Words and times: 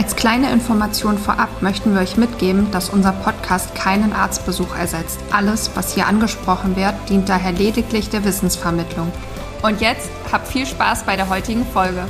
Als 0.00 0.16
kleine 0.16 0.50
Information 0.50 1.18
vorab 1.18 1.60
möchten 1.60 1.92
wir 1.92 2.00
euch 2.00 2.16
mitgeben, 2.16 2.70
dass 2.70 2.88
unser 2.88 3.12
Podcast 3.12 3.74
keinen 3.74 4.14
Arztbesuch 4.14 4.74
ersetzt. 4.74 5.20
Alles, 5.30 5.76
was 5.76 5.94
hier 5.94 6.06
angesprochen 6.06 6.74
wird, 6.74 6.94
dient 7.10 7.28
daher 7.28 7.52
lediglich 7.52 8.08
der 8.08 8.24
Wissensvermittlung. 8.24 9.12
Und 9.62 9.82
jetzt 9.82 10.10
habt 10.32 10.48
viel 10.48 10.64
Spaß 10.64 11.04
bei 11.04 11.16
der 11.16 11.28
heutigen 11.28 11.66
Folge. 11.66 12.08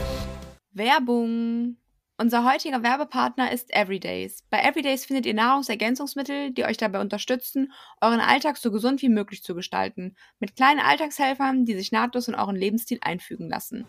Werbung. 0.70 1.78
Unser 2.16 2.48
heutiger 2.48 2.84
Werbepartner 2.84 3.50
ist 3.50 3.74
Everydays. 3.74 4.44
Bei 4.50 4.60
Everydays 4.60 5.06
findet 5.06 5.26
ihr 5.26 5.34
Nahrungsergänzungsmittel, 5.34 6.52
die 6.52 6.66
euch 6.66 6.76
dabei 6.76 7.00
unterstützen, 7.00 7.72
euren 8.00 8.20
Alltag 8.20 8.58
so 8.58 8.70
gesund 8.70 9.02
wie 9.02 9.08
möglich 9.08 9.42
zu 9.42 9.56
gestalten. 9.56 10.14
Mit 10.38 10.54
kleinen 10.54 10.78
Alltagshelfern, 10.78 11.64
die 11.64 11.74
sich 11.74 11.90
nahtlos 11.90 12.28
in 12.28 12.36
euren 12.36 12.54
Lebensstil 12.54 12.98
einfügen 13.00 13.48
lassen. 13.48 13.84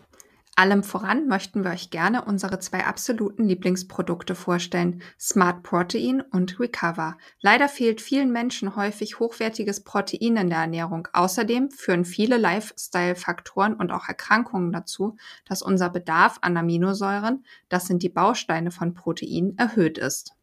Allem 0.54 0.82
voran 0.82 1.28
möchten 1.28 1.64
wir 1.64 1.70
euch 1.70 1.88
gerne 1.88 2.26
unsere 2.26 2.58
zwei 2.58 2.84
absoluten 2.84 3.44
Lieblingsprodukte 3.44 4.34
vorstellen, 4.34 5.02
Smart 5.18 5.62
Protein 5.62 6.20
und 6.20 6.60
Recover. 6.60 7.16
Leider 7.40 7.70
fehlt 7.70 8.02
vielen 8.02 8.32
Menschen 8.32 8.76
häufig 8.76 9.18
hochwertiges 9.18 9.82
Protein 9.82 10.36
in 10.36 10.50
der 10.50 10.58
Ernährung. 10.58 11.08
Außerdem 11.14 11.70
führen 11.70 12.04
viele 12.04 12.36
Lifestyle-Faktoren 12.36 13.72
und 13.74 13.92
auch 13.92 14.08
Erkrankungen 14.08 14.72
dazu, 14.72 15.16
dass 15.46 15.62
unser 15.62 15.88
Bedarf 15.88 16.36
an 16.42 16.58
Aminosäuren, 16.58 17.46
das 17.70 17.86
sind 17.86 18.02
die 18.02 18.10
Bausteine 18.10 18.70
von 18.70 18.92
Protein, 18.92 19.54
erhöht 19.56 19.96
ist. 19.96 20.34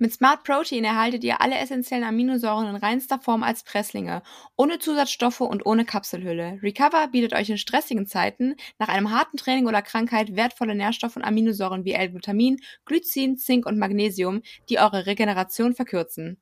Mit 0.00 0.12
Smart 0.12 0.44
Protein 0.44 0.84
erhaltet 0.84 1.24
ihr 1.24 1.40
alle 1.40 1.56
essentiellen 1.56 2.04
Aminosäuren 2.04 2.68
in 2.68 2.76
reinster 2.76 3.18
Form 3.18 3.42
als 3.42 3.64
Presslinge, 3.64 4.22
ohne 4.56 4.78
Zusatzstoffe 4.78 5.40
und 5.40 5.66
ohne 5.66 5.84
Kapselhülle. 5.84 6.60
Recover 6.62 7.08
bietet 7.08 7.32
euch 7.32 7.50
in 7.50 7.58
stressigen 7.58 8.06
Zeiten 8.06 8.54
nach 8.78 8.88
einem 8.88 9.10
harten 9.10 9.36
Training 9.36 9.66
oder 9.66 9.82
Krankheit 9.82 10.36
wertvolle 10.36 10.76
Nährstoffe 10.76 11.16
und 11.16 11.24
Aminosäuren 11.24 11.84
wie 11.84 11.94
L-Glutamin, 11.94 12.60
Glycin, 12.84 13.38
Zink 13.38 13.66
und 13.66 13.78
Magnesium, 13.78 14.42
die 14.68 14.78
eure 14.78 15.06
Regeneration 15.06 15.74
verkürzen. 15.74 16.38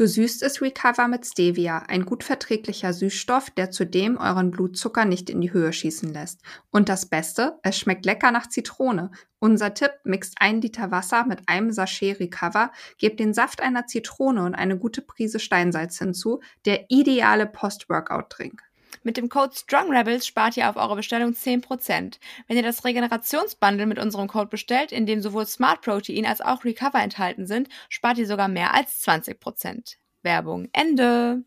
Gesüßt 0.00 0.42
ist 0.42 0.62
Recover 0.62 1.08
mit 1.08 1.26
Stevia, 1.26 1.80
ein 1.86 2.06
gut 2.06 2.24
verträglicher 2.24 2.94
Süßstoff, 2.94 3.50
der 3.50 3.70
zudem 3.70 4.16
euren 4.16 4.50
Blutzucker 4.50 5.04
nicht 5.04 5.28
in 5.28 5.42
die 5.42 5.52
Höhe 5.52 5.74
schießen 5.74 6.10
lässt. 6.10 6.40
Und 6.70 6.88
das 6.88 7.04
Beste, 7.04 7.58
es 7.62 7.76
schmeckt 7.76 8.06
lecker 8.06 8.30
nach 8.30 8.48
Zitrone. 8.48 9.10
Unser 9.40 9.74
Tipp, 9.74 9.90
mixt 10.04 10.36
ein 10.40 10.62
Liter 10.62 10.90
Wasser 10.90 11.26
mit 11.26 11.46
einem 11.50 11.70
Sachet 11.70 12.18
Recover, 12.18 12.72
gebt 12.96 13.20
den 13.20 13.34
Saft 13.34 13.60
einer 13.60 13.86
Zitrone 13.86 14.42
und 14.42 14.54
eine 14.54 14.78
gute 14.78 15.02
Prise 15.02 15.38
Steinsalz 15.38 15.98
hinzu, 15.98 16.40
der 16.64 16.86
ideale 16.88 17.44
Post-Workout-Drink. 17.44 18.69
Mit 19.02 19.16
dem 19.16 19.28
Code 19.28 19.54
StrongRebels 19.54 20.26
spart 20.26 20.56
ihr 20.56 20.68
auf 20.68 20.76
eure 20.76 20.96
Bestellung 20.96 21.32
10%. 21.32 22.18
Wenn 22.48 22.56
ihr 22.56 22.62
das 22.62 22.84
Regenerationsbundle 22.84 23.86
mit 23.86 23.98
unserem 23.98 24.28
Code 24.28 24.48
bestellt, 24.48 24.92
in 24.92 25.06
dem 25.06 25.22
sowohl 25.22 25.46
Smart 25.46 25.80
Protein 25.80 26.26
als 26.26 26.40
auch 26.40 26.64
Recover 26.64 27.02
enthalten 27.02 27.46
sind, 27.46 27.68
spart 27.88 28.18
ihr 28.18 28.26
sogar 28.26 28.48
mehr 28.48 28.74
als 28.74 29.06
20%. 29.06 29.96
Werbung 30.22 30.68
Ende. 30.72 31.42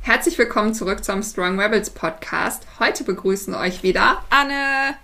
Herzlich 0.00 0.38
willkommen 0.38 0.74
zurück 0.74 1.04
zum 1.04 1.22
Strong 1.22 1.60
Rebels 1.60 1.90
Podcast. 1.90 2.66
Heute 2.78 3.04
begrüßen 3.04 3.54
euch 3.54 3.82
wieder 3.82 4.24
Anne 4.30 4.96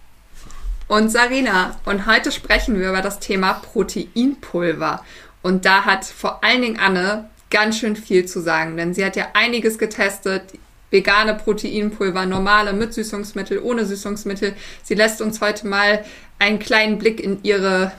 und 0.89 1.11
Sarina. 1.11 1.77
Und 1.85 2.07
heute 2.07 2.31
sprechen 2.33 2.79
wir 2.79 2.89
über 2.89 3.03
das 3.03 3.19
Thema 3.19 3.55
Proteinpulver. 3.55 5.05
Und 5.43 5.65
da 5.65 5.85
hat 5.85 6.05
vor 6.05 6.45
allen 6.45 6.63
Dingen 6.63 6.79
Anne 6.79 7.31
ganz 7.51 7.79
schön 7.79 7.97
viel 7.97 8.27
zu 8.27 8.41
sagen, 8.41 8.77
denn 8.77 8.95
sie 8.95 9.05
hat 9.05 9.17
ja 9.17 9.29
einiges 9.35 9.79
getestet 9.79 10.59
vegane 10.93 11.35
Proteinpulver, 11.35 12.27
normale 12.27 12.73
mit 12.73 12.95
Süßungsmittel, 12.95 13.59
ohne 13.59 13.85
Süßungsmittel. 13.85 14.55
Sie 14.85 14.95
lässt 14.95 15.21
uns 15.21 15.41
heute 15.41 15.67
mal 15.67 16.05
einen 16.39 16.59
kleinen 16.59 16.99
Blick 16.99 17.19
in 17.19 17.43
ihre 17.43 17.93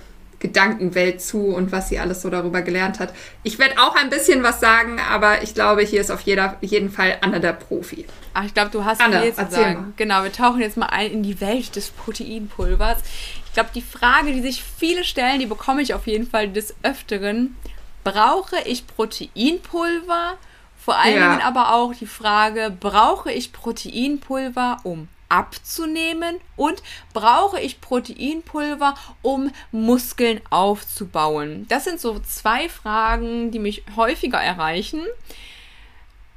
Gedankenwelt 0.43 1.21
zu 1.21 1.47
und 1.47 1.71
was 1.71 1.87
sie 1.87 1.99
alles 1.99 2.21
so 2.21 2.29
darüber 2.29 2.61
gelernt 2.61 2.99
hat. 2.99 3.13
Ich 3.43 3.59
werde 3.59 3.79
auch 3.79 3.95
ein 3.95 4.09
bisschen 4.09 4.43
was 4.43 4.59
sagen, 4.59 4.99
aber 4.99 5.41
ich 5.41 5.53
glaube, 5.53 5.83
hier 5.83 6.01
ist 6.01 6.11
auf 6.11 6.19
jeder, 6.21 6.57
jeden 6.59 6.91
Fall 6.91 7.17
Anne 7.21 7.39
der 7.39 7.53
Profi. 7.53 8.05
Ach, 8.33 8.43
ich 8.43 8.53
glaube, 8.53 8.69
du 8.69 8.83
hast 8.83 8.99
Anne, 8.99 9.21
viel 9.21 9.33
zu 9.33 9.47
sagen. 9.49 9.73
Mal. 9.73 9.93
Genau, 9.95 10.23
wir 10.23 10.33
tauchen 10.33 10.59
jetzt 10.59 10.75
mal 10.75 10.87
ein 10.87 11.11
in 11.11 11.23
die 11.23 11.39
Welt 11.39 11.77
des 11.77 11.91
Proteinpulvers. 11.91 12.99
Ich 13.45 13.53
glaube, 13.53 13.69
die 13.73 13.81
Frage, 13.81 14.33
die 14.33 14.41
sich 14.41 14.63
viele 14.63 15.05
stellen, 15.05 15.39
die 15.39 15.45
bekomme 15.45 15.81
ich 15.81 15.93
auf 15.93 16.07
jeden 16.07 16.27
Fall 16.27 16.49
des 16.49 16.75
Öfteren. 16.83 17.55
Brauche 18.03 18.57
ich 18.65 18.85
Proteinpulver? 18.85 20.37
Vor 20.83 20.97
allen 20.97 21.15
ja. 21.15 21.29
Dingen 21.29 21.41
aber 21.41 21.73
auch 21.73 21.93
die 21.93 22.05
Frage, 22.05 22.75
brauche 22.77 23.31
ich 23.31 23.53
Proteinpulver, 23.53 24.81
um 24.83 25.07
abzunehmen 25.29 26.41
und 26.57 26.83
brauche 27.13 27.59
ich 27.59 27.79
Proteinpulver, 27.79 28.95
um 29.21 29.49
Muskeln 29.71 30.41
aufzubauen? 30.49 31.65
Das 31.69 31.85
sind 31.85 32.01
so 32.01 32.19
zwei 32.19 32.67
Fragen, 32.67 33.51
die 33.51 33.59
mich 33.59 33.83
häufiger 33.95 34.39
erreichen. 34.39 35.01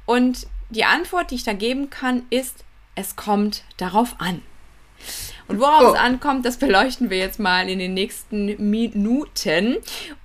Und 0.05 0.47
die 0.69 0.85
Antwort, 0.85 1.31
die 1.31 1.35
ich 1.35 1.43
da 1.43 1.51
geben 1.51 1.89
kann, 1.89 2.23
ist, 2.29 2.63
es 2.95 3.17
kommt 3.17 3.63
darauf 3.75 4.15
an. 4.19 4.41
Und 5.49 5.59
worauf 5.59 5.89
oh. 5.89 5.93
es 5.93 5.99
ankommt, 5.99 6.45
das 6.45 6.57
beleuchten 6.57 7.09
wir 7.09 7.17
jetzt 7.17 7.39
mal 7.39 7.69
in 7.69 7.79
den 7.79 7.93
nächsten 7.93 8.69
Minuten. 8.69 9.75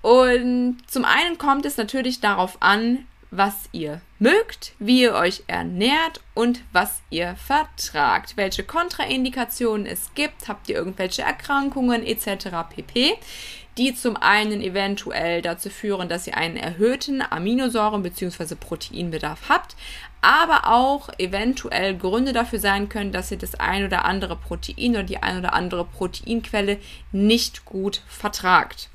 Und 0.00 0.78
zum 0.86 1.04
einen 1.04 1.38
kommt 1.38 1.66
es 1.66 1.76
natürlich 1.76 2.20
darauf 2.20 2.56
an, 2.60 3.04
was 3.32 3.54
ihr 3.72 4.02
mögt, 4.18 4.74
wie 4.78 5.00
ihr 5.00 5.14
euch 5.14 5.42
ernährt 5.46 6.20
und 6.34 6.60
was 6.72 7.00
ihr 7.08 7.34
vertragt, 7.34 8.36
welche 8.36 8.62
Kontraindikationen 8.62 9.86
es 9.86 10.12
gibt, 10.14 10.48
habt 10.48 10.68
ihr 10.68 10.76
irgendwelche 10.76 11.22
Erkrankungen 11.22 12.04
etc. 12.04 12.48
pp, 12.68 13.14
die 13.78 13.94
zum 13.94 14.18
einen 14.18 14.60
eventuell 14.60 15.40
dazu 15.40 15.70
führen, 15.70 16.10
dass 16.10 16.26
ihr 16.26 16.36
einen 16.36 16.58
erhöhten 16.58 17.22
Aminosäuren- 17.22 18.02
bzw. 18.02 18.54
Proteinbedarf 18.54 19.48
habt, 19.48 19.76
aber 20.20 20.68
auch 20.68 21.08
eventuell 21.18 21.96
Gründe 21.96 22.34
dafür 22.34 22.58
sein 22.58 22.90
können, 22.90 23.12
dass 23.12 23.30
ihr 23.30 23.38
das 23.38 23.54
ein 23.54 23.86
oder 23.86 24.04
andere 24.04 24.36
Protein 24.36 24.90
oder 24.90 25.04
die 25.04 25.22
ein 25.22 25.38
oder 25.38 25.54
andere 25.54 25.86
Proteinquelle 25.86 26.78
nicht 27.12 27.64
gut 27.64 28.02
vertragt. 28.06 28.90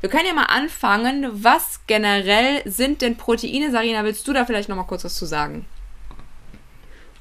Wir 0.00 0.10
können 0.10 0.26
ja 0.26 0.34
mal 0.34 0.44
anfangen. 0.44 1.26
Was 1.32 1.80
generell 1.86 2.62
sind 2.64 3.02
denn 3.02 3.16
Proteine? 3.16 3.70
Sarina, 3.70 4.04
willst 4.04 4.26
du 4.28 4.32
da 4.32 4.44
vielleicht 4.44 4.68
noch 4.68 4.76
mal 4.76 4.84
kurz 4.84 5.04
was 5.04 5.14
zu 5.14 5.26
sagen? 5.26 5.66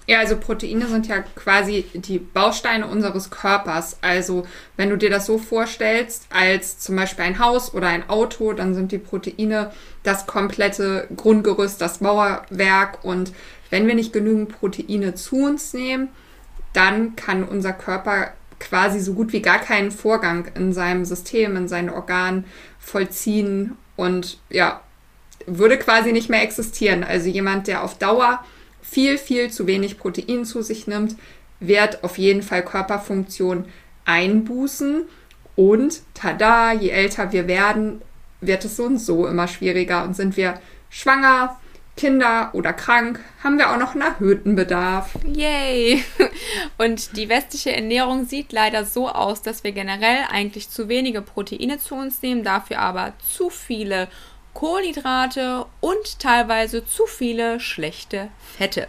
Ja, 0.08 0.20
also 0.20 0.38
Proteine 0.38 0.86
sind 0.86 1.08
ja 1.08 1.22
quasi 1.22 1.86
die 1.94 2.20
Bausteine 2.20 2.86
unseres 2.86 3.32
Körpers. 3.32 3.98
Also 4.02 4.46
wenn 4.78 4.92
du 4.92 4.98
dir 4.98 5.10
das 5.10 5.26
so 5.26 5.40
vorstellst, 5.40 6.28
als 6.30 6.78
zum 6.78 6.96
Beispiel 6.96 7.26
ein 7.26 7.40
Haus 7.40 7.74
oder 7.74 7.88
ein 7.88 8.08
Auto, 8.08 8.54
dann 8.54 8.76
sind 8.76 8.92
die 8.92 9.00
Proteine 9.00 9.72
das 10.04 10.28
komplette 10.28 11.08
Grundgerüst, 11.16 11.82
das 11.82 12.02
Mauerwerk. 12.02 13.04
Und 13.04 13.34
wenn 13.72 13.88
wir 13.88 13.96
nicht 13.96 14.14
genügend 14.14 14.50
Proteine 14.50 15.16
zu 15.16 15.38
uns 15.38 15.74
nehmen, 15.74 16.10
dann 16.74 17.16
kann 17.16 17.44
unser 17.44 17.74
Körper 17.74 18.34
quasi 18.60 19.00
so 19.00 19.14
gut 19.14 19.34
wie 19.34 19.42
gar 19.42 19.60
keinen 19.60 19.92
Vorgang 19.92 20.48
in 20.56 20.74
seinem 20.74 21.06
System, 21.06 21.56
in 21.56 21.68
seinen 21.68 21.90
Organen 21.90 22.46
vollziehen 22.80 23.78
und 23.96 24.40
ja, 24.50 24.82
würde 25.46 25.78
quasi 25.78 26.12
nicht 26.12 26.30
mehr 26.30 26.42
existieren. 26.42 27.04
Also 27.04 27.30
jemand, 27.30 27.68
der 27.68 27.84
auf 27.84 27.98
Dauer 27.98 28.44
viel, 28.82 29.18
viel 29.18 29.52
zu 29.52 29.68
wenig 29.68 29.98
Protein 29.98 30.46
zu 30.46 30.62
sich 30.62 30.88
nimmt, 30.88 31.16
wird 31.60 32.04
auf 32.04 32.18
jeden 32.18 32.42
Fall 32.42 32.64
Körperfunktion 32.64 33.66
einbußen. 34.06 35.04
Und 35.56 36.02
tada, 36.14 36.74
je 36.74 36.90
älter 36.90 37.32
wir 37.32 37.48
werden, 37.48 38.02
wird 38.42 38.66
es 38.66 38.76
so 38.76 38.86
und 38.86 39.00
so 39.00 39.28
immer 39.28 39.48
schwieriger. 39.48 40.04
Und 40.04 40.16
sind 40.16 40.38
wir 40.38 40.60
schwanger, 40.90 41.60
Kinder 41.98 42.50
oder 42.54 42.74
krank, 42.74 43.20
haben 43.44 43.58
wir 43.58 43.72
auch 43.72 43.78
noch 43.78 43.94
einen 43.94 44.02
erhöhten 44.02 44.56
Bedarf. 44.56 45.12
Yay! 45.26 46.04
Und 46.78 47.16
die 47.16 47.30
westliche 47.30 47.74
Ernährung 47.74 48.26
sieht 48.26 48.52
leider 48.52 48.84
so 48.84 49.08
aus, 49.10 49.42
dass 49.42 49.64
wir 49.64 49.72
generell 49.72 50.26
eigentlich 50.30 50.70
zu 50.70 50.90
wenige 50.90 51.22
Proteine 51.22 51.78
zu 51.78 51.96
uns 51.96 52.22
nehmen, 52.22 52.44
dafür 52.44 52.80
aber 52.80 53.14
zu 53.20 53.50
viele 53.50 54.10
Kohlenhydrate 54.54 55.66
und 55.82 56.20
teilweise 56.20 56.86
zu 56.86 57.06
viele 57.06 57.60
schlechte 57.60 58.30
Fette. 58.58 58.88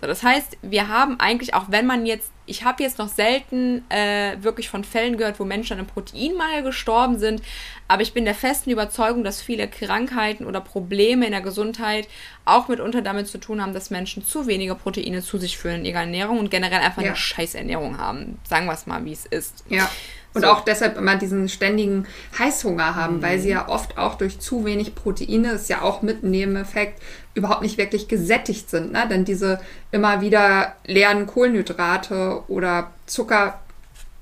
So, 0.00 0.06
das 0.06 0.22
heißt, 0.22 0.56
wir 0.62 0.88
haben 0.88 1.20
eigentlich, 1.20 1.52
auch 1.52 1.66
wenn 1.68 1.86
man 1.86 2.06
jetzt, 2.06 2.30
ich 2.46 2.64
habe 2.64 2.82
jetzt 2.82 2.98
noch 2.98 3.08
selten 3.08 3.84
äh, 3.90 4.36
wirklich 4.40 4.70
von 4.70 4.82
Fällen 4.82 5.18
gehört, 5.18 5.38
wo 5.38 5.44
Menschen 5.44 5.74
an 5.74 5.80
einem 5.80 5.88
Proteinmangel 5.88 6.62
gestorben 6.62 7.18
sind, 7.18 7.42
aber 7.86 8.02
ich 8.02 8.14
bin 8.14 8.24
der 8.24 8.34
festen 8.34 8.70
Überzeugung, 8.70 9.24
dass 9.24 9.42
viele 9.42 9.68
Krankheiten 9.68 10.46
oder 10.46 10.60
Probleme 10.60 11.26
in 11.26 11.32
der 11.32 11.42
Gesundheit 11.42 12.08
auch 12.46 12.68
mitunter 12.68 13.02
damit 13.02 13.28
zu 13.28 13.38
tun 13.38 13.60
haben, 13.60 13.74
dass 13.74 13.90
Menschen 13.90 14.24
zu 14.24 14.46
wenige 14.46 14.74
Proteine 14.74 15.22
zu 15.22 15.38
sich 15.38 15.58
führen 15.58 15.80
in 15.80 15.84
ihrer 15.84 16.00
Ernährung 16.00 16.38
und 16.38 16.50
generell 16.50 16.80
einfach 16.80 17.02
ja. 17.02 17.08
eine 17.08 17.16
Scheißernährung 17.16 17.98
haben. 17.98 18.38
Sagen 18.48 18.66
wir 18.66 18.72
es 18.72 18.86
mal, 18.86 19.04
wie 19.04 19.12
es 19.12 19.26
ist. 19.26 19.64
Ja. 19.68 19.90
Und 20.32 20.42
so. 20.42 20.48
auch 20.48 20.60
deshalb 20.60 20.96
immer 20.96 21.16
diesen 21.16 21.48
ständigen 21.48 22.06
Heißhunger 22.38 22.94
haben, 22.94 23.16
mhm. 23.16 23.22
weil 23.22 23.40
sie 23.40 23.50
ja 23.50 23.68
oft 23.68 23.98
auch 23.98 24.14
durch 24.14 24.38
zu 24.38 24.64
wenig 24.64 24.94
Proteine, 24.94 25.52
ist 25.52 25.68
ja 25.68 25.82
auch 25.82 26.02
mit 26.02 26.22
Nebeneffekt, 26.22 27.02
überhaupt 27.34 27.62
nicht 27.62 27.78
wirklich 27.78 28.06
gesättigt 28.06 28.70
sind. 28.70 28.92
Ne? 28.92 29.06
Denn 29.08 29.24
diese 29.24 29.60
immer 29.90 30.20
wieder 30.20 30.74
leeren 30.86 31.26
Kohlenhydrate 31.26 32.44
oder 32.48 32.92
Zucker, 33.06 33.60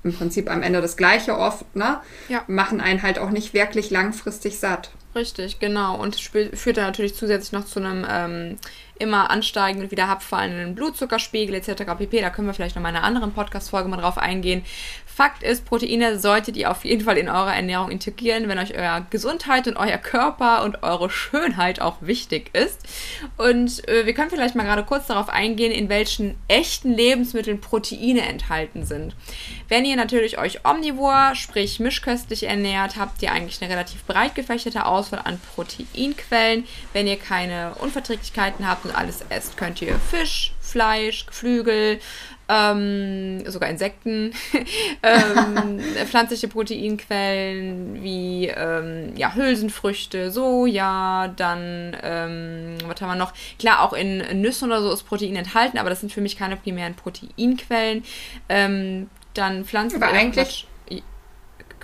im 0.03 0.13
Prinzip 0.13 0.49
am 0.49 0.63
Ende 0.63 0.81
das 0.81 0.97
gleiche 0.97 1.37
oft, 1.37 1.75
ne? 1.75 1.99
Ja. 2.29 2.43
machen 2.47 2.79
einen 2.79 3.03
halt 3.03 3.19
auch 3.19 3.31
nicht 3.31 3.53
wirklich 3.53 3.89
langfristig 3.91 4.57
satt. 4.57 4.91
Richtig, 5.15 5.59
genau. 5.59 5.97
Und 5.97 6.15
führt 6.15 6.77
dann 6.77 6.85
natürlich 6.85 7.15
zusätzlich 7.15 7.51
noch 7.51 7.65
zu 7.65 7.79
einem 7.79 8.05
ähm, 8.09 8.57
immer 8.99 9.31
ansteigenden 9.31 9.85
und 9.85 9.91
wieder 9.91 10.07
abfallenden 10.07 10.75
Blutzuckerspiegel 10.75 11.55
etc. 11.55 11.83
pp. 11.97 12.21
Da 12.21 12.29
können 12.29 12.47
wir 12.47 12.53
vielleicht 12.53 12.75
noch 12.75 12.83
mal 12.83 12.89
in 12.89 12.97
einer 12.97 13.05
anderen 13.05 13.33
Podcast-Folge 13.33 13.89
mal 13.89 13.97
drauf 13.97 14.19
eingehen. 14.19 14.63
Fakt 15.19 15.43
ist, 15.43 15.65
Proteine 15.65 16.17
solltet 16.17 16.55
ihr 16.55 16.71
auf 16.71 16.85
jeden 16.85 17.03
Fall 17.03 17.17
in 17.17 17.27
eurer 17.27 17.53
Ernährung 17.53 17.91
integrieren, 17.91 18.47
wenn 18.47 18.57
euch 18.57 18.73
eure 18.73 19.05
Gesundheit 19.09 19.67
und 19.67 19.75
euer 19.75 19.97
Körper 19.97 20.63
und 20.63 20.81
eure 20.81 21.09
Schönheit 21.09 21.81
auch 21.81 21.97
wichtig 21.99 22.55
ist. 22.55 22.79
Und 23.35 23.85
äh, 23.89 24.05
wir 24.05 24.13
können 24.13 24.29
vielleicht 24.29 24.55
mal 24.55 24.63
gerade 24.63 24.85
kurz 24.85 25.07
darauf 25.07 25.27
eingehen, 25.27 25.73
in 25.73 25.89
welchen 25.89 26.37
echten 26.47 26.93
Lebensmitteln 26.93 27.59
Proteine 27.59 28.21
enthalten 28.21 28.85
sind. 28.85 29.13
Wenn 29.67 29.83
ihr 29.83 29.97
natürlich 29.97 30.37
euch 30.37 30.63
omnivor, 30.63 31.35
sprich 31.35 31.81
mischköstlich 31.81 32.43
ernährt, 32.43 32.95
habt 32.95 33.21
ihr 33.21 33.33
eigentlich 33.33 33.61
eine 33.61 33.69
relativ 33.69 34.05
breit 34.05 34.35
gefächerte 34.35 34.85
Auswahl 34.85 35.19
an 35.25 35.37
Proteinquellen. 35.53 36.63
Wenn 36.93 37.07
ihr 37.07 37.17
keine 37.17 37.75
Unverträglichkeiten 37.81 38.65
habt 38.65 38.85
und 38.85 38.95
alles 38.95 39.25
esst, 39.27 39.57
könnt 39.57 39.81
ihr 39.81 39.99
Fisch, 39.99 40.53
Fleisch, 40.61 41.25
Geflügel, 41.25 41.99
ähm, 42.49 43.43
sogar 43.45 43.69
Insekten, 43.69 44.33
ähm, 45.03 45.79
pflanzliche 46.07 46.47
Proteinquellen 46.47 48.03
wie 48.03 48.47
ähm, 48.47 49.13
ja, 49.15 49.35
Hülsenfrüchte, 49.35 50.31
Soja, 50.31 51.27
dann, 51.35 51.95
ähm, 52.01 52.77
was 52.85 52.99
haben 53.01 53.09
wir 53.09 53.15
noch? 53.15 53.33
Klar, 53.59 53.81
auch 53.81 53.93
in 53.93 54.41
Nüssen 54.41 54.69
oder 54.69 54.81
so 54.81 54.91
ist 54.91 55.03
Protein 55.03 55.35
enthalten, 55.35 55.77
aber 55.77 55.89
das 55.89 55.99
sind 55.99 56.11
für 56.11 56.21
mich 56.21 56.37
keine 56.37 56.57
primären 56.57 56.95
Proteinquellen. 56.95 58.03
Ähm, 58.49 59.09
dann 59.35 59.63
Pflanzen. 59.63 60.01
Aber 60.01 60.11
eigentlich 60.11 60.67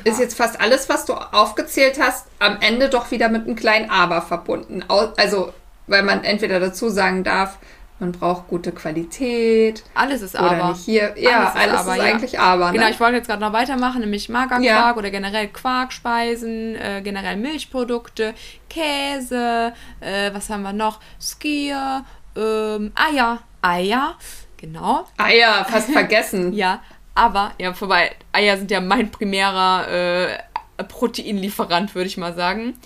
ist 0.03 0.19
jetzt 0.19 0.35
fast 0.35 0.59
alles, 0.59 0.89
was 0.89 1.05
du 1.05 1.13
aufgezählt 1.13 1.99
hast, 1.99 2.27
am 2.39 2.57
Ende 2.59 2.89
doch 2.89 3.11
wieder 3.11 3.29
mit 3.29 3.45
einem 3.45 3.55
kleinen 3.55 3.89
Aber 3.89 4.21
verbunden. 4.21 4.83
Also, 5.17 5.53
weil 5.87 6.03
man 6.03 6.23
entweder 6.23 6.59
dazu 6.59 6.89
sagen 6.89 7.23
darf, 7.23 7.57
man 7.99 8.11
braucht 8.11 8.47
gute 8.47 8.71
Qualität. 8.73 9.83
Alles 9.93 10.21
ist 10.21 10.35
aber. 10.35 10.51
Oder 10.51 10.69
nicht 10.69 10.83
hier. 10.83 11.13
Ja, 11.17 11.39
alles 11.39 11.49
ist, 11.49 11.55
alles 11.55 11.79
aber, 11.79 11.95
ist 11.95 12.01
eigentlich 12.01 12.31
ja. 12.33 12.39
aber. 12.41 12.67
Ne? 12.67 12.77
Genau, 12.77 12.89
ich 12.89 12.99
wollte 12.99 13.15
jetzt 13.17 13.27
gerade 13.27 13.41
noch 13.41 13.53
weitermachen, 13.53 14.01
nämlich 14.01 14.27
Magerquark 14.27 14.63
ja. 14.63 14.95
oder 14.95 15.09
generell 15.09 15.47
Quarkspeisen, 15.47 16.75
äh, 16.75 17.01
generell 17.03 17.37
Milchprodukte, 17.37 18.33
Käse, 18.69 19.73
äh, 20.01 20.33
was 20.33 20.49
haben 20.49 20.63
wir 20.63 20.73
noch? 20.73 20.99
Skier, 21.19 22.03
ähm, 22.35 22.91
Eier. 22.95 23.39
Eier, 23.61 24.15
genau. 24.57 25.05
Eier, 25.17 25.65
fast 25.65 25.89
vergessen. 25.91 26.53
ja, 26.53 26.81
aber, 27.15 27.53
ja, 27.57 27.73
vorbei. 27.73 28.11
Eier 28.31 28.57
sind 28.57 28.69
ja 28.69 28.81
mein 28.81 29.09
primärer 29.09 29.87
äh, 29.87 30.83
Proteinlieferant, 30.83 31.95
würde 31.95 32.07
ich 32.07 32.17
mal 32.17 32.35
sagen. 32.35 32.77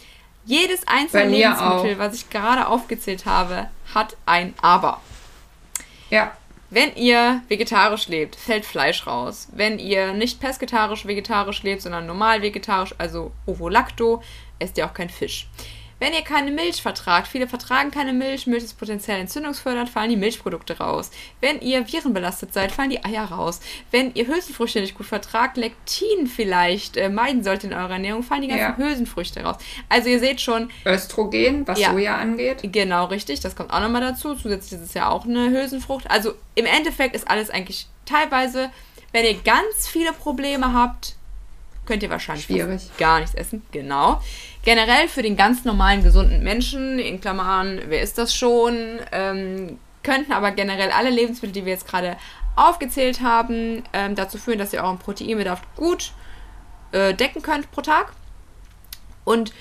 Jedes 0.46 0.88
einzelne 0.88 1.32
Lebensmittel, 1.32 1.96
auch. 1.96 2.00
was 2.00 2.14
ich 2.16 2.30
gerade 2.30 2.68
aufgezählt 2.68 3.26
habe, 3.26 3.68
hat 3.94 4.16
ein 4.26 4.54
Aber. 4.62 5.02
Ja. 6.10 6.32
Wenn 6.72 6.96
ihr 6.96 7.42
vegetarisch 7.48 8.08
lebt, 8.10 8.36
fällt 8.36 8.64
Fleisch 8.64 9.08
raus. 9.08 9.48
Wenn 9.52 9.80
ihr 9.80 10.14
nicht 10.14 10.40
pesketarisch 10.40 11.08
vegetarisch 11.08 11.64
lebt, 11.64 11.82
sondern 11.82 12.06
normal 12.06 12.44
vegetarisch, 12.44 12.94
also 13.00 13.32
Ovo-Lacto, 13.48 14.22
esst 14.60 14.78
ihr 14.78 14.86
auch 14.86 14.94
kein 14.94 15.10
Fisch. 15.10 15.48
Wenn 16.00 16.14
ihr 16.14 16.22
keine 16.22 16.52
Milch 16.52 16.82
vertragt, 16.82 17.28
viele 17.28 17.48
vertragen 17.48 17.92
keine 17.92 18.14
Milch, 18.14 18.48
Milch 18.48 18.64
ist 18.64 18.80
potenziell 18.80 19.20
entzündungsfördernd, 19.20 19.90
fallen 19.90 20.10
die 20.10 20.16
Milchprodukte 20.16 20.78
raus. 20.78 21.12
Wenn 21.42 21.60
ihr 21.60 21.92
virenbelastet 21.92 22.54
seid, 22.54 22.72
fallen 22.72 22.90
die 22.90 23.04
Eier 23.04 23.26
raus. 23.26 23.60
Wenn 23.92 24.14
ihr 24.14 24.28
Hülsenfrüchte 24.28 24.80
nicht 24.80 24.96
gut 24.96 25.08
vertragt, 25.08 25.58
Lektin 25.58 26.28
vielleicht 26.28 26.96
äh, 26.96 27.10
meiden 27.10 27.44
solltet 27.44 27.72
in 27.72 27.78
eurer 27.78 27.92
Ernährung, 27.92 28.24
fallen 28.24 28.44
die 28.44 28.48
ganzen 28.48 28.64
ja. 28.64 28.78
Hülsenfrüchte 28.78 29.44
raus. 29.44 29.58
Also 29.90 30.10
ihr 30.10 30.20
seht 30.20 30.40
schon. 30.40 30.70
Östrogen, 30.86 31.68
was 31.68 31.80
ja, 31.80 31.92
Soja 31.92 32.16
angeht. 32.16 32.60
Genau, 32.64 33.06
richtig. 33.06 33.42
Das 33.42 33.56
kommt 33.56 33.72
auch 33.72 33.82
nochmal 33.82 34.02
dazu. 34.02 34.36
Zusätzlich 34.36 34.80
ist 34.80 34.88
es 34.88 34.94
ja 34.94 35.10
auch 35.10 35.26
eine 35.26 35.50
Hülsenfrucht. 35.50 36.10
Also 36.10 36.34
im 36.56 36.66
Endeffekt 36.66 37.14
ist 37.14 37.30
alles 37.30 37.50
eigentlich 37.50 37.88
teilweise, 38.06 38.72
wenn 39.12 39.26
ihr 39.26 39.36
ganz 39.36 39.88
viele 39.88 40.14
Probleme 40.14 40.74
habt, 40.74 41.16
könnt 41.90 42.04
ihr 42.04 42.10
wahrscheinlich 42.12 42.48
gar 43.00 43.20
nichts 43.20 43.34
essen. 43.34 43.64
Genau. 43.72 44.22
Generell 44.64 45.08
für 45.08 45.24
den 45.24 45.36
ganz 45.36 45.66
normalen, 45.66 46.04
gesunden 46.04 46.44
Menschen, 46.44 47.00
in 47.00 47.20
Klammern, 47.20 47.82
wer 47.88 48.04
ist 48.04 48.20
das 48.20 48.36
schon, 48.36 49.00
ähm, 49.12 49.80
könnten 50.04 50.32
aber 50.32 50.52
generell 50.52 50.92
alle 50.92 51.10
Lebensmittel, 51.10 51.52
die 51.52 51.66
wir 51.66 51.74
jetzt 51.74 51.88
gerade 51.88 52.16
aufgezählt 52.56 53.22
haben, 53.22 53.82
ähm, 53.94 54.14
dazu 54.14 54.38
führen, 54.38 54.60
dass 54.60 54.72
ihr 54.72 54.84
euren 54.84 55.00
Proteinbedarf 55.00 55.62
gut 55.76 56.12
äh, 56.92 57.16
decken 57.16 57.42
könnt 57.42 57.72
pro 57.72 57.82
Tag. 57.82 58.14
Und 59.24 59.52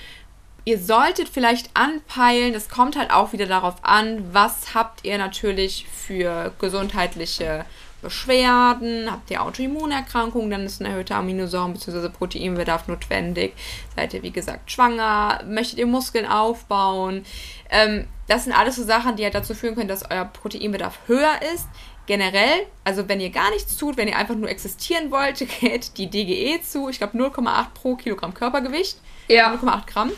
ihr 0.65 0.77
solltet 0.77 1.29
vielleicht 1.29 1.71
anpeilen, 1.73 2.53
das 2.53 2.69
kommt 2.69 2.95
halt 2.95 3.09
auch 3.09 3.33
wieder 3.33 3.47
darauf 3.47 3.83
an, 3.83 4.23
was 4.33 4.75
habt 4.75 5.03
ihr 5.03 5.17
natürlich 5.17 5.87
für 5.87 6.53
gesundheitliche 6.59 7.65
Beschwerden, 8.01 9.11
habt 9.11 9.29
ihr 9.29 9.43
Autoimmunerkrankungen, 9.43 10.49
dann 10.49 10.65
ist 10.65 10.81
ein 10.81 10.85
erhöhter 10.85 11.15
Aminosäuren- 11.15 11.73
bzw. 11.73 12.09
Proteinbedarf 12.09 12.87
notwendig. 12.87 13.53
Seid 13.95 14.13
ihr, 14.13 14.23
wie 14.23 14.31
gesagt, 14.31 14.71
schwanger, 14.71 15.43
möchtet 15.45 15.79
ihr 15.79 15.87
Muskeln 15.87 16.25
aufbauen. 16.25 17.25
Ähm, 17.69 18.07
das 18.27 18.45
sind 18.45 18.53
alles 18.53 18.75
so 18.75 18.83
Sachen, 18.83 19.15
die 19.15 19.23
halt 19.23 19.35
dazu 19.35 19.53
führen 19.53 19.75
können, 19.75 19.87
dass 19.87 20.09
euer 20.09 20.25
Proteinbedarf 20.25 20.99
höher 21.07 21.39
ist. 21.53 21.67
Generell, 22.05 22.65
also 22.83 23.07
wenn 23.07 23.19
ihr 23.19 23.29
gar 23.29 23.51
nichts 23.51 23.77
tut, 23.77 23.97
wenn 23.97 24.07
ihr 24.07 24.17
einfach 24.17 24.35
nur 24.35 24.49
existieren 24.49 25.11
wollt, 25.11 25.45
geht 25.59 25.97
die 25.97 26.09
DGE 26.09 26.61
zu, 26.61 26.89
ich 26.89 26.97
glaube 26.97 27.17
0,8 27.17 27.67
pro 27.73 27.95
Kilogramm 27.95 28.33
Körpergewicht. 28.33 28.97
Ja. 29.27 29.53
0,8 29.53 29.85
Gramm. 29.87 30.11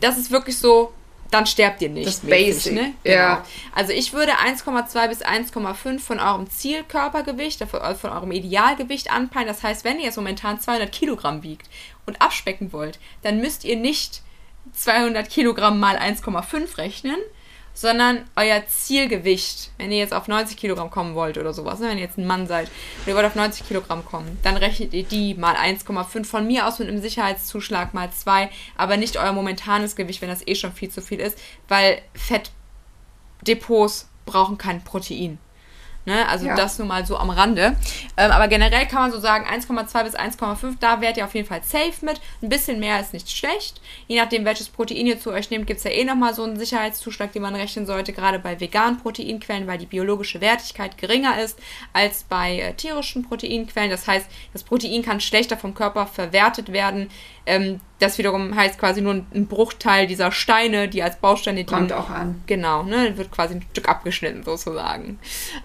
Das 0.00 0.18
ist 0.18 0.30
wirklich 0.30 0.58
so 0.58 0.92
dann 1.32 1.46
sterbt 1.46 1.80
ihr 1.80 1.88
nicht. 1.88 2.06
Das 2.06 2.20
Basic, 2.20 2.74
ne? 2.74 2.92
Genau. 3.02 3.16
Ja. 3.16 3.44
Also 3.74 3.92
ich 3.92 4.12
würde 4.12 4.32
1,2 4.32 5.08
bis 5.08 5.24
1,5 5.24 5.98
von 5.98 6.20
eurem 6.20 6.48
Zielkörpergewicht, 6.50 7.62
äh, 7.62 7.66
von 7.66 8.10
eurem 8.10 8.32
Idealgewicht 8.32 9.10
anpeilen. 9.10 9.48
Das 9.48 9.62
heißt, 9.62 9.84
wenn 9.84 9.98
ihr 9.98 10.04
jetzt 10.04 10.16
momentan 10.16 10.60
200 10.60 10.92
Kilogramm 10.92 11.42
wiegt 11.42 11.68
und 12.04 12.20
abspecken 12.20 12.72
wollt, 12.72 12.98
dann 13.22 13.38
müsst 13.38 13.64
ihr 13.64 13.76
nicht 13.76 14.20
200 14.74 15.28
Kilogramm 15.28 15.80
mal 15.80 15.96
1,5 15.96 16.76
rechnen, 16.76 17.16
sondern 17.74 18.24
euer 18.36 18.66
Zielgewicht, 18.66 19.70
wenn 19.78 19.90
ihr 19.92 19.98
jetzt 19.98 20.12
auf 20.12 20.28
90 20.28 20.56
Kilogramm 20.56 20.90
kommen 20.90 21.14
wollt 21.14 21.38
oder 21.38 21.52
sowas, 21.52 21.80
ne, 21.80 21.88
wenn 21.88 21.98
ihr 21.98 22.04
jetzt 22.04 22.18
ein 22.18 22.26
Mann 22.26 22.46
seid 22.46 22.68
und 22.68 23.08
ihr 23.08 23.14
wollt 23.14 23.26
auf 23.26 23.34
90 23.34 23.66
Kilogramm 23.66 24.04
kommen, 24.04 24.38
dann 24.42 24.56
rechnet 24.56 24.92
ihr 24.94 25.04
die 25.04 25.34
mal 25.34 25.56
1,5 25.56 26.24
von 26.24 26.46
mir 26.46 26.66
aus 26.66 26.78
mit 26.78 26.88
einem 26.88 27.00
Sicherheitszuschlag 27.00 27.94
mal 27.94 28.10
2, 28.10 28.50
aber 28.76 28.96
nicht 28.96 29.16
euer 29.16 29.32
momentanes 29.32 29.96
Gewicht, 29.96 30.20
wenn 30.22 30.28
das 30.28 30.46
eh 30.46 30.54
schon 30.54 30.72
viel 30.72 30.90
zu 30.90 31.00
viel 31.00 31.20
ist, 31.20 31.38
weil 31.68 32.02
Fettdepots 32.14 34.08
brauchen 34.26 34.58
kein 34.58 34.84
Protein. 34.84 35.38
Ne? 36.04 36.28
Also 36.28 36.46
ja. 36.46 36.56
das 36.56 36.78
nur 36.78 36.88
mal 36.88 37.06
so 37.06 37.16
am 37.16 37.30
Rande. 37.30 37.76
Ähm, 38.16 38.30
aber 38.30 38.48
generell 38.48 38.86
kann 38.86 39.02
man 39.02 39.12
so 39.12 39.20
sagen, 39.20 39.46
1,2 39.46 40.04
bis 40.04 40.16
1,5, 40.16 40.76
da 40.80 41.00
werdet 41.00 41.18
ihr 41.18 41.24
auf 41.24 41.34
jeden 41.34 41.46
Fall 41.46 41.62
safe 41.62 42.04
mit. 42.04 42.20
Ein 42.42 42.48
bisschen 42.48 42.80
mehr 42.80 43.00
ist 43.00 43.12
nicht 43.12 43.30
schlecht. 43.30 43.80
Je 44.08 44.18
nachdem, 44.20 44.44
welches 44.44 44.68
Protein 44.68 45.06
ihr 45.06 45.20
zu 45.20 45.30
euch 45.30 45.50
nehmt, 45.50 45.66
gibt 45.66 45.78
es 45.78 45.84
ja 45.84 45.90
eh 45.90 46.04
nochmal 46.04 46.34
so 46.34 46.42
einen 46.42 46.58
Sicherheitszuschlag, 46.58 47.32
den 47.32 47.42
man 47.42 47.54
rechnen 47.54 47.86
sollte, 47.86 48.12
gerade 48.12 48.38
bei 48.38 48.58
veganen 48.58 48.98
Proteinquellen, 48.98 49.66
weil 49.66 49.78
die 49.78 49.86
biologische 49.86 50.40
Wertigkeit 50.40 50.98
geringer 50.98 51.40
ist 51.40 51.58
als 51.92 52.24
bei 52.24 52.58
äh, 52.58 52.74
tierischen 52.74 53.22
Proteinquellen. 53.28 53.90
Das 53.90 54.08
heißt, 54.08 54.26
das 54.52 54.64
Protein 54.64 55.02
kann 55.02 55.20
schlechter 55.20 55.56
vom 55.56 55.74
Körper 55.74 56.06
verwertet 56.06 56.72
werden. 56.72 57.10
Ähm, 57.44 57.80
das 57.98 58.18
wiederum 58.18 58.54
heißt 58.54 58.78
quasi 58.78 59.00
nur 59.00 59.14
ein 59.14 59.46
Bruchteil 59.46 60.06
dieser 60.06 60.32
Steine, 60.32 60.88
die 60.88 61.02
als 61.02 61.16
Bausteine 61.16 61.64
dienen. 61.64 61.88
Kommt 61.88 61.92
auch 61.92 62.10
an. 62.10 62.42
Genau, 62.46 62.82
ne, 62.82 63.16
wird 63.16 63.30
quasi 63.30 63.54
ein 63.54 63.64
Stück 63.70 63.88
abgeschnitten 63.88 64.42
sozusagen. 64.42 65.18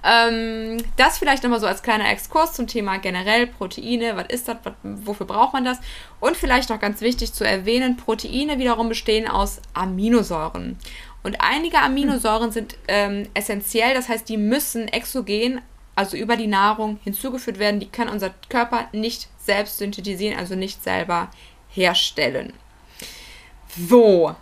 Ähm, 0.04 0.78
das 0.98 1.18
vielleicht 1.18 1.44
nochmal 1.44 1.60
so 1.60 1.68
als 1.68 1.82
kleiner 1.82 2.10
Exkurs 2.10 2.54
zum 2.54 2.68
Thema 2.68 2.98
generell 2.98 3.48
Proteine. 3.48 4.16
Was 4.16 4.28
ist 4.28 4.48
das? 4.48 4.58
Wofür 4.84 5.26
braucht 5.26 5.54
man 5.54 5.66
das? 5.66 5.80
Und 6.20 6.38
vielleicht 6.38 6.72
auch 6.72 6.80
ganz 6.80 7.02
wichtig 7.02 7.34
zu 7.34 7.44
erwähnen, 7.44 7.98
Proteine 7.98 8.60
wiederum 8.60 8.90
bestehen 8.90 9.28
aus 9.28 9.62
Aminosäuren. 9.74 10.78
Und 11.24 11.42
einige 11.42 11.80
Aminosäuren 11.80 12.52
sind 12.52 12.78
ähm, 12.88 13.28
essentiell, 13.34 13.94
das 13.94 14.08
heißt, 14.08 14.30
die 14.30 14.38
müssen 14.38 14.88
exogen, 14.88 15.62
also 15.96 16.16
über 16.16 16.38
die 16.38 16.48
Nahrung 16.48 17.00
hinzugeführt 17.04 17.60
werden. 17.60 17.80
Die 17.80 17.90
kann 17.90 18.08
unser 18.08 18.32
Körper 18.50 18.88
nicht 18.94 19.28
selbst 19.38 19.80
synthetisieren, 19.80 20.38
also 20.38 20.56
nicht 20.56 20.84
selber 20.84 21.30
herstellen. 21.78 22.54
So, 23.90 24.36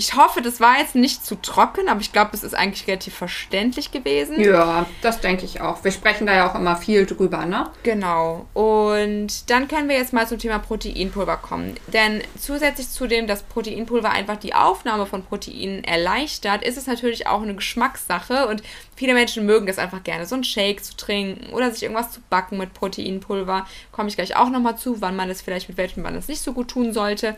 ich 0.00 0.16
hoffe, 0.16 0.40
das 0.40 0.60
war 0.60 0.78
jetzt 0.78 0.94
nicht 0.94 1.26
zu 1.26 1.34
trocken, 1.34 1.86
aber 1.90 2.00
ich 2.00 2.10
glaube, 2.10 2.30
es 2.32 2.42
ist 2.42 2.54
eigentlich 2.54 2.88
relativ 2.88 3.14
verständlich 3.14 3.92
gewesen. 3.92 4.40
Ja, 4.40 4.86
das 5.02 5.20
denke 5.20 5.44
ich 5.44 5.60
auch. 5.60 5.84
Wir 5.84 5.92
sprechen 5.92 6.26
da 6.26 6.34
ja 6.34 6.50
auch 6.50 6.54
immer 6.54 6.76
viel 6.76 7.04
drüber, 7.04 7.44
ne? 7.44 7.68
Genau. 7.82 8.46
Und 8.54 9.50
dann 9.50 9.68
können 9.68 9.90
wir 9.90 9.96
jetzt 9.96 10.14
mal 10.14 10.26
zum 10.26 10.38
Thema 10.38 10.58
Proteinpulver 10.58 11.36
kommen. 11.36 11.74
Denn 11.88 12.22
zusätzlich 12.38 12.88
zu 12.88 13.06
dem, 13.08 13.26
dass 13.26 13.42
Proteinpulver 13.42 14.08
einfach 14.08 14.36
die 14.36 14.54
Aufnahme 14.54 15.04
von 15.04 15.22
Proteinen 15.22 15.84
erleichtert, 15.84 16.64
ist 16.64 16.78
es 16.78 16.86
natürlich 16.86 17.26
auch 17.26 17.42
eine 17.42 17.54
Geschmackssache. 17.54 18.48
Und 18.48 18.62
viele 18.96 19.12
Menschen 19.12 19.44
mögen 19.44 19.66
das 19.66 19.76
einfach 19.76 20.02
gerne, 20.02 20.24
so 20.24 20.34
einen 20.34 20.44
Shake 20.44 20.82
zu 20.82 20.96
trinken 20.96 21.52
oder 21.52 21.70
sich 21.72 21.82
irgendwas 21.82 22.10
zu 22.10 22.20
backen 22.30 22.56
mit 22.56 22.72
Proteinpulver. 22.72 23.66
Komme 23.92 24.08
ich 24.08 24.16
gleich 24.16 24.34
auch 24.34 24.48
nochmal 24.48 24.78
zu, 24.78 25.02
wann 25.02 25.14
man 25.14 25.28
das 25.28 25.42
vielleicht 25.42 25.68
mit 25.68 25.76
welchem 25.76 26.02
man 26.02 26.14
das 26.14 26.26
nicht 26.26 26.40
so 26.40 26.54
gut 26.54 26.68
tun 26.68 26.94
sollte. 26.94 27.36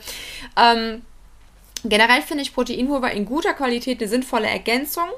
Ähm, 0.57 1.02
Generell 1.85 2.23
finde 2.23 2.43
ich 2.43 2.55
Proteinpulver 2.55 3.11
in 3.12 3.25
guter 3.25 3.55
Qualität 3.55 4.01
eine 4.01 4.09
sinnvolle 4.09 4.49
Ergänzung. 4.49 5.09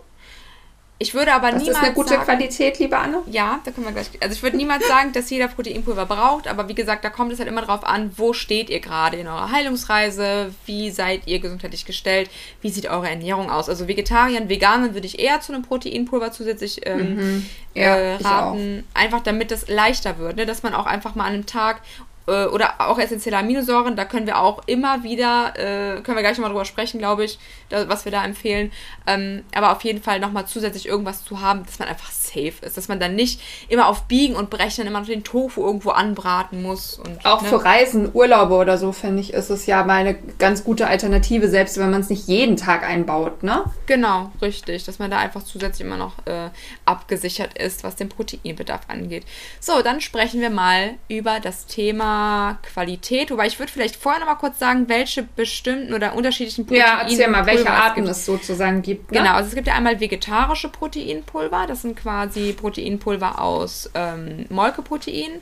Ich 0.98 1.12
würde 1.12 1.34
aber 1.34 1.50
das 1.50 1.62
niemals. 1.62 1.74
Das 1.74 1.82
ist 1.82 1.84
eine 1.84 1.94
gute 1.94 2.08
sagen, 2.10 2.24
Qualität, 2.24 2.78
liebe 2.78 2.96
Anne? 2.96 3.22
Ja, 3.26 3.60
da 3.64 3.72
können 3.72 3.84
wir 3.86 3.92
gleich. 3.92 4.10
Also, 4.20 4.34
ich 4.34 4.42
würde 4.44 4.56
niemals 4.56 4.86
sagen, 4.86 5.12
dass 5.12 5.28
jeder 5.28 5.48
Proteinpulver 5.48 6.06
braucht, 6.06 6.46
aber 6.46 6.68
wie 6.68 6.74
gesagt, 6.74 7.04
da 7.04 7.10
kommt 7.10 7.32
es 7.32 7.40
halt 7.40 7.48
immer 7.48 7.62
darauf 7.62 7.84
an, 7.84 8.12
wo 8.16 8.32
steht 8.32 8.70
ihr 8.70 8.78
gerade 8.78 9.16
in 9.16 9.26
eurer 9.26 9.50
Heilungsreise, 9.50 10.54
wie 10.66 10.92
seid 10.92 11.26
ihr 11.26 11.40
gesundheitlich 11.40 11.84
gestellt, 11.84 12.30
wie 12.62 12.70
sieht 12.70 12.86
eure 12.86 13.08
Ernährung 13.08 13.50
aus. 13.50 13.68
Also, 13.68 13.88
Vegetariern, 13.88 14.48
Veganen 14.48 14.94
würde 14.94 15.08
ich 15.08 15.18
eher 15.18 15.40
zu 15.40 15.52
einem 15.52 15.62
Proteinpulver 15.62 16.30
zusätzlich 16.30 16.86
ähm, 16.86 17.16
mhm. 17.16 17.46
ja, 17.74 17.96
äh, 17.96 18.14
raten, 18.16 18.84
einfach 18.94 19.20
damit 19.20 19.50
das 19.50 19.68
leichter 19.68 20.18
wird, 20.18 20.36
ne? 20.36 20.46
dass 20.46 20.62
man 20.62 20.74
auch 20.74 20.86
einfach 20.86 21.16
mal 21.16 21.24
an 21.24 21.34
einem 21.34 21.46
Tag 21.46 21.82
äh, 22.26 22.46
oder 22.46 22.80
auch 22.80 22.98
essentielle 22.98 23.38
Aminosäuren, 23.38 23.96
da 23.96 24.04
können 24.04 24.26
wir 24.26 24.38
auch 24.38 24.62
immer 24.66 25.02
wieder, 25.02 25.54
äh, 25.56 26.00
können 26.02 26.16
wir 26.16 26.22
gleich 26.22 26.36
nochmal 26.36 26.50
drüber 26.50 26.64
sprechen, 26.64 26.98
glaube 26.98 27.24
ich, 27.24 27.38
da, 27.68 27.88
was 27.88 28.04
wir 28.04 28.12
da 28.12 28.24
empfehlen. 28.24 28.72
Ähm, 29.06 29.44
aber 29.54 29.72
auf 29.72 29.82
jeden 29.84 30.02
Fall 30.02 30.20
nochmal 30.20 30.46
zusätzlich 30.46 30.86
irgendwas 30.86 31.24
zu 31.24 31.40
haben, 31.40 31.64
dass 31.64 31.78
man 31.78 31.88
einfach 31.88 32.10
safe 32.34 32.64
ist, 32.64 32.76
dass 32.76 32.88
man 32.88 33.00
dann 33.00 33.14
nicht 33.14 33.40
immer 33.68 33.88
auf 33.88 34.04
Biegen 34.04 34.36
und 34.36 34.50
Brechen 34.50 34.86
immer 34.86 35.00
noch 35.00 35.06
den 35.06 35.24
Tofu 35.24 35.64
irgendwo 35.64 35.90
anbraten 35.90 36.62
muss. 36.62 36.98
Und, 36.98 37.24
auch 37.24 37.42
ne? 37.42 37.48
für 37.48 37.64
Reisen, 37.64 38.10
Urlaube 38.12 38.54
oder 38.54 38.78
so, 38.78 38.92
finde 38.92 39.20
ich, 39.20 39.32
ist 39.32 39.50
es 39.50 39.66
ja 39.66 39.84
mal 39.84 40.00
eine 40.00 40.14
ganz 40.38 40.64
gute 40.64 40.86
Alternative, 40.86 41.48
selbst 41.48 41.78
wenn 41.78 41.90
man 41.90 42.00
es 42.00 42.10
nicht 42.10 42.28
jeden 42.28 42.56
Tag 42.56 42.82
einbaut, 42.82 43.42
ne? 43.42 43.64
Genau, 43.86 44.32
richtig, 44.42 44.84
dass 44.84 44.98
man 44.98 45.10
da 45.10 45.18
einfach 45.18 45.42
zusätzlich 45.42 45.86
immer 45.86 45.96
noch 45.96 46.14
äh, 46.26 46.50
abgesichert 46.84 47.56
ist, 47.58 47.84
was 47.84 47.96
den 47.96 48.08
Proteinbedarf 48.08 48.82
angeht. 48.88 49.24
So, 49.60 49.82
dann 49.82 50.00
sprechen 50.00 50.40
wir 50.40 50.50
mal 50.50 50.94
über 51.08 51.40
das 51.40 51.66
Thema 51.66 52.58
Qualität. 52.62 53.30
Wobei 53.30 53.46
ich 53.46 53.58
würde 53.58 53.72
vielleicht 53.72 53.96
vorher 53.96 54.20
noch 54.20 54.26
mal 54.26 54.34
kurz 54.34 54.58
sagen, 54.58 54.88
welche 54.88 55.22
bestimmten 55.22 55.94
oder 55.94 56.14
unterschiedlichen 56.14 56.66
Proteine. 56.66 56.86
Ja, 56.86 57.02
erzähl 57.02 57.28
mal, 57.28 57.46
welche 57.46 57.70
Arten 57.70 58.04
es, 58.04 58.18
es 58.18 58.26
sozusagen 58.26 58.82
gibt. 58.82 59.12
Ne? 59.12 59.18
Genau, 59.18 59.32
also 59.34 59.48
es 59.48 59.54
gibt 59.54 59.66
ja 59.66 59.74
einmal 59.74 60.00
vegetarische 60.00 60.68
Proteinpulver. 60.68 61.66
Das 61.66 61.82
sind 61.82 61.96
quasi 61.96 62.23
Proteinpulver 62.52 63.40
aus 63.40 63.90
ähm, 63.94 64.46
Molkeprotein 64.48 65.40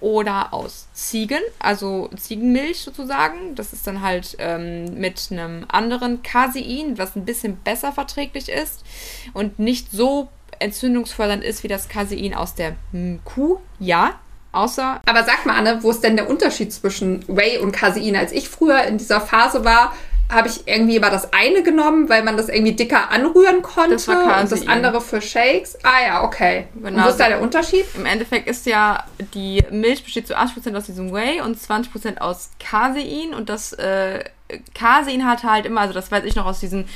oder 0.00 0.52
aus 0.52 0.86
Ziegen, 0.92 1.40
also 1.58 2.10
Ziegenmilch 2.16 2.80
sozusagen. 2.80 3.54
Das 3.54 3.72
ist 3.72 3.86
dann 3.86 4.02
halt 4.02 4.36
ähm, 4.38 4.98
mit 4.98 5.28
einem 5.30 5.64
anderen 5.68 6.22
Casein, 6.22 6.98
was 6.98 7.16
ein 7.16 7.24
bisschen 7.24 7.56
besser 7.56 7.92
verträglich 7.92 8.48
ist 8.48 8.84
und 9.32 9.58
nicht 9.58 9.90
so 9.90 10.28
entzündungsfördernd 10.58 11.42
ist 11.42 11.62
wie 11.62 11.68
das 11.68 11.88
Casein 11.88 12.34
aus 12.34 12.54
der 12.54 12.76
Kuh. 13.24 13.58
Ja, 13.78 14.14
Außer. 14.54 15.00
Aber 15.04 15.24
sag 15.24 15.44
mal, 15.46 15.56
Anne, 15.56 15.82
wo 15.82 15.90
ist 15.90 16.04
denn 16.04 16.14
der 16.14 16.30
Unterschied 16.30 16.72
zwischen 16.72 17.26
Whey 17.26 17.58
und 17.58 17.72
Casein? 17.72 18.14
Als 18.14 18.30
ich 18.30 18.48
früher 18.48 18.84
in 18.84 18.98
dieser 18.98 19.20
Phase 19.20 19.64
war, 19.64 19.92
habe 20.30 20.48
ich 20.48 20.66
irgendwie 20.66 20.96
immer 20.96 21.10
das 21.10 21.32
eine 21.32 21.62
genommen, 21.62 22.08
weil 22.08 22.22
man 22.22 22.36
das 22.36 22.48
irgendwie 22.48 22.72
dicker 22.72 23.10
anrühren 23.10 23.62
konnte 23.62 23.94
das 23.94 24.08
und 24.08 24.50
das 24.50 24.66
andere 24.66 25.00
für 25.00 25.20
Shakes. 25.20 25.78
Ah 25.82 26.02
ja, 26.06 26.24
okay. 26.24 26.66
Genau. 26.74 26.88
Und 26.88 27.04
wo 27.04 27.08
ist 27.08 27.20
da 27.20 27.28
der 27.28 27.40
Unterschied? 27.40 27.84
Im 27.94 28.06
Endeffekt 28.06 28.48
ist 28.48 28.66
ja 28.66 29.04
die 29.34 29.62
Milch 29.70 30.02
besteht 30.02 30.26
zu 30.26 30.36
80% 30.36 30.76
aus 30.76 30.86
diesem 30.86 31.12
Whey 31.12 31.40
und 31.40 31.58
20% 31.58 32.18
aus 32.18 32.50
Casein 32.58 33.34
und 33.34 33.48
das 33.48 33.72
äh, 33.74 34.24
Casein 34.74 35.24
hatte 35.24 35.50
halt 35.50 35.64
immer, 35.64 35.80
also 35.80 35.94
das 35.94 36.12
weiß 36.12 36.24
ich 36.24 36.36
noch 36.36 36.44
aus 36.44 36.60
diesen, 36.60 36.86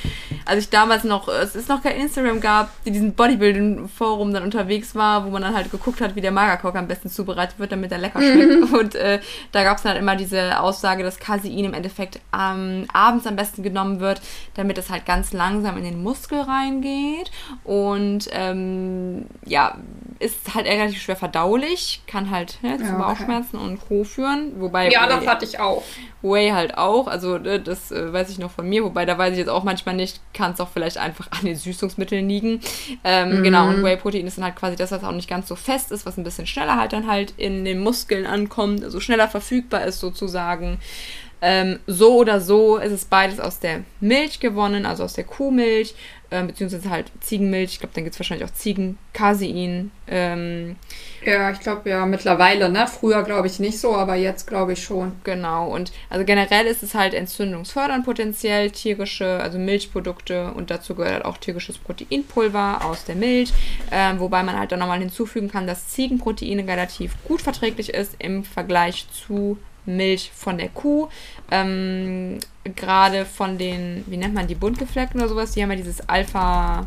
als 0.44 0.64
ich 0.64 0.70
damals 0.70 1.04
noch, 1.04 1.28
es 1.28 1.56
ist 1.56 1.68
noch 1.68 1.82
kein 1.82 1.96
Instagram 1.96 2.40
gab, 2.40 2.70
die 2.84 2.90
diesen 2.90 3.14
Bodybuilding-Forum 3.14 4.34
dann 4.34 4.42
unterwegs 4.42 4.94
war, 4.94 5.24
wo 5.24 5.30
man 5.30 5.40
dann 5.40 5.54
halt 5.54 5.70
geguckt 5.70 6.02
hat, 6.02 6.14
wie 6.14 6.20
der 6.20 6.30
Magerkock 6.30 6.76
am 6.76 6.88
besten 6.88 7.08
zubereitet 7.08 7.58
wird, 7.58 7.72
damit 7.72 7.90
er 7.90 7.98
lecker 7.98 8.20
schmeckt. 8.20 8.70
Mhm. 8.70 8.74
Und 8.74 8.94
äh, 8.94 9.20
da 9.52 9.62
gab 9.64 9.78
es 9.78 9.82
dann 9.82 9.92
halt 9.92 10.02
immer 10.02 10.14
diese 10.14 10.60
Aussage, 10.60 11.02
dass 11.02 11.18
Casein 11.18 11.64
im 11.64 11.72
Endeffekt 11.72 12.20
ähm, 12.38 12.86
abends 12.92 13.26
am 13.26 13.36
besten 13.36 13.62
genommen 13.62 14.00
wird, 14.00 14.20
damit 14.54 14.76
es 14.76 14.90
halt 14.90 15.06
ganz 15.06 15.32
langsam 15.32 15.78
in 15.78 15.84
den 15.84 16.02
Muskel 16.02 16.42
reingeht. 16.42 17.30
Und 17.64 18.28
ähm, 18.32 19.24
ja, 19.46 19.78
ist 20.18 20.54
halt 20.54 20.66
relativ 20.66 21.00
schwer 21.00 21.16
verdaulich, 21.16 22.02
kann 22.06 22.30
halt 22.30 22.58
ne, 22.62 22.76
zu 22.76 22.84
ja, 22.84 22.94
okay. 22.94 23.02
Bauchschmerzen 23.02 23.56
und 23.56 23.80
Co. 23.80 24.04
führen. 24.04 24.60
Wobei 24.60 24.90
ja, 24.90 25.06
das 25.06 25.26
hatte 25.26 25.46
ich 25.46 25.60
auch. 25.60 25.82
Whey 26.22 26.50
halt 26.50 26.76
auch, 26.76 27.06
also 27.06 27.38
ne, 27.38 27.60
das 27.60 27.92
äh, 27.92 28.12
weiß 28.12 28.30
ich 28.30 28.38
noch 28.38 28.50
von 28.50 28.68
mir, 28.68 28.82
wobei 28.82 29.04
da 29.04 29.16
weiß 29.16 29.32
ich 29.32 29.38
jetzt 29.38 29.48
auch 29.48 29.62
manchmal 29.62 29.94
nicht, 29.94 30.20
kann 30.34 30.52
es 30.52 30.60
auch 30.60 30.68
vielleicht 30.68 30.98
einfach 30.98 31.28
an 31.30 31.44
den 31.44 31.56
Süßungsmitteln 31.56 32.28
liegen. 32.28 32.60
Ähm, 33.04 33.38
mhm. 33.38 33.42
Genau, 33.44 33.68
und 33.68 33.84
Whey-Protein 33.84 34.26
ist 34.26 34.36
dann 34.36 34.44
halt 34.44 34.56
quasi 34.56 34.76
das, 34.76 34.90
was 34.90 35.04
auch 35.04 35.12
nicht 35.12 35.28
ganz 35.28 35.46
so 35.48 35.54
fest 35.54 35.92
ist, 35.92 36.06
was 36.06 36.16
ein 36.16 36.24
bisschen 36.24 36.46
schneller 36.46 36.76
halt 36.76 36.92
dann 36.92 37.06
halt 37.06 37.34
in 37.36 37.64
den 37.64 37.78
Muskeln 37.78 38.26
ankommt, 38.26 38.82
also 38.82 39.00
schneller 39.00 39.28
verfügbar 39.28 39.84
ist 39.84 40.00
sozusagen. 40.00 40.78
Ähm, 41.40 41.78
so 41.86 42.16
oder 42.16 42.40
so 42.40 42.78
ist 42.78 42.90
es 42.90 43.04
beides 43.04 43.38
aus 43.38 43.60
der 43.60 43.84
Milch 44.00 44.40
gewonnen, 44.40 44.86
also 44.86 45.04
aus 45.04 45.12
der 45.12 45.22
Kuhmilch, 45.22 45.94
ähm, 46.32 46.48
beziehungsweise 46.48 46.90
halt 46.90 47.12
Ziegenmilch. 47.20 47.74
Ich 47.74 47.78
glaube, 47.78 47.94
dann 47.94 48.02
gibt 48.02 48.14
es 48.14 48.20
wahrscheinlich 48.20 48.48
auch 48.48 48.52
Ziegencasein. 48.52 49.92
Ähm, 50.08 50.76
ja, 51.24 51.50
ich 51.50 51.60
glaube 51.60 51.88
ja 51.90 52.06
mittlerweile, 52.06 52.68
ne? 52.68 52.86
Früher 52.86 53.22
glaube 53.22 53.46
ich 53.46 53.58
nicht 53.58 53.78
so, 53.78 53.94
aber 53.94 54.14
jetzt 54.14 54.46
glaube 54.46 54.72
ich 54.72 54.82
schon. 54.82 55.12
Genau, 55.24 55.68
und 55.68 55.92
also 56.10 56.24
generell 56.24 56.66
ist 56.66 56.82
es 56.82 56.94
halt 56.94 57.14
entzündungsfördernd 57.14 58.04
potenziell, 58.04 58.70
tierische, 58.70 59.40
also 59.40 59.58
Milchprodukte 59.58 60.52
und 60.52 60.70
dazu 60.70 60.94
gehört 60.94 61.14
halt 61.14 61.24
auch 61.24 61.38
tierisches 61.38 61.78
Proteinpulver 61.78 62.84
aus 62.84 63.04
der 63.04 63.16
Milch, 63.16 63.52
ähm, 63.90 64.20
wobei 64.20 64.42
man 64.42 64.58
halt 64.58 64.72
dann 64.72 64.78
nochmal 64.78 65.00
hinzufügen 65.00 65.50
kann, 65.50 65.66
dass 65.66 65.88
Ziegenprotein 65.88 66.60
relativ 66.60 67.14
gut 67.24 67.42
verträglich 67.42 67.94
ist 67.94 68.16
im 68.18 68.44
Vergleich 68.44 69.06
zu 69.10 69.58
Milch 69.88 70.30
von 70.34 70.58
der 70.58 70.68
Kuh. 70.68 71.08
Ähm, 71.50 72.38
Gerade 72.76 73.24
von 73.24 73.58
den, 73.58 74.04
wie 74.06 74.18
nennt 74.18 74.34
man 74.34 74.46
die, 74.46 74.54
Buntgefleckten 74.54 75.20
oder 75.20 75.28
sowas, 75.28 75.52
die 75.52 75.62
haben 75.62 75.70
ja 75.70 75.76
dieses 75.76 76.08
Alpha. 76.08 76.86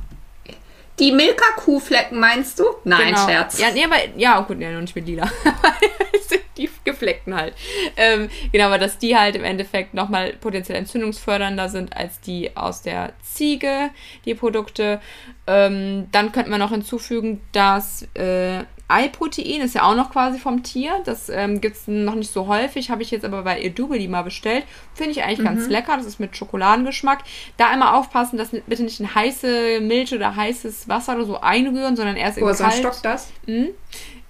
Die 1.02 1.12
Milka-Kuhflecken 1.12 2.20
meinst 2.20 2.60
du? 2.60 2.66
Nein, 2.84 3.08
genau. 3.08 3.26
Scherz. 3.26 3.60
Ja, 3.60 3.72
nee, 3.72 3.84
aber, 3.84 3.98
ja, 4.16 4.40
gut, 4.42 4.62
ja, 4.62 4.72
noch 4.72 4.82
nicht 4.82 4.96
mit 4.96 5.08
lila. 5.08 5.30
die 6.62 6.70
Gefleckten 6.84 7.36
halt. 7.36 7.54
Ähm, 7.98 8.30
genau, 8.52 8.66
aber 8.66 8.78
dass 8.78 8.98
die 8.98 9.18
halt 9.18 9.36
im 9.36 9.44
Endeffekt 9.44 9.94
nochmal 9.94 10.34
potenziell 10.34 10.78
entzündungsfördernder 10.78 11.70
sind 11.70 11.96
als 11.96 12.20
die 12.22 12.56
aus 12.56 12.82
der 12.82 13.14
Ziege, 13.22 13.90
die 14.26 14.36
Produkte. 14.36 15.02
Ähm, 15.48 16.08
dann 16.12 16.32
könnte 16.32 16.50
man 16.50 16.60
noch 16.60 16.72
hinzufügen, 16.72 17.42
dass 17.52 18.08
äh, 18.14 18.64
Eiprotein 18.92 19.62
ist 19.62 19.74
ja 19.74 19.84
auch 19.84 19.96
noch 19.96 20.12
quasi 20.12 20.38
vom 20.38 20.64
Tier. 20.64 21.02
Das 21.06 21.30
ähm, 21.30 21.62
gibt 21.62 21.78
es 21.78 21.88
noch 21.88 22.16
nicht 22.16 22.32
so 22.32 22.48
häufig. 22.48 22.90
Habe 22.92 23.02
ich 23.02 23.12
jetzt 23.12 23.24
aber 23.24 23.44
bei 23.44 23.62
Edubeli 23.62 24.08
mal 24.08 24.24
bestellt. 24.24 24.66
Finde 24.94 25.12
ich 25.12 25.24
eigentlich 25.24 25.40
mhm. 25.40 25.46
ganz 25.46 25.68
lecker. 25.68 25.96
Das 25.98 26.06
ist 26.06 26.20
mit 26.20 26.36
Schokoladengeschmack. 26.36 27.24
Da 27.58 27.74
immer 27.74 27.96
aufpassen, 27.96 28.38
dass 28.38 28.50
bitte 28.50 28.84
nicht 28.84 29.00
in 29.00 29.16
heiße 29.16 29.80
Milch 29.82 30.14
oder 30.14 30.36
heißes 30.36 30.90
Wasser 30.90 31.16
oder 31.16 31.26
so 31.26 31.40
einrühren, 31.40 31.96
sondern 31.96 32.18
erst 32.18 32.38
in 32.38 32.44
Woher 32.44 32.56
kalt. 32.56 32.74
stockt 32.74 33.06
das? 33.06 33.32
Mhm. 33.48 33.70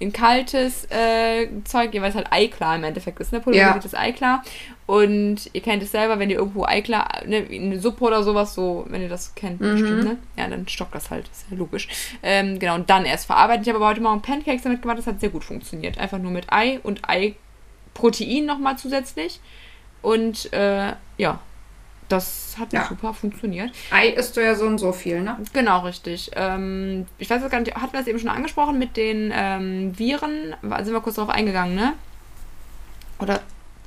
In 0.02 0.12
kaltes 0.12 0.86
äh, 0.90 1.48
Zeug, 1.64 1.94
weil 1.94 2.10
es 2.10 2.16
halt 2.16 2.28
Eiklar 2.32 2.76
im 2.76 2.84
Endeffekt 2.84 3.20
ist. 3.20 3.32
Ne? 3.32 3.40
Pulverisiertes 3.40 3.92
ja. 3.92 4.00
Eiklar. 4.00 4.44
Und 4.88 5.50
ihr 5.54 5.62
kennt 5.62 5.84
es 5.84 5.92
selber, 5.92 6.20
wenn 6.20 6.30
ihr 6.30 6.38
irgendwo 6.38 6.66
Eiklar, 6.66 7.08
ne, 7.26 7.48
eine 7.50 7.80
Suppe 7.80 8.04
oder 8.04 8.24
sowas, 8.24 8.54
so, 8.54 8.86
wenn 8.90 9.02
ihr 9.02 9.10
das 9.10 9.36
kennt, 9.36 9.62
mhm. 9.62 9.72
bestimmt, 9.72 10.04
ne? 10.04 10.18
Ja, 10.36 10.48
dann 10.48 10.68
stockt 10.68 10.94
das 10.96 11.10
halt, 11.12 11.30
ist 11.30 11.46
ja 11.50 11.56
logisch. 11.56 11.88
Ähm, 12.22 12.60
genau, 12.60 12.76
und 12.76 12.90
dann 12.90 13.06
erst 13.06 13.28
verarbeiten. 13.28 13.62
Ich 13.62 13.70
habe 13.70 13.78
aber 13.78 13.88
heute 13.88 14.02
Morgen 14.02 14.22
Pancakes 14.22 14.64
damit 14.64 14.82
gemacht, 14.82 14.98
das 14.98 15.08
hat 15.08 15.22
sehr 15.22 15.30
gut 15.30 15.46
funktioniert. 15.46 15.98
Einfach 15.98 16.18
nur 16.18 16.32
mit 16.32 16.52
Ei 16.52 16.80
und 16.84 17.08
Ei-Protein 17.08 18.46
nochmal 18.46 18.78
zusätzlich. 18.78 19.40
Und 20.02 20.52
äh, 20.52 20.94
ja, 21.18 21.40
das 22.12 22.56
hat 22.60 22.74
ja. 22.74 22.86
super 22.88 23.14
funktioniert. 23.14 23.72
Ei 23.92 24.10
isst 24.10 24.36
du 24.36 24.42
ja 24.44 24.56
so 24.56 24.66
und 24.66 24.78
so 24.78 24.92
viel, 24.92 25.22
ne? 25.22 25.38
Genau, 25.54 25.80
richtig. 25.80 26.32
Ähm, 26.36 27.06
ich 27.18 27.30
weiß 27.30 27.48
gar 27.50 27.60
nicht, 27.60 27.76
hatten 27.76 27.94
wir 27.94 28.00
das 28.00 28.08
eben 28.08 28.20
schon 28.20 28.30
angesprochen 28.30 28.78
mit 28.78 28.98
den 28.98 29.32
ähm, 29.34 29.98
Viren? 29.98 30.56
Sind 30.62 30.94
wir 30.94 31.02
kurz 31.02 31.16
darauf 31.16 31.34
eingegangen, 31.34 31.76
ne? 31.76 31.94
Oder 33.20 33.40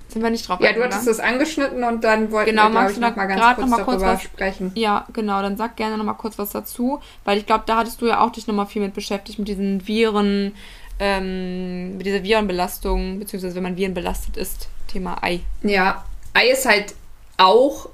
Sind 0.09 0.23
wir 0.23 0.31
nicht 0.31 0.49
drauf 0.49 0.61
Ja, 0.61 0.73
du 0.73 0.83
hattest 0.83 1.09
es 1.09 1.21
angeschnitten 1.21 1.83
und 1.83 2.05
dann 2.05 2.31
wollten 2.31 2.51
genau, 2.51 2.65
wir, 2.65 2.71
glaube 2.71 2.93
ich, 2.93 2.99
noch 2.99 3.17
mal 3.17 3.27
ganz 3.27 3.41
kurz 3.41 3.59
noch 3.59 3.79
mal 3.79 3.85
darüber 3.85 4.07
was, 4.15 4.23
sprechen. 4.23 4.73
Ja, 4.75 5.07
genau, 5.13 5.43
dann 5.43 5.57
sag 5.57 5.77
gerne 5.77 5.99
noch 5.99 6.05
mal 6.05 6.15
kurz 6.15 6.39
was 6.39 6.51
dazu, 6.51 7.01
weil 7.25 7.39
ich 7.39 7.47
glaube, 7.47 7.65
da 7.67 7.79
hattest 7.79 8.01
du 8.01 8.07
ja 8.07 8.21
auch 8.21 8.31
dich 8.31 8.47
noch 8.47 8.55
mal 8.55 8.67
viel 8.67 8.83
mit 8.83 8.95
beschäftigt, 8.95 9.39
mit 9.39 9.49
diesen 9.49 9.87
Viren, 9.87 10.55
ähm, 11.01 11.97
mit 11.97 12.07
dieser 12.07 12.23
Virenbelastung, 12.23 13.19
beziehungsweise 13.19 13.57
wenn 13.57 13.65
man 13.65 13.77
Viren 13.77 13.95
belastet 13.95 14.37
ist, 14.37 14.69
Thema 14.87 15.23
Ei. 15.23 15.41
Ja, 15.63 16.05
Ei 16.33 16.49
ist 16.49 16.67
halt 16.67 16.95
auch 17.37 17.89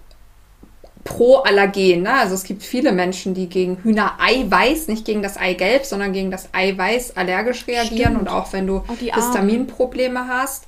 pro 1.05 1.37
Allergen. 1.37 2.03
Ne? 2.03 2.13
Also 2.13 2.35
es 2.35 2.45
gibt 2.45 2.63
viele 2.63 2.93
Menschen, 2.93 3.35
die 3.35 3.49
gegen 3.49 3.79
Hühnereiweiß, 3.83 4.89
nicht 4.89 5.05
gegen 5.05 5.23
das 5.23 5.37
Eigelb, 5.37 5.85
sondern 5.85 6.13
gegen 6.13 6.31
das 6.31 6.49
Eiweiß 6.53 7.17
allergisch 7.17 7.67
reagieren. 7.67 8.15
Stimmt. 8.15 8.21
Und 8.21 8.29
auch 8.29 8.53
wenn 8.53 8.67
du 8.67 8.83
oh, 8.87 8.95
Histaminprobleme 8.99 10.29
hast. 10.29 10.65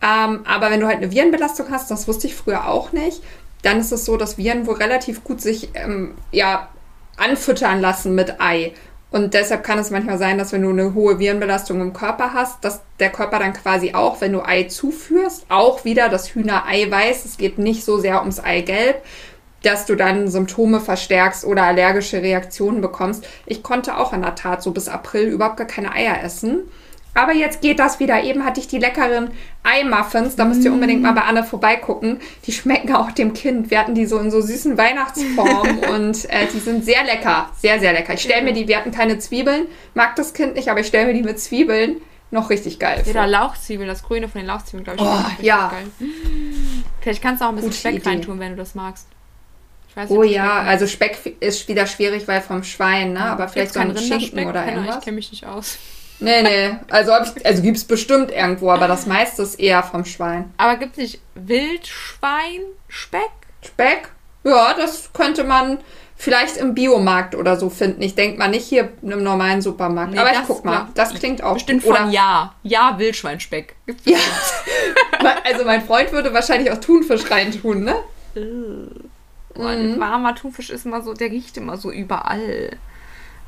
Ähm, 0.00 0.40
aber 0.44 0.70
wenn 0.70 0.80
du 0.80 0.86
halt 0.86 0.98
eine 0.98 1.10
Virenbelastung 1.10 1.66
hast, 1.70 1.90
das 1.90 2.06
wusste 2.06 2.26
ich 2.26 2.34
früher 2.34 2.68
auch 2.68 2.92
nicht, 2.92 3.22
dann 3.62 3.80
ist 3.80 3.92
es 3.92 4.04
so, 4.04 4.16
dass 4.16 4.38
Viren 4.38 4.66
wohl 4.66 4.76
relativ 4.76 5.24
gut 5.24 5.40
sich 5.40 5.70
ähm, 5.74 6.14
ja, 6.30 6.68
anfüttern 7.16 7.80
lassen 7.80 8.14
mit 8.14 8.40
Ei. 8.40 8.72
Und 9.10 9.32
deshalb 9.32 9.64
kann 9.64 9.78
es 9.78 9.90
manchmal 9.90 10.18
sein, 10.18 10.36
dass 10.36 10.52
wenn 10.52 10.62
du 10.62 10.68
eine 10.68 10.92
hohe 10.92 11.18
Virenbelastung 11.18 11.80
im 11.80 11.94
Körper 11.94 12.34
hast, 12.34 12.62
dass 12.62 12.82
der 13.00 13.10
Körper 13.10 13.38
dann 13.38 13.54
quasi 13.54 13.94
auch, 13.94 14.20
wenn 14.20 14.32
du 14.32 14.42
Ei 14.42 14.64
zuführst, 14.64 15.46
auch 15.48 15.84
wieder 15.84 16.10
das 16.10 16.34
Hühnereiweiß, 16.34 17.24
es 17.24 17.38
geht 17.38 17.58
nicht 17.58 17.84
so 17.84 17.98
sehr 17.98 18.20
ums 18.20 18.38
Eigelb, 18.38 19.02
dass 19.62 19.86
du 19.86 19.96
dann 19.96 20.28
Symptome 20.28 20.80
verstärkst 20.80 21.44
oder 21.44 21.64
allergische 21.64 22.22
Reaktionen 22.22 22.80
bekommst. 22.80 23.26
Ich 23.46 23.62
konnte 23.62 23.96
auch 23.96 24.12
in 24.12 24.22
der 24.22 24.34
Tat 24.34 24.62
so 24.62 24.70
bis 24.70 24.88
April 24.88 25.28
überhaupt 25.28 25.56
gar 25.56 25.66
keine 25.66 25.92
Eier 25.92 26.22
essen. 26.22 26.60
Aber 27.14 27.32
jetzt 27.32 27.62
geht 27.62 27.80
das 27.80 27.98
wieder. 27.98 28.22
Eben 28.22 28.44
hatte 28.44 28.60
ich 28.60 28.68
die 28.68 28.78
leckeren 28.78 29.32
Eimuffins. 29.64 30.36
Da 30.36 30.44
müsst 30.44 30.64
ihr 30.64 30.72
unbedingt 30.72 31.02
mal 31.02 31.12
bei 31.12 31.22
Anne 31.22 31.42
vorbeigucken. 31.42 32.20
Die 32.46 32.52
schmecken 32.52 32.94
auch 32.94 33.10
dem 33.10 33.32
Kind. 33.32 33.72
Wir 33.72 33.80
hatten 33.80 33.96
die 33.96 34.06
so 34.06 34.18
in 34.18 34.30
so 34.30 34.40
süßen 34.40 34.78
Weihnachtsformen 34.78 35.78
und 35.90 36.30
äh, 36.30 36.46
die 36.52 36.60
sind 36.60 36.84
sehr 36.84 37.02
lecker. 37.02 37.50
Sehr, 37.58 37.80
sehr 37.80 37.92
lecker. 37.92 38.14
Ich 38.14 38.22
stelle 38.22 38.42
mir 38.42 38.52
die, 38.52 38.68
wir 38.68 38.76
hatten 38.76 38.92
keine 38.92 39.18
Zwiebeln. 39.18 39.66
Mag 39.94 40.14
das 40.14 40.32
Kind 40.32 40.54
nicht, 40.54 40.68
aber 40.68 40.78
ich 40.78 40.86
stelle 40.86 41.06
mir 41.06 41.14
die 41.14 41.24
mit 41.24 41.40
Zwiebeln 41.40 41.96
noch 42.30 42.50
richtig 42.50 42.78
geil. 42.78 43.02
Oder 43.08 43.26
Lauchzwiebeln, 43.26 43.88
das 43.88 44.04
Grüne 44.04 44.28
von 44.28 44.40
den 44.40 44.46
Lauchzwiebeln, 44.46 44.84
glaube 44.84 45.00
ich. 45.00 45.04
Oh, 45.04 45.42
ja. 45.42 45.72
Geil. 45.72 46.10
Vielleicht 47.00 47.22
kannst 47.22 47.40
du 47.40 47.46
auch 47.46 47.48
ein 47.48 47.56
bisschen 47.56 47.70
Gute 47.70 47.80
Speck 47.80 47.94
Idee. 47.96 48.08
reintun, 48.10 48.38
wenn 48.38 48.50
du 48.50 48.58
das 48.58 48.76
magst. 48.76 49.08
Weiß, 49.94 50.10
oh 50.10 50.22
ja, 50.22 50.60
also 50.60 50.86
Speck 50.86 51.36
ist 51.40 51.66
wieder 51.68 51.86
schwierig, 51.86 52.28
weil 52.28 52.40
vom 52.40 52.62
Schwein, 52.62 53.14
ne? 53.14 53.20
Aber 53.20 53.48
vielleicht 53.48 53.74
so 53.74 53.80
ein 53.80 53.96
Schinken 53.96 54.46
oder 54.46 54.66
irgendwas. 54.66 54.98
Ich 54.98 55.04
kenne 55.04 55.16
mich 55.16 55.30
nicht 55.30 55.44
aus. 55.46 55.78
Nee, 56.20 56.42
nee. 56.42 56.76
Also, 56.90 57.12
also 57.12 57.62
gibt 57.62 57.76
es 57.76 57.84
bestimmt 57.84 58.30
irgendwo, 58.30 58.70
aber 58.70 58.88
das 58.88 59.06
meiste 59.06 59.42
ist 59.42 59.54
eher 59.60 59.82
vom 59.82 60.04
Schwein. 60.04 60.52
Aber 60.56 60.76
gibt 60.76 60.92
es 60.92 60.98
nicht 60.98 61.20
Wildschwein-Speck? 61.34 63.30
Speck? 63.64 64.08
Ja, 64.44 64.74
das 64.74 65.12
könnte 65.12 65.44
man 65.44 65.78
vielleicht 66.16 66.56
im 66.56 66.74
Biomarkt 66.74 67.34
oder 67.36 67.56
so 67.56 67.70
finden. 67.70 68.02
Ich 68.02 68.14
denke 68.16 68.38
mal 68.38 68.48
nicht 68.48 68.66
hier 68.66 68.90
im 69.02 69.22
normalen 69.22 69.62
Supermarkt. 69.62 70.12
Nee, 70.12 70.18
aber 70.18 70.32
ich 70.32 70.42
guck 70.46 70.64
mal. 70.64 70.88
Das 70.94 71.14
klingt 71.14 71.42
auch 71.42 71.54
Bestimmt 71.54 71.84
gut. 71.84 71.96
von 71.96 72.10
Ja. 72.10 72.54
Ja, 72.64 72.98
Wildschweinspeck. 72.98 73.76
Ja. 74.04 74.18
also 75.44 75.64
mein 75.64 75.84
Freund 75.84 76.10
würde 76.12 76.34
wahrscheinlich 76.34 76.72
auch 76.72 76.78
Thunfisch 76.78 77.30
reintun, 77.30 77.84
ne? 77.84 77.94
Boah, 79.58 79.76
mhm. 79.76 79.98
warmer 79.98 80.34
Thunfisch 80.34 80.70
ist 80.70 80.86
immer 80.86 81.02
so, 81.02 81.12
der 81.12 81.30
riecht 81.30 81.56
immer 81.56 81.76
so 81.76 81.90
überall. 81.90 82.76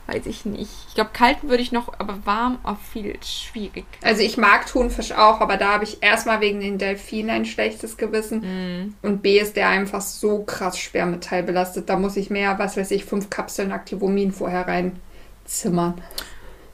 Weiß 0.09 0.26
ich 0.26 0.45
nicht. 0.45 0.71
Ich 0.88 0.95
glaube, 0.95 1.11
kalten 1.12 1.49
würde 1.49 1.62
ich 1.62 1.71
noch, 1.71 1.93
aber 2.00 2.19
warm 2.25 2.59
auch 2.64 2.79
viel 2.93 3.17
schwierig. 3.23 3.85
Also 4.02 4.23
ich 4.23 4.37
mag 4.37 4.67
Thunfisch 4.67 5.12
auch, 5.12 5.40
aber 5.40 5.57
da 5.57 5.75
habe 5.75 5.85
ich 5.85 6.02
erstmal 6.02 6.40
wegen 6.40 6.59
den 6.59 6.79
Delfinen 6.79 7.31
ein 7.31 7.45
schlechtes 7.45 7.97
Gewissen. 7.97 8.40
Mhm. 8.40 8.95
Und 9.02 9.23
B 9.23 9.38
ist 9.38 9.55
der 9.55 9.69
einfach 9.69 10.00
so 10.00 10.43
krass 10.43 10.76
schwermetallbelastet. 10.79 11.88
Da 11.88 11.97
muss 11.97 12.17
ich 12.17 12.29
mehr, 12.29 12.59
was 12.59 12.76
weiß 12.76 12.90
ich, 12.90 13.05
fünf 13.05 13.31
Kapseln 13.31 13.71
Aktivomin 13.71 14.33
vorher 14.33 14.67
reinzimmern 14.67 15.95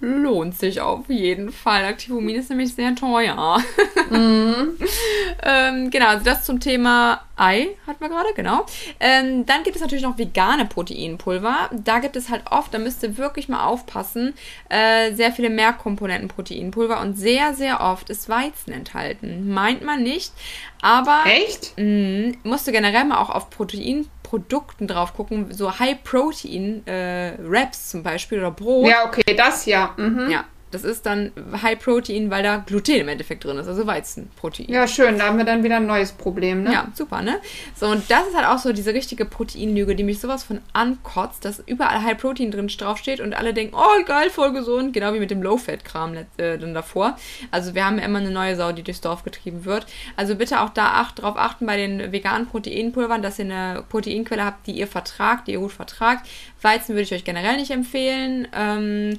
lohnt 0.00 0.56
sich 0.56 0.80
auf 0.80 1.08
jeden 1.08 1.52
Fall. 1.52 1.84
Activomin 1.84 2.36
ist 2.36 2.50
nämlich 2.50 2.74
sehr 2.74 2.94
teuer. 2.94 3.62
Mhm. 4.10 4.76
ähm, 5.42 5.90
genau, 5.90 6.08
also 6.08 6.24
das 6.24 6.44
zum 6.44 6.60
Thema 6.60 7.22
Ei 7.36 7.76
hatten 7.86 8.00
wir 8.00 8.08
gerade, 8.08 8.28
genau. 8.34 8.64
Ähm, 8.98 9.44
dann 9.44 9.62
gibt 9.62 9.76
es 9.76 9.82
natürlich 9.82 10.04
noch 10.04 10.18
vegane 10.18 10.64
Proteinpulver. 10.64 11.70
Da 11.72 11.98
gibt 11.98 12.16
es 12.16 12.30
halt 12.30 12.42
oft, 12.50 12.72
da 12.72 12.78
müsst 12.78 13.02
ihr 13.02 13.18
wirklich 13.18 13.48
mal 13.48 13.66
aufpassen, 13.66 14.34
äh, 14.70 15.12
sehr 15.12 15.32
viele 15.32 15.50
Mehrkomponenten 15.50 16.28
Proteinpulver 16.28 17.00
und 17.00 17.16
sehr, 17.16 17.54
sehr 17.54 17.80
oft 17.80 18.08
ist 18.08 18.28
Weizen 18.28 18.72
enthalten. 18.72 19.52
Meint 19.52 19.82
man 19.82 20.02
nicht, 20.02 20.32
aber. 20.80 21.24
Echt? 21.26 21.74
Mh, 21.76 22.36
musst 22.42 22.66
du 22.66 22.72
generell 22.72 23.04
mal 23.04 23.18
auch 23.18 23.30
auf 23.30 23.50
Protein 23.50 24.08
Produkten 24.26 24.88
drauf 24.88 25.14
gucken, 25.14 25.52
so 25.52 25.78
High-Protein-Wraps 25.78 27.78
äh, 27.78 27.90
zum 27.90 28.02
Beispiel 28.02 28.40
oder 28.40 28.50
Brot. 28.50 28.88
Ja, 28.88 29.06
okay, 29.06 29.36
das 29.36 29.66
ja. 29.66 29.94
Mhm. 29.96 30.28
Ja, 30.28 30.44
das 30.76 30.84
ist 30.84 31.06
dann 31.06 31.32
High 31.62 31.78
Protein, 31.78 32.30
weil 32.30 32.42
da 32.42 32.58
Gluten 32.58 32.96
im 32.96 33.08
Endeffekt 33.08 33.44
drin 33.44 33.56
ist, 33.56 33.66
also 33.66 33.86
Weizenprotein. 33.86 34.66
Ja, 34.68 34.86
schön, 34.86 35.18
da 35.18 35.26
haben 35.26 35.38
wir 35.38 35.46
dann 35.46 35.64
wieder 35.64 35.76
ein 35.76 35.86
neues 35.86 36.12
Problem, 36.12 36.64
ne? 36.64 36.72
Ja, 36.72 36.88
super, 36.94 37.22
ne? 37.22 37.40
So, 37.74 37.86
und 37.86 38.10
das 38.10 38.28
ist 38.28 38.36
halt 38.36 38.46
auch 38.46 38.58
so 38.58 38.74
diese 38.74 38.92
richtige 38.92 39.24
Proteinlüge, 39.24 39.96
die 39.96 40.04
mich 40.04 40.20
sowas 40.20 40.44
von 40.44 40.60
ankotzt, 40.74 41.46
dass 41.46 41.62
überall 41.64 42.02
High 42.02 42.18
Protein 42.18 42.50
drin 42.50 42.66
draufsteht 42.68 43.20
und 43.20 43.34
alle 43.34 43.54
denken, 43.54 43.74
oh 43.74 44.04
geil, 44.04 44.28
voll 44.28 44.52
gesund, 44.52 44.92
genau 44.92 45.14
wie 45.14 45.18
mit 45.18 45.30
dem 45.30 45.42
Low-Fat-Kram 45.42 46.14
äh, 46.36 46.58
dann 46.58 46.74
davor. 46.74 47.16
Also 47.50 47.74
wir 47.74 47.86
haben 47.86 47.98
ja 47.98 48.04
immer 48.04 48.18
eine 48.18 48.30
neue 48.30 48.54
Sau, 48.54 48.72
die 48.72 48.82
durchs 48.82 49.00
Dorf 49.00 49.22
getrieben 49.22 49.64
wird. 49.64 49.86
Also 50.14 50.34
bitte 50.34 50.60
auch 50.60 50.70
da 50.70 50.88
acht, 50.88 51.22
drauf 51.22 51.38
achten 51.38 51.64
bei 51.64 51.78
den 51.78 52.12
veganen 52.12 52.46
Proteinpulvern, 52.46 53.22
dass 53.22 53.38
ihr 53.38 53.46
eine 53.46 53.82
Proteinquelle 53.88 54.44
habt, 54.44 54.66
die 54.66 54.72
ihr 54.72 54.86
vertragt, 54.86 55.48
die 55.48 55.52
ihr 55.52 55.60
gut 55.60 55.72
vertragt. 55.72 56.26
Weizen 56.60 56.94
würde 56.94 57.04
ich 57.04 57.14
euch 57.14 57.24
generell 57.24 57.56
nicht 57.56 57.70
empfehlen. 57.70 58.48
Ähm, 58.54 59.18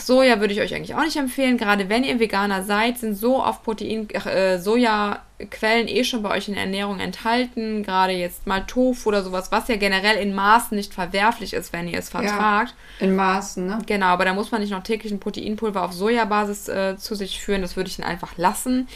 Soja 0.00 0.40
würde 0.40 0.54
ich 0.54 0.60
euch 0.60 0.74
eigentlich 0.74 0.94
auch 0.94 1.02
nicht 1.02 1.16
empfehlen. 1.16 1.58
Gerade 1.58 1.88
wenn 1.88 2.04
ihr 2.04 2.20
Veganer 2.20 2.62
seid, 2.62 2.98
sind 2.98 3.16
so 3.16 3.42
oft 3.42 3.62
Protein, 3.62 4.08
äh, 4.10 4.58
Sojaquellen 4.58 5.88
eh 5.88 6.04
schon 6.04 6.22
bei 6.22 6.30
euch 6.30 6.48
in 6.48 6.54
der 6.54 6.64
Ernährung 6.64 7.00
enthalten. 7.00 7.82
Gerade 7.82 8.12
jetzt 8.12 8.46
mal 8.46 8.60
Tofu 8.60 9.08
oder 9.08 9.22
sowas, 9.22 9.50
was 9.50 9.68
ja 9.68 9.76
generell 9.76 10.16
in 10.16 10.34
Maßen 10.34 10.76
nicht 10.76 10.94
verwerflich 10.94 11.54
ist, 11.54 11.72
wenn 11.72 11.88
ihr 11.88 11.98
es 11.98 12.08
vertragt. 12.08 12.74
Ja, 13.00 13.06
in 13.06 13.16
Maßen, 13.16 13.66
ne? 13.66 13.78
Genau, 13.86 14.06
aber 14.06 14.24
da 14.24 14.34
muss 14.34 14.52
man 14.52 14.60
nicht 14.60 14.70
noch 14.70 14.82
täglich 14.82 15.12
ein 15.12 15.20
Proteinpulver 15.20 15.82
auf 15.82 15.92
Sojabasis 15.92 16.68
äh, 16.68 16.96
zu 16.96 17.14
sich 17.14 17.40
führen. 17.40 17.62
Das 17.62 17.76
würde 17.76 17.88
ich 17.88 17.96
dann 17.96 18.06
einfach 18.06 18.36
lassen. 18.36 18.88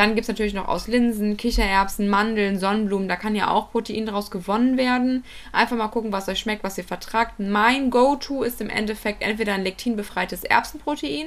Dann 0.00 0.14
gibt 0.14 0.22
es 0.22 0.28
natürlich 0.28 0.54
noch 0.54 0.66
aus 0.66 0.88
Linsen, 0.88 1.36
Kichererbsen, 1.36 2.08
Mandeln, 2.08 2.58
Sonnenblumen. 2.58 3.06
Da 3.06 3.16
kann 3.16 3.34
ja 3.34 3.50
auch 3.50 3.70
Protein 3.70 4.06
draus 4.06 4.30
gewonnen 4.30 4.78
werden. 4.78 5.24
Einfach 5.52 5.76
mal 5.76 5.88
gucken, 5.88 6.10
was 6.10 6.26
euch 6.26 6.38
schmeckt, 6.38 6.64
was 6.64 6.78
ihr 6.78 6.84
vertragt. 6.84 7.34
Mein 7.38 7.90
Go-To 7.90 8.42
ist 8.42 8.62
im 8.62 8.70
Endeffekt 8.70 9.20
entweder 9.20 9.52
ein 9.52 9.62
lektinbefreites 9.62 10.44
Erbsenprotein 10.44 11.26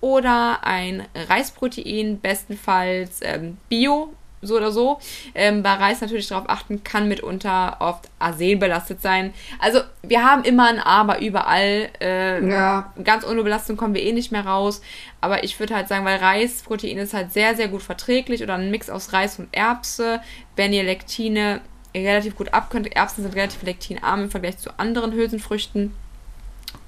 oder 0.00 0.64
ein 0.64 1.06
Reisprotein, 1.14 2.18
bestenfalls 2.18 3.20
ähm, 3.20 3.58
Bio 3.68 4.14
so 4.42 4.56
oder 4.56 4.72
so. 4.72 4.98
Ähm, 5.34 5.62
bei 5.62 5.72
Reis 5.72 6.00
natürlich 6.00 6.28
darauf 6.28 6.48
achten, 6.48 6.84
kann 6.84 7.08
mitunter 7.08 7.76
oft 7.78 8.10
Arsen 8.18 8.58
belastet 8.58 9.00
sein. 9.00 9.32
Also 9.58 9.80
wir 10.02 10.24
haben 10.24 10.44
immer 10.44 10.68
ein 10.68 10.80
Aber 10.80 11.20
überall. 11.20 11.88
Äh, 12.00 12.46
ja. 12.46 12.92
Ganz 13.02 13.24
ohne 13.26 13.42
Belastung 13.42 13.76
kommen 13.76 13.94
wir 13.94 14.02
eh 14.02 14.12
nicht 14.12 14.32
mehr 14.32 14.44
raus. 14.44 14.82
Aber 15.20 15.44
ich 15.44 15.58
würde 15.58 15.74
halt 15.74 15.88
sagen, 15.88 16.04
weil 16.04 16.18
Reisprotein 16.18 16.98
ist 16.98 17.14
halt 17.14 17.32
sehr, 17.32 17.54
sehr 17.54 17.68
gut 17.68 17.82
verträglich 17.82 18.42
oder 18.42 18.54
ein 18.54 18.70
Mix 18.70 18.90
aus 18.90 19.12
Reis 19.12 19.38
und 19.38 19.48
Erbse. 19.52 20.20
Wenn 20.56 20.72
ihr 20.72 20.82
Lektine 20.82 21.60
relativ 21.94 22.36
gut 22.36 22.52
abkönnt, 22.52 22.94
Erbsen 22.94 23.22
sind 23.22 23.36
relativ 23.36 23.62
lektinarm 23.62 24.24
im 24.24 24.30
Vergleich 24.30 24.58
zu 24.58 24.78
anderen 24.78 25.12
Hülsenfrüchten. 25.12 25.92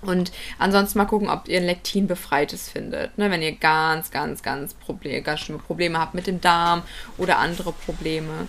Und 0.02 0.32
ansonsten 0.58 0.98
mal 0.98 1.06
gucken, 1.06 1.28
ob 1.30 1.48
ihr 1.48 1.58
ein 1.58 1.66
Lektin 1.66 2.06
befreites 2.06 2.68
findet. 2.68 3.16
Ne, 3.18 3.30
wenn 3.30 3.42
ihr 3.42 3.52
ganz, 3.52 4.10
ganz, 4.10 4.42
ganz, 4.42 4.74
Problem, 4.74 5.22
ganz 5.24 5.40
schlimme 5.40 5.60
Probleme 5.60 5.98
habt 5.98 6.14
mit 6.14 6.26
dem 6.26 6.40
Darm 6.40 6.82
oder 7.18 7.38
andere 7.38 7.72
Probleme. 7.72 8.48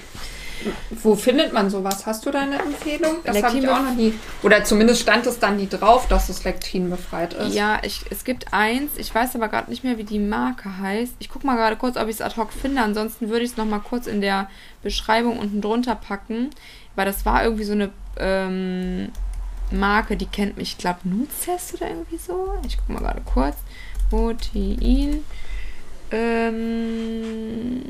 Wo 0.90 1.16
findet 1.16 1.54
man 1.54 1.70
sowas? 1.70 2.06
Hast 2.06 2.26
du 2.26 2.32
da 2.32 2.40
eine 2.40 2.60
Empfehlung? 2.60 3.18
Das 3.24 3.44
habe 3.44 3.58
ich 3.58 3.68
auch 3.68 3.82
noch 3.82 3.94
nie. 3.94 4.14
Oder 4.42 4.64
zumindest 4.64 5.02
stand 5.02 5.26
es 5.28 5.40
dann 5.40 5.58
nie 5.58 5.68
drauf, 5.68 6.08
dass 6.08 6.30
es 6.30 6.44
Lektin 6.44 6.90
befreit 6.90 7.34
ist. 7.34 7.54
Ja, 7.54 7.80
ich, 7.84 8.02
es 8.10 8.24
gibt 8.24 8.54
eins. 8.54 8.98
Ich 8.98 9.14
weiß 9.14 9.36
aber 9.36 9.50
gerade 9.50 9.70
nicht 9.70 9.84
mehr, 9.84 9.98
wie 9.98 10.04
die 10.04 10.20
Marke 10.20 10.78
heißt. 10.80 11.16
Ich 11.20 11.30
gucke 11.30 11.46
mal 11.46 11.56
gerade 11.56 11.76
kurz, 11.76 11.98
ob 11.98 12.08
ich 12.08 12.16
es 12.16 12.22
ad 12.22 12.38
hoc 12.38 12.54
finde. 12.54 12.82
Ansonsten 12.82 13.30
würde 13.30 13.44
ich 13.44 13.52
es 13.52 13.58
nochmal 13.58 13.82
kurz 13.82 14.08
in 14.08 14.22
der 14.22 14.50
Beschreibung 14.82 15.40
unten 15.40 15.62
drunter 15.62 15.96
packen. 15.96 16.50
Weil 16.96 17.06
das 17.06 17.26
war 17.26 17.44
irgendwie 17.44 17.66
so 17.66 17.74
eine 17.74 17.92
ähm, 18.18 19.10
Marke, 19.72 20.18
die 20.18 20.26
kennt 20.26 20.58
mich, 20.58 20.72
ich 20.72 20.78
glaube, 20.78 21.00
Nuzest 21.04 21.74
oder 21.76 21.90
irgendwie 21.90 22.18
so. 22.18 22.54
Ich 22.66 22.78
gucke 22.78 22.94
mal 22.94 23.00
gerade 23.00 23.22
kurz. 23.22 23.56
Protein. 24.10 25.24
Ähm, 26.12 27.82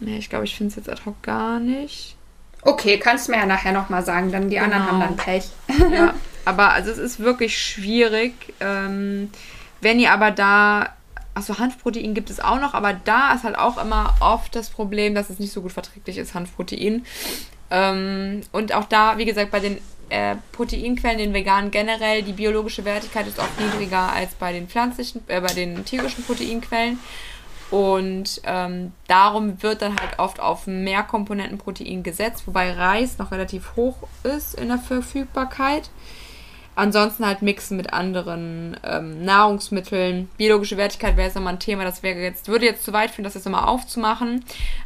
ne, 0.00 0.18
ich 0.18 0.28
glaube, 0.30 0.44
ich 0.44 0.56
finde 0.56 0.70
es 0.70 0.76
jetzt 0.76 0.88
ad 0.88 1.02
hoc 1.04 1.22
gar 1.22 1.60
nicht. 1.60 2.16
Okay, 2.62 2.98
kannst 2.98 3.28
du 3.28 3.32
mir 3.32 3.38
ja 3.38 3.46
nachher 3.46 3.72
nochmal 3.72 4.04
sagen, 4.04 4.32
dann 4.32 4.48
die 4.48 4.56
genau. 4.56 4.64
anderen 4.64 4.86
haben 4.86 5.00
dann 5.00 5.16
Pech. 5.16 5.44
ja, 5.92 6.14
aber 6.44 6.72
also 6.72 6.90
es 6.90 6.98
ist 6.98 7.20
wirklich 7.20 7.56
schwierig. 7.56 8.54
Ähm, 8.60 9.30
wenn 9.80 10.00
ihr 10.00 10.12
aber 10.12 10.30
da 10.30 10.90
Achso, 11.36 11.58
Hanfprotein 11.58 12.14
gibt 12.14 12.30
es 12.30 12.40
auch 12.40 12.58
noch, 12.58 12.72
aber 12.72 12.94
da 12.94 13.34
ist 13.34 13.44
halt 13.44 13.58
auch 13.58 13.76
immer 13.76 14.14
oft 14.20 14.56
das 14.56 14.70
Problem, 14.70 15.14
dass 15.14 15.28
es 15.28 15.38
nicht 15.38 15.52
so 15.52 15.60
gut 15.60 15.72
verträglich 15.72 16.16
ist, 16.16 16.34
Hanfprotein. 16.34 17.04
Ähm, 17.70 18.40
und 18.52 18.72
auch 18.72 18.84
da, 18.84 19.18
wie 19.18 19.26
gesagt, 19.26 19.50
bei 19.50 19.60
den 19.60 19.78
äh, 20.08 20.36
Proteinquellen, 20.52 21.18
den 21.18 21.34
veganen 21.34 21.70
generell, 21.70 22.22
die 22.22 22.32
biologische 22.32 22.84
Wertigkeit 22.84 23.26
ist 23.26 23.38
oft 23.38 23.60
niedriger 23.60 24.12
als 24.12 24.34
bei 24.34 24.52
den 24.52 24.68
pflanzlichen, 24.68 25.22
äh, 25.28 25.40
bei 25.40 25.52
den 25.52 25.84
tierischen 25.84 26.24
Proteinquellen. 26.24 26.98
Und 27.70 28.40
ähm, 28.44 28.92
darum 29.08 29.62
wird 29.62 29.82
dann 29.82 29.98
halt 29.98 30.18
oft 30.18 30.38
auf 30.38 30.66
mehr 30.66 31.02
Komponenten 31.02 31.58
Protein 31.58 32.02
gesetzt, 32.02 32.44
wobei 32.46 32.72
Reis 32.72 33.18
noch 33.18 33.32
relativ 33.32 33.74
hoch 33.74 33.96
ist 34.22 34.54
in 34.54 34.68
der 34.68 34.78
Verfügbarkeit. 34.78 35.90
Ansonsten 36.76 37.26
halt 37.26 37.40
mixen 37.40 37.78
mit 37.78 37.92
anderen 37.92 38.76
ähm, 38.84 39.24
Nahrungsmitteln. 39.24 40.28
Biologische 40.36 40.76
Wertigkeit 40.76 41.16
wäre 41.16 41.26
jetzt 41.26 41.34
nochmal 41.34 41.54
ein 41.54 41.58
Thema, 41.58 41.84
das 41.84 42.02
wäre 42.02 42.20
jetzt, 42.20 42.48
würde 42.48 42.66
jetzt 42.66 42.84
zu 42.84 42.92
weit 42.92 43.10
führen, 43.10 43.24
das 43.24 43.34
jetzt 43.34 43.46
nochmal 43.46 43.64
aufzumachen. 43.64 44.44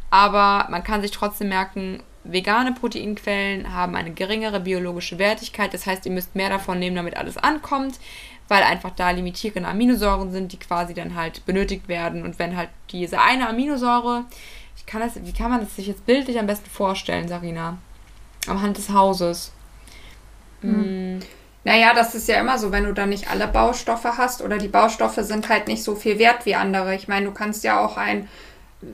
Aber 0.09 0.67
man 0.71 0.83
kann 0.83 1.01
sich 1.01 1.11
trotzdem 1.11 1.49
merken, 1.49 2.01
vegane 2.23 2.73
Proteinquellen 2.73 3.73
haben 3.73 3.95
eine 3.95 4.11
geringere 4.11 4.59
biologische 4.59 5.17
Wertigkeit. 5.17 5.73
Das 5.73 5.85
heißt, 5.85 6.05
ihr 6.05 6.11
müsst 6.11 6.35
mehr 6.35 6.49
davon 6.49 6.79
nehmen, 6.79 6.95
damit 6.95 7.17
alles 7.17 7.37
ankommt, 7.37 7.99
weil 8.47 8.63
einfach 8.63 8.91
da 8.91 9.09
limitierende 9.11 9.69
Aminosäuren 9.69 10.31
sind, 10.31 10.51
die 10.51 10.59
quasi 10.59 10.93
dann 10.93 11.15
halt 11.15 11.45
benötigt 11.45 11.87
werden. 11.87 12.23
Und 12.23 12.37
wenn 12.39 12.55
halt 12.55 12.69
diese 12.91 13.19
eine 13.19 13.49
Aminosäure, 13.49 14.25
ich 14.77 14.85
kann 14.85 15.01
das, 15.01 15.13
wie 15.23 15.33
kann 15.33 15.51
man 15.51 15.61
das 15.61 15.75
sich 15.75 15.87
jetzt 15.87 16.05
bildlich 16.05 16.39
am 16.39 16.47
besten 16.47 16.69
vorstellen, 16.69 17.27
Sarina? 17.27 17.77
Am 18.47 18.61
Hand 18.61 18.77
des 18.77 18.89
Hauses. 18.89 19.51
Hm. 20.61 21.19
Naja, 21.63 21.93
das 21.93 22.15
ist 22.15 22.27
ja 22.27 22.39
immer 22.39 22.57
so, 22.57 22.71
wenn 22.71 22.85
du 22.85 22.93
dann 22.93 23.09
nicht 23.09 23.29
alle 23.29 23.47
Baustoffe 23.47 24.17
hast 24.17 24.41
oder 24.41 24.57
die 24.57 24.67
Baustoffe 24.67 25.19
sind 25.21 25.47
halt 25.47 25.67
nicht 25.67 25.83
so 25.83 25.95
viel 25.95 26.17
wert 26.17 26.45
wie 26.45 26.55
andere. 26.55 26.95
Ich 26.95 27.07
meine, 27.07 27.27
du 27.27 27.31
kannst 27.31 27.63
ja 27.63 27.85
auch 27.85 27.97
ein 27.97 28.27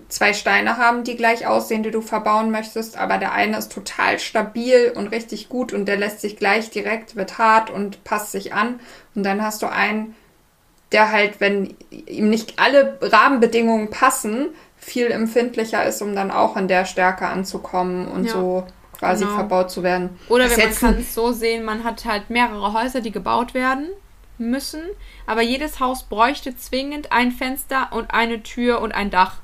zwei 0.09 0.33
Steine 0.33 0.77
haben, 0.77 1.03
die 1.03 1.15
gleich 1.15 1.47
aussehen, 1.47 1.83
die 1.83 1.91
du 1.91 2.01
verbauen 2.01 2.51
möchtest, 2.51 2.97
aber 2.97 3.17
der 3.17 3.31
eine 3.31 3.57
ist 3.57 3.71
total 3.71 4.19
stabil 4.19 4.91
und 4.95 5.07
richtig 5.07 5.49
gut 5.49 5.71
und 5.73 5.85
der 5.85 5.97
lässt 5.97 6.21
sich 6.21 6.37
gleich 6.37 6.69
direkt, 6.69 7.15
wird 7.15 7.37
hart 7.37 7.69
und 7.69 8.03
passt 8.03 8.31
sich 8.31 8.53
an. 8.53 8.79
Und 9.15 9.23
dann 9.23 9.41
hast 9.41 9.61
du 9.61 9.67
einen, 9.67 10.15
der 10.91 11.11
halt, 11.11 11.39
wenn 11.39 11.75
ihm 11.89 12.29
nicht 12.29 12.59
alle 12.59 12.97
Rahmenbedingungen 13.01 13.89
passen, 13.89 14.49
viel 14.77 15.11
empfindlicher 15.11 15.85
ist, 15.85 16.01
um 16.01 16.15
dann 16.15 16.31
auch 16.31 16.57
in 16.57 16.67
der 16.67 16.85
Stärke 16.85 17.27
anzukommen 17.27 18.07
und 18.07 18.25
ja, 18.25 18.33
so 18.33 18.67
quasi 18.97 19.23
genau. 19.23 19.35
verbaut 19.35 19.71
zu 19.71 19.83
werden. 19.83 20.17
Oder 20.29 20.49
wenn 20.49 20.59
man 20.59 20.75
kann 20.75 20.97
es 20.99 21.13
so 21.13 21.31
sehen, 21.31 21.63
man 21.63 21.83
hat 21.83 22.05
halt 22.05 22.29
mehrere 22.29 22.73
Häuser, 22.73 23.01
die 23.01 23.11
gebaut 23.11 23.53
werden 23.53 23.89
müssen, 24.37 24.81
aber 25.25 25.41
jedes 25.41 25.79
Haus 25.79 26.03
bräuchte 26.03 26.55
zwingend 26.55 27.11
ein 27.11 27.31
Fenster 27.31 27.89
und 27.91 28.11
eine 28.11 28.43
Tür 28.43 28.81
und 28.81 28.93
ein 28.93 29.09
Dach. 29.09 29.37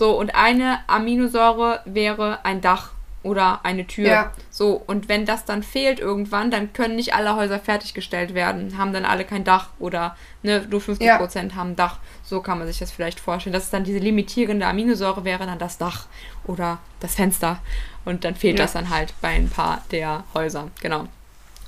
So, 0.00 0.18
und 0.18 0.34
eine 0.34 0.78
Aminosäure 0.86 1.82
wäre 1.84 2.42
ein 2.42 2.62
Dach 2.62 2.92
oder 3.22 3.60
eine 3.66 3.86
Tür. 3.86 4.08
Ja. 4.08 4.32
So, 4.48 4.82
und 4.86 5.10
wenn 5.10 5.26
das 5.26 5.44
dann 5.44 5.62
fehlt 5.62 6.00
irgendwann, 6.00 6.50
dann 6.50 6.72
können 6.72 6.96
nicht 6.96 7.12
alle 7.12 7.36
Häuser 7.36 7.58
fertiggestellt 7.58 8.32
werden, 8.32 8.78
haben 8.78 8.94
dann 8.94 9.04
alle 9.04 9.26
kein 9.26 9.44
Dach 9.44 9.68
oder 9.78 10.16
ne, 10.42 10.66
nur 10.70 10.80
50% 10.80 11.02
ja. 11.02 11.54
haben 11.54 11.76
Dach. 11.76 11.98
So 12.22 12.40
kann 12.40 12.56
man 12.56 12.66
sich 12.66 12.78
das 12.78 12.90
vielleicht 12.90 13.20
vorstellen. 13.20 13.52
Das 13.52 13.64
ist 13.64 13.74
dann 13.74 13.84
diese 13.84 13.98
limitierende 13.98 14.66
Aminosäure 14.66 15.26
wäre 15.26 15.44
dann 15.44 15.58
das 15.58 15.76
Dach 15.76 16.06
oder 16.44 16.78
das 17.00 17.16
Fenster. 17.16 17.60
Und 18.06 18.24
dann 18.24 18.36
fehlt 18.36 18.58
ja. 18.58 18.64
das 18.64 18.72
dann 18.72 18.88
halt 18.88 19.12
bei 19.20 19.28
ein 19.28 19.50
paar 19.50 19.82
der 19.90 20.24
Häuser. 20.32 20.68
Genau. 20.80 21.00
Und 21.00 21.10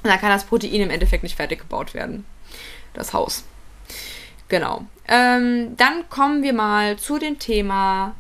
dann 0.04 0.18
kann 0.18 0.30
das 0.30 0.44
Protein 0.44 0.80
im 0.80 0.88
Endeffekt 0.88 1.22
nicht 1.22 1.36
fertig 1.36 1.58
gebaut 1.58 1.92
werden. 1.92 2.24
Das 2.94 3.12
Haus. 3.12 3.44
Genau. 4.48 4.86
Ähm, 5.06 5.76
dann 5.76 6.08
kommen 6.08 6.42
wir 6.42 6.54
mal 6.54 6.96
zu 6.96 7.18
dem 7.18 7.38
Thema 7.38 8.14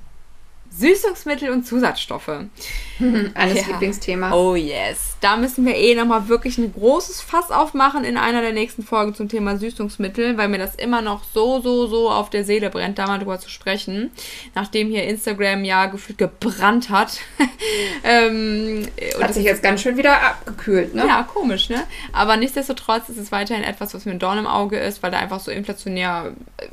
Süßungsmittel 0.78 1.50
und 1.50 1.66
Zusatzstoffe. 1.66 2.28
Alles 3.34 3.60
ja. 3.60 3.72
Lieblingsthema. 3.72 4.32
Oh 4.32 4.54
yes. 4.54 5.16
Da 5.20 5.36
müssen 5.36 5.64
wir 5.64 5.76
eh 5.76 5.94
nochmal 5.94 6.28
wirklich 6.28 6.58
ein 6.58 6.72
großes 6.72 7.20
Fass 7.20 7.50
aufmachen 7.50 8.04
in 8.04 8.16
einer 8.16 8.40
der 8.40 8.52
nächsten 8.52 8.82
Folgen 8.82 9.14
zum 9.14 9.28
Thema 9.28 9.56
Süßungsmittel, 9.56 10.36
weil 10.36 10.48
mir 10.48 10.58
das 10.58 10.74
immer 10.74 11.02
noch 11.02 11.22
so, 11.32 11.60
so, 11.60 11.86
so 11.86 12.10
auf 12.10 12.30
der 12.30 12.44
Seele 12.44 12.70
brennt, 12.70 12.98
da 12.98 13.06
mal 13.06 13.18
drüber 13.18 13.38
zu 13.38 13.48
sprechen. 13.48 14.10
Nachdem 14.54 14.88
hier 14.88 15.04
Instagram 15.04 15.64
ja 15.64 15.86
gefühlt 15.86 16.18
gebrannt 16.18 16.90
hat. 16.90 17.18
ähm, 18.04 18.88
hat 19.20 19.34
sich 19.34 19.44
jetzt 19.44 19.62
ganz 19.62 19.82
schön 19.82 19.96
wieder 19.96 20.22
abgekühlt, 20.22 20.94
ne? 20.94 21.06
Ja, 21.06 21.22
komisch, 21.22 21.68
ne? 21.68 21.84
Aber 22.12 22.36
nichtsdestotrotz 22.36 23.08
ist 23.08 23.18
es 23.18 23.30
weiterhin 23.30 23.62
etwas, 23.62 23.94
was 23.94 24.04
mir 24.06 24.12
ein 24.12 24.18
Dorn 24.18 24.38
im 24.38 24.46
Auge 24.46 24.78
ist, 24.78 25.02
weil 25.02 25.10
da 25.10 25.18
einfach 25.18 25.40
so 25.40 25.50
inflationär, 25.50 26.32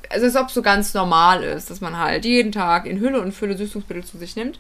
also 0.10 0.26
als 0.26 0.36
ob 0.36 0.48
es 0.48 0.54
so 0.54 0.62
ganz 0.62 0.94
normal 0.94 1.44
ist, 1.44 1.70
dass 1.70 1.82
man 1.82 1.98
halt 1.98 2.26
jeden 2.26 2.52
Tag 2.52 2.86
in 2.86 3.00
Hülle 3.00 3.22
und 3.22 3.34
Fülle 3.34 3.58
Süßungsmittel 3.58 3.89
Lebensmittel 3.90 4.04
zu 4.06 4.18
sich 4.18 4.36
nimmt. 4.36 4.60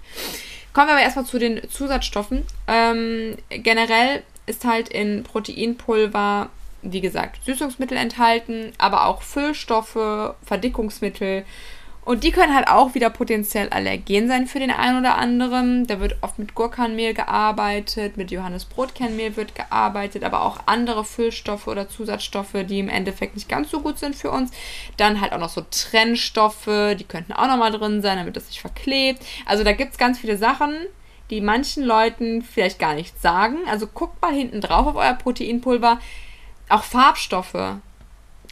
Kommen 0.73 0.87
wir 0.87 0.93
aber 0.93 1.03
erstmal 1.03 1.25
zu 1.25 1.39
den 1.39 1.69
Zusatzstoffen. 1.69 2.45
Ähm, 2.67 3.37
generell 3.49 4.23
ist 4.45 4.65
halt 4.65 4.89
in 4.89 5.23
Proteinpulver, 5.23 6.49
wie 6.81 7.01
gesagt, 7.01 7.43
Süßungsmittel 7.45 7.97
enthalten, 7.97 8.73
aber 8.77 9.05
auch 9.05 9.21
Füllstoffe, 9.21 10.33
Verdickungsmittel 10.43 11.45
und 12.09 12.23
die 12.23 12.31
können 12.31 12.55
halt 12.55 12.67
auch 12.67 12.95
wieder 12.95 13.11
potenziell 13.11 13.69
allergen 13.69 14.27
sein 14.27 14.47
für 14.47 14.57
den 14.57 14.71
einen 14.71 14.97
oder 14.97 15.19
anderen. 15.19 15.85
Da 15.85 15.99
wird 15.99 16.17
oft 16.21 16.39
mit 16.39 16.55
Gurkenmehl 16.55 17.13
gearbeitet, 17.13 18.17
mit 18.17 18.31
Johannesbrotkernmehl 18.31 19.35
wird 19.35 19.53
gearbeitet, 19.53 20.23
aber 20.23 20.41
auch 20.41 20.61
andere 20.65 21.05
Füllstoffe 21.05 21.67
oder 21.67 21.87
Zusatzstoffe, 21.87 22.55
die 22.67 22.79
im 22.79 22.89
Endeffekt 22.89 23.35
nicht 23.35 23.47
ganz 23.47 23.69
so 23.69 23.81
gut 23.81 23.99
sind 23.99 24.15
für 24.15 24.31
uns. 24.31 24.49
Dann 24.97 25.21
halt 25.21 25.33
auch 25.33 25.37
noch 25.37 25.49
so 25.49 25.63
Trennstoffe, 25.69 26.95
die 26.97 27.03
könnten 27.03 27.31
auch 27.31 27.45
nochmal 27.45 27.71
drin 27.71 28.01
sein, 28.01 28.17
damit 28.17 28.35
das 28.35 28.47
sich 28.47 28.59
verklebt. 28.59 29.23
Also 29.45 29.63
da 29.63 29.73
gibt 29.73 29.91
es 29.91 29.99
ganz 29.99 30.17
viele 30.17 30.35
Sachen, 30.35 30.73
die 31.29 31.41
manchen 31.41 31.83
Leuten 31.83 32.41
vielleicht 32.41 32.79
gar 32.79 32.95
nichts 32.95 33.21
sagen. 33.21 33.57
Also 33.69 33.85
guckt 33.85 34.19
mal 34.19 34.33
hinten 34.33 34.61
drauf 34.61 34.87
auf 34.87 34.95
euer 34.95 35.13
Proteinpulver. 35.13 35.99
Auch 36.69 36.83
Farbstoffe, 36.83 37.75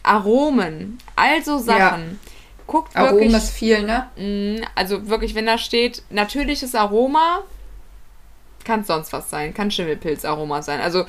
Aromen, 0.04 1.00
also 1.16 1.58
Sachen. 1.58 2.20
Ja 2.22 2.37
guckt 2.68 2.96
Aromen 2.96 3.14
wirklich. 3.14 3.34
Aromen 3.34 3.44
ist 3.44 3.52
viel, 3.52 3.84
ne? 3.84 4.10
Mm, 4.18 4.64
also 4.76 5.08
wirklich, 5.08 5.34
wenn 5.34 5.46
da 5.46 5.58
steht, 5.58 6.04
natürliches 6.10 6.76
Aroma, 6.76 7.44
kann 8.64 8.84
sonst 8.84 9.14
was 9.14 9.30
sein. 9.30 9.54
Kann 9.54 9.72
Schimmelpilzaroma 9.72 10.62
sein. 10.62 10.82
Also, 10.82 11.06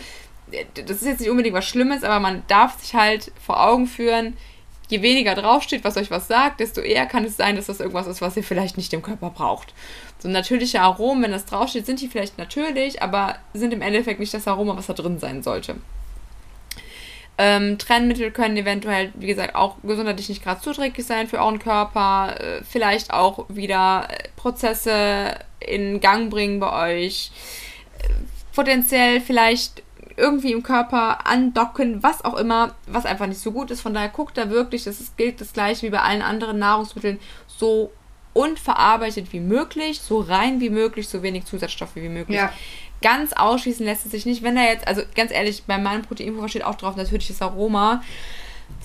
das 0.74 1.02
ist 1.02 1.06
jetzt 1.06 1.20
nicht 1.20 1.30
unbedingt 1.30 1.54
was 1.54 1.66
Schlimmes, 1.66 2.04
aber 2.04 2.20
man 2.20 2.42
darf 2.48 2.80
sich 2.80 2.94
halt 2.94 3.32
vor 3.44 3.62
Augen 3.62 3.86
führen, 3.86 4.36
je 4.88 5.02
weniger 5.02 5.34
draufsteht, 5.34 5.84
was 5.84 5.96
euch 5.98 6.10
was 6.10 6.28
sagt, 6.28 6.60
desto 6.60 6.80
eher 6.80 7.04
kann 7.04 7.24
es 7.24 7.36
sein, 7.36 7.56
dass 7.56 7.66
das 7.66 7.80
irgendwas 7.80 8.06
ist, 8.06 8.22
was 8.22 8.36
ihr 8.36 8.44
vielleicht 8.44 8.78
nicht 8.78 8.92
im 8.94 9.02
Körper 9.02 9.30
braucht. 9.30 9.74
So 10.20 10.28
natürliche 10.28 10.80
Aromen, 10.80 11.22
wenn 11.22 11.32
das 11.32 11.44
draufsteht, 11.44 11.84
sind 11.84 12.00
die 12.00 12.08
vielleicht 12.08 12.38
natürlich, 12.38 13.02
aber 13.02 13.36
sind 13.52 13.74
im 13.74 13.82
Endeffekt 13.82 14.20
nicht 14.20 14.32
das 14.32 14.48
Aroma, 14.48 14.76
was 14.76 14.86
da 14.86 14.94
drin 14.94 15.18
sein 15.18 15.42
sollte. 15.42 15.76
Ähm, 17.40 17.78
Trennmittel 17.78 18.32
können 18.32 18.56
eventuell, 18.56 19.12
wie 19.14 19.28
gesagt, 19.28 19.54
auch 19.54 19.76
gesundheitlich 19.84 20.28
nicht 20.28 20.42
gerade 20.42 20.60
zuträglich 20.60 21.06
sein 21.06 21.28
für 21.28 21.38
euren 21.38 21.60
Körper. 21.60 22.34
Äh, 22.40 22.64
vielleicht 22.64 23.12
auch 23.12 23.46
wieder 23.48 24.08
äh, 24.10 24.28
Prozesse 24.34 25.36
in 25.60 26.00
Gang 26.00 26.30
bringen 26.30 26.58
bei 26.58 26.96
euch. 26.96 27.30
Äh, 28.00 28.08
potenziell 28.52 29.20
vielleicht 29.20 29.84
irgendwie 30.16 30.50
im 30.50 30.64
Körper 30.64 31.28
andocken, 31.28 32.02
was 32.02 32.24
auch 32.24 32.34
immer, 32.34 32.74
was 32.88 33.06
einfach 33.06 33.28
nicht 33.28 33.40
so 33.40 33.52
gut 33.52 33.70
ist. 33.70 33.82
Von 33.82 33.94
daher 33.94 34.08
guckt 34.08 34.36
da 34.36 34.50
wirklich, 34.50 34.82
das 34.82 35.00
ist, 35.00 35.16
gilt 35.16 35.40
das 35.40 35.52
gleiche 35.52 35.86
wie 35.86 35.90
bei 35.90 36.00
allen 36.00 36.22
anderen 36.22 36.58
Nahrungsmitteln, 36.58 37.20
so 37.46 37.92
unverarbeitet 38.32 39.32
wie 39.32 39.38
möglich, 39.38 40.00
so 40.00 40.20
rein 40.20 40.60
wie 40.60 40.70
möglich, 40.70 41.08
so 41.08 41.22
wenig 41.22 41.44
Zusatzstoffe 41.44 41.94
wie 41.94 42.08
möglich. 42.08 42.38
Ja 42.38 42.52
ganz 43.02 43.32
ausschließen 43.32 43.84
lässt 43.84 44.04
es 44.04 44.12
sich 44.12 44.26
nicht. 44.26 44.42
Wenn 44.42 44.56
da 44.56 44.62
jetzt, 44.62 44.86
also 44.86 45.02
ganz 45.14 45.32
ehrlich, 45.32 45.64
bei 45.66 45.78
meinem 45.78 46.02
Proteinpulver 46.02 46.48
steht 46.48 46.64
auch 46.64 46.74
drauf 46.74 46.96
natürliches 46.96 47.40
Aroma. 47.42 48.02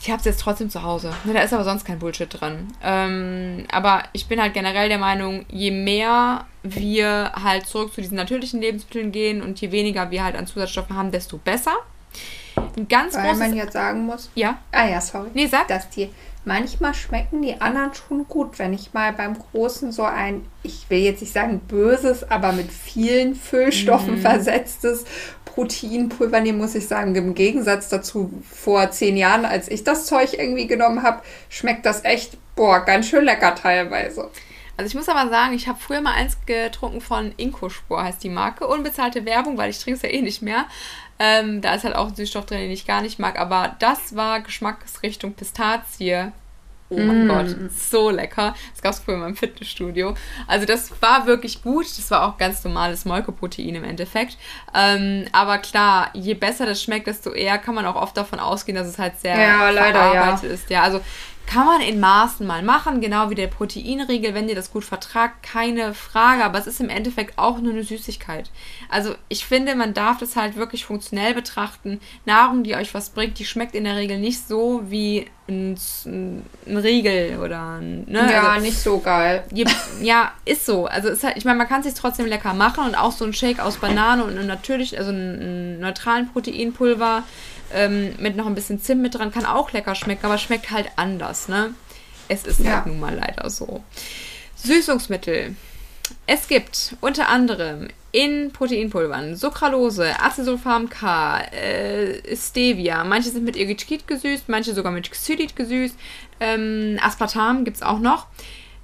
Ich 0.01 0.09
habe 0.09 0.19
es 0.19 0.25
jetzt 0.25 0.41
trotzdem 0.41 0.69
zu 0.69 0.83
Hause. 0.83 1.13
Ne, 1.25 1.33
da 1.33 1.41
ist 1.41 1.53
aber 1.53 1.63
sonst 1.63 1.85
kein 1.85 1.99
Bullshit 1.99 2.29
drin. 2.29 2.67
Ähm, 2.81 3.65
aber 3.71 4.03
ich 4.13 4.27
bin 4.27 4.41
halt 4.41 4.53
generell 4.53 4.89
der 4.89 4.97
Meinung, 4.97 5.45
je 5.49 5.71
mehr 5.71 6.45
wir 6.63 7.33
halt 7.41 7.67
zurück 7.67 7.93
zu 7.93 8.01
diesen 8.01 8.15
natürlichen 8.15 8.61
Lebensmitteln 8.61 9.11
gehen 9.11 9.41
und 9.41 9.59
je 9.59 9.71
weniger 9.71 10.09
wir 10.09 10.23
halt 10.23 10.35
an 10.35 10.47
Zusatzstoffen 10.47 10.95
haben, 10.95 11.11
desto 11.11 11.37
besser. 11.37 11.73
Ein 12.55 12.87
ganz 12.87 13.15
Weil 13.15 13.35
man 13.35 13.55
jetzt 13.55 13.73
sagen 13.73 14.05
muss. 14.05 14.29
Ja. 14.35 14.57
Ah 14.71 14.87
ja, 14.87 15.01
sorry. 15.01 15.29
Nee, 15.33 15.47
sag. 15.47 15.67
Dass 15.67 15.89
die 15.89 16.09
manchmal 16.45 16.93
schmecken 16.93 17.41
die 17.41 17.59
anderen 17.61 17.93
schon 17.93 18.27
gut. 18.27 18.59
Wenn 18.59 18.73
ich 18.73 18.93
mal 18.93 19.13
beim 19.13 19.37
Großen 19.37 19.91
so 19.91 20.03
ein, 20.03 20.45
ich 20.61 20.89
will 20.89 20.99
jetzt 20.99 21.21
nicht 21.21 21.33
sagen 21.33 21.61
böses, 21.67 22.29
aber 22.29 22.51
mit 22.51 22.71
vielen 22.71 23.35
Füllstoffen 23.35 24.19
mm. 24.19 24.21
versetztes 24.21 25.05
Proteinpulver 25.45 26.41
nehme, 26.41 26.57
muss 26.59 26.75
ich 26.75 26.87
sagen, 26.87 27.15
im 27.15 27.35
Gegensatz 27.35 27.89
dazu 27.89 28.31
vor 28.49 28.89
zehn 28.91 29.17
Jahren, 29.17 29.45
als 29.45 29.69
ich 29.69 29.83
das 29.83 30.05
Zeug 30.05 30.33
irgendwie 30.33 30.67
genommen 30.67 31.03
habe, 31.03 31.21
schmeckt 31.49 31.85
das 31.85 32.03
echt, 32.03 32.37
boah, 32.55 32.79
ganz 32.79 33.07
schön 33.07 33.23
lecker 33.23 33.55
teilweise. 33.55 34.29
Also 34.75 34.87
ich 34.87 34.95
muss 34.95 35.07
aber 35.07 35.29
sagen, 35.29 35.53
ich 35.53 35.67
habe 35.67 35.79
früher 35.79 36.01
mal 36.01 36.15
eins 36.15 36.35
getrunken 36.47 36.99
von 36.99 37.31
Inkospor, 37.37 38.03
heißt 38.03 38.23
die 38.23 38.29
Marke. 38.29 38.65
Unbezahlte 38.65 39.23
Werbung, 39.23 39.55
weil 39.55 39.69
ich 39.69 39.79
trinke 39.79 39.97
es 39.97 40.01
ja 40.01 40.09
eh 40.09 40.23
nicht 40.23 40.41
mehr. 40.41 40.65
Ähm, 41.25 41.61
da 41.61 41.73
ist 41.73 41.85
halt 41.85 41.95
auch 41.95 42.07
ein 42.07 42.15
Süßstoff 42.15 42.45
drin, 42.45 42.59
den 42.59 42.71
ich 42.71 42.85
gar 42.85 43.01
nicht 43.01 43.17
mag. 43.17 43.39
Aber 43.39 43.77
das 43.79 44.13
war 44.17 44.41
Geschmacksrichtung 44.41 45.33
Pistazie. 45.33 46.33
Oh 46.89 46.99
mein 46.99 47.25
mm. 47.25 47.29
Gott, 47.29 47.55
so 47.71 48.09
lecker. 48.09 48.53
Das 48.73 48.81
gab 48.81 48.91
es 48.91 48.99
früher 48.99 49.15
in 49.15 49.21
meinem 49.21 49.35
Fitnessstudio. 49.37 50.15
Also 50.47 50.65
das 50.65 50.91
war 51.01 51.25
wirklich 51.25 51.63
gut. 51.63 51.85
Das 51.85 52.11
war 52.11 52.27
auch 52.27 52.37
ganz 52.37 52.61
normales 52.65 53.05
Molkeprotein 53.05 53.73
im 53.73 53.85
Endeffekt. 53.85 54.37
Ähm, 54.75 55.25
aber 55.31 55.59
klar, 55.59 56.09
je 56.13 56.33
besser 56.33 56.65
das 56.65 56.83
schmeckt, 56.83 57.07
desto 57.07 57.31
eher 57.31 57.57
kann 57.57 57.73
man 57.73 57.85
auch 57.85 57.95
oft 57.95 58.17
davon 58.17 58.39
ausgehen, 58.39 58.75
dass 58.75 58.87
es 58.87 58.99
halt 58.99 59.17
sehr 59.21 59.39
ja, 59.39 59.69
leider, 59.69 59.99
verarbeitet 59.99 60.43
ja. 60.43 60.53
ist. 60.53 60.69
Ja, 60.69 60.83
also 60.83 60.99
kann 61.45 61.65
man 61.65 61.81
in 61.81 61.99
Maßen 61.99 62.47
mal 62.47 62.63
machen, 62.63 63.01
genau 63.01 63.29
wie 63.29 63.35
der 63.35 63.47
Proteinriegel, 63.47 64.33
wenn 64.33 64.49
ihr 64.49 64.55
das 64.55 64.71
gut 64.71 64.85
vertragt, 64.85 65.43
keine 65.43 65.93
Frage, 65.93 66.43
aber 66.43 66.57
es 66.57 66.67
ist 66.67 66.79
im 66.79 66.89
Endeffekt 66.89 67.37
auch 67.37 67.59
nur 67.59 67.73
eine 67.73 67.83
Süßigkeit. 67.83 68.49
Also 68.89 69.15
ich 69.29 69.45
finde, 69.45 69.75
man 69.75 69.93
darf 69.93 70.19
das 70.19 70.35
halt 70.35 70.55
wirklich 70.55 70.85
funktionell 70.85 71.33
betrachten. 71.33 71.99
Nahrung, 72.25 72.63
die 72.63 72.75
euch 72.75 72.93
was 72.93 73.09
bringt, 73.09 73.39
die 73.39 73.45
schmeckt 73.45 73.75
in 73.75 73.83
der 73.83 73.97
Regel 73.97 74.19
nicht 74.19 74.47
so 74.47 74.83
wie 74.85 75.27
ein, 75.47 75.77
ein 76.05 76.77
Riegel 76.77 77.37
oder 77.39 77.77
ein, 77.77 78.05
ne? 78.07 78.29
Ja, 78.31 78.53
also, 78.53 78.65
nicht 78.65 78.79
so 78.79 78.99
geil. 78.99 79.43
ja, 80.01 80.31
ist 80.45 80.65
so. 80.65 80.85
Also 80.85 81.09
ist 81.09 81.23
halt, 81.23 81.35
ich 81.35 81.43
meine, 81.43 81.57
man 81.57 81.67
kann 81.67 81.81
es 81.81 81.87
sich 81.87 81.95
trotzdem 81.95 82.25
lecker 82.25 82.53
machen 82.53 82.85
und 82.85 82.95
auch 82.95 83.11
so 83.11 83.25
ein 83.25 83.33
Shake 83.33 83.59
aus 83.59 83.77
Banane 83.77 84.23
und 84.23 84.31
einem 84.31 84.47
natürlich, 84.47 84.97
also 84.97 85.11
einem 85.11 85.79
neutralen 85.79 86.31
Proteinpulver 86.31 87.23
ähm, 87.73 88.13
mit 88.19 88.35
noch 88.35 88.45
ein 88.45 88.55
bisschen 88.55 88.81
Zimt 88.81 89.01
mit 89.01 89.15
dran, 89.15 89.31
kann 89.31 89.45
auch 89.45 89.71
lecker 89.71 89.95
schmecken, 89.95 90.25
aber 90.25 90.37
schmeckt 90.37 90.71
halt 90.71 90.87
anders, 90.95 91.47
ne? 91.47 91.73
Es 92.27 92.45
ist 92.45 92.59
ja. 92.59 92.77
halt 92.77 92.85
nun 92.87 92.99
mal 92.99 93.15
leider 93.15 93.49
so. 93.49 93.83
Süßungsmittel. 94.55 95.55
Es 96.25 96.47
gibt 96.47 96.95
unter 97.01 97.29
anderem 97.29 97.89
in 98.11 98.51
Proteinpulvern 98.51 99.35
Sucralose, 99.35 100.19
Acesulfam 100.19 100.89
K, 100.89 101.39
äh, 101.51 102.35
Stevia. 102.35 103.03
Manche 103.03 103.29
sind 103.29 103.43
mit 103.43 103.55
Irgitschkit 103.55 104.07
gesüßt, 104.07 104.47
manche 104.47 104.73
sogar 104.73 104.91
mit 104.91 105.09
Xylit 105.09 105.55
gesüßt. 105.55 105.95
Ähm, 106.39 106.99
Aspartam 107.01 107.65
gibt 107.65 107.77
es 107.77 107.83
auch 107.83 107.99
noch. 107.99 108.27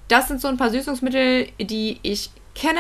Das 0.08 0.28
sind 0.28 0.42
so 0.42 0.48
ein 0.48 0.58
paar 0.58 0.72
Süßungsmittel, 0.72 1.48
die 1.60 2.00
ich 2.02 2.32
kenne. 2.56 2.80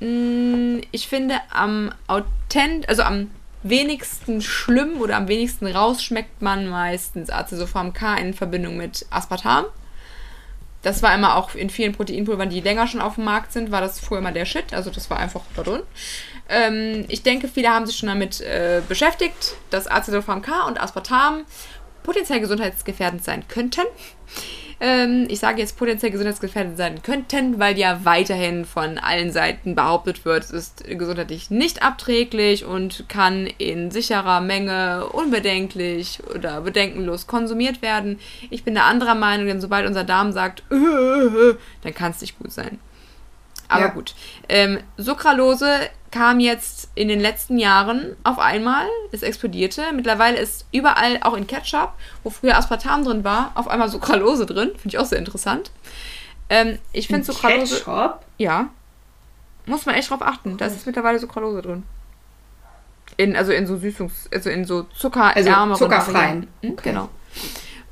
Hm, 0.00 0.80
ich 0.92 1.08
finde 1.08 1.40
am 1.50 1.92
authent, 2.06 2.88
also 2.88 3.02
am 3.02 3.30
wenigsten 3.62 4.40
schlimm 4.40 5.00
oder 5.00 5.16
am 5.16 5.28
wenigsten 5.28 5.66
raus 5.66 6.02
schmeckt 6.02 6.42
man 6.42 6.68
meistens 6.68 7.30
Acesulfam 7.30 7.92
K 7.92 8.14
in 8.16 8.34
Verbindung 8.34 8.76
mit 8.76 9.06
Aspartam. 9.10 9.64
Das 10.82 11.02
war 11.02 11.12
immer 11.14 11.36
auch 11.36 11.54
in 11.54 11.70
vielen 11.70 11.92
Proteinpulvern, 11.92 12.50
die 12.50 12.60
länger 12.60 12.86
schon 12.86 13.00
auf 13.00 13.16
dem 13.16 13.24
Markt 13.24 13.52
sind, 13.52 13.72
war 13.72 13.80
das 13.80 13.98
früher 13.98 14.18
immer 14.18 14.30
der 14.30 14.44
Shit. 14.44 14.72
Also 14.72 14.90
das 14.90 15.10
war 15.10 15.18
einfach 15.18 15.42
da 15.56 15.62
drin. 15.62 15.82
Ähm, 16.48 17.04
ich 17.08 17.22
denke, 17.22 17.48
viele 17.48 17.70
haben 17.70 17.84
sich 17.86 17.96
schon 17.96 18.08
damit 18.08 18.40
äh, 18.40 18.80
beschäftigt, 18.88 19.56
dass 19.70 19.90
Acesulfam 19.90 20.40
K 20.40 20.66
und 20.66 20.80
Aspartam 20.80 21.44
potenziell 22.04 22.40
gesundheitsgefährdend 22.40 23.24
sein 23.24 23.46
könnten. 23.48 23.82
Ähm, 24.80 25.26
ich 25.28 25.40
sage 25.40 25.60
jetzt 25.60 25.76
potenziell 25.76 26.12
gesundheitsgefährdet 26.12 26.76
sein 26.76 27.02
könnten, 27.02 27.58
weil 27.58 27.76
ja 27.76 28.04
weiterhin 28.04 28.64
von 28.64 28.98
allen 28.98 29.32
Seiten 29.32 29.74
behauptet 29.74 30.24
wird, 30.24 30.44
es 30.44 30.50
ist 30.52 30.84
gesundheitlich 30.84 31.50
nicht 31.50 31.82
abträglich 31.82 32.64
und 32.64 33.08
kann 33.08 33.46
in 33.58 33.90
sicherer 33.90 34.40
Menge 34.40 35.06
unbedenklich 35.06 36.20
oder 36.32 36.60
bedenkenlos 36.60 37.26
konsumiert 37.26 37.82
werden. 37.82 38.20
Ich 38.50 38.62
bin 38.62 38.74
der 38.74 38.84
anderer 38.84 39.16
Meinung, 39.16 39.46
denn 39.46 39.60
sobald 39.60 39.86
unser 39.86 40.04
Darm 40.04 40.30
sagt, 40.32 40.62
dann 40.70 41.94
kann 41.94 42.12
es 42.12 42.20
nicht 42.20 42.38
gut 42.38 42.52
sein. 42.52 42.78
Aber 43.68 43.82
ja. 43.82 43.88
gut. 43.88 44.14
Ähm, 44.48 44.80
Sucralose 44.96 45.90
kam 46.10 46.40
jetzt 46.40 46.90
in 46.94 47.08
den 47.08 47.20
letzten 47.20 47.58
Jahren 47.58 48.16
auf 48.24 48.38
einmal, 48.38 48.86
es 49.12 49.22
explodierte. 49.22 49.92
Mittlerweile 49.94 50.38
ist 50.38 50.66
überall, 50.72 51.18
auch 51.20 51.34
in 51.34 51.46
Ketchup, 51.46 51.92
wo 52.24 52.30
früher 52.30 52.56
Aspartam 52.56 53.04
drin 53.04 53.24
war, 53.24 53.52
auf 53.54 53.68
einmal 53.68 53.88
Sucralose 53.88 54.46
drin. 54.46 54.70
Finde 54.70 54.88
ich 54.88 54.98
auch 54.98 55.04
sehr 55.04 55.18
interessant. 55.18 55.70
Ähm, 56.48 56.78
ich 56.92 57.08
finde 57.08 57.24
Sucralose. 57.24 57.76
Ketchup? 57.76 58.20
Ja. 58.38 58.70
Muss 59.66 59.84
man 59.84 59.94
echt 59.96 60.10
drauf 60.10 60.22
achten. 60.22 60.56
Da 60.56 60.66
ist 60.66 60.86
mittlerweile 60.86 61.18
Sucralose 61.18 61.60
drin. 61.60 61.82
In, 63.18 63.36
also 63.36 63.52
in 63.52 63.66
so 63.66 63.74
Süßungs-, 63.74 64.32
also 64.32 64.48
in 64.48 64.64
so 64.64 64.84
zuckerärmeren. 64.84 65.72
Also 65.72 65.84
zuckerfreien. 65.84 66.46
Hm? 66.62 66.72
Okay. 66.72 66.90
Genau. 66.90 67.10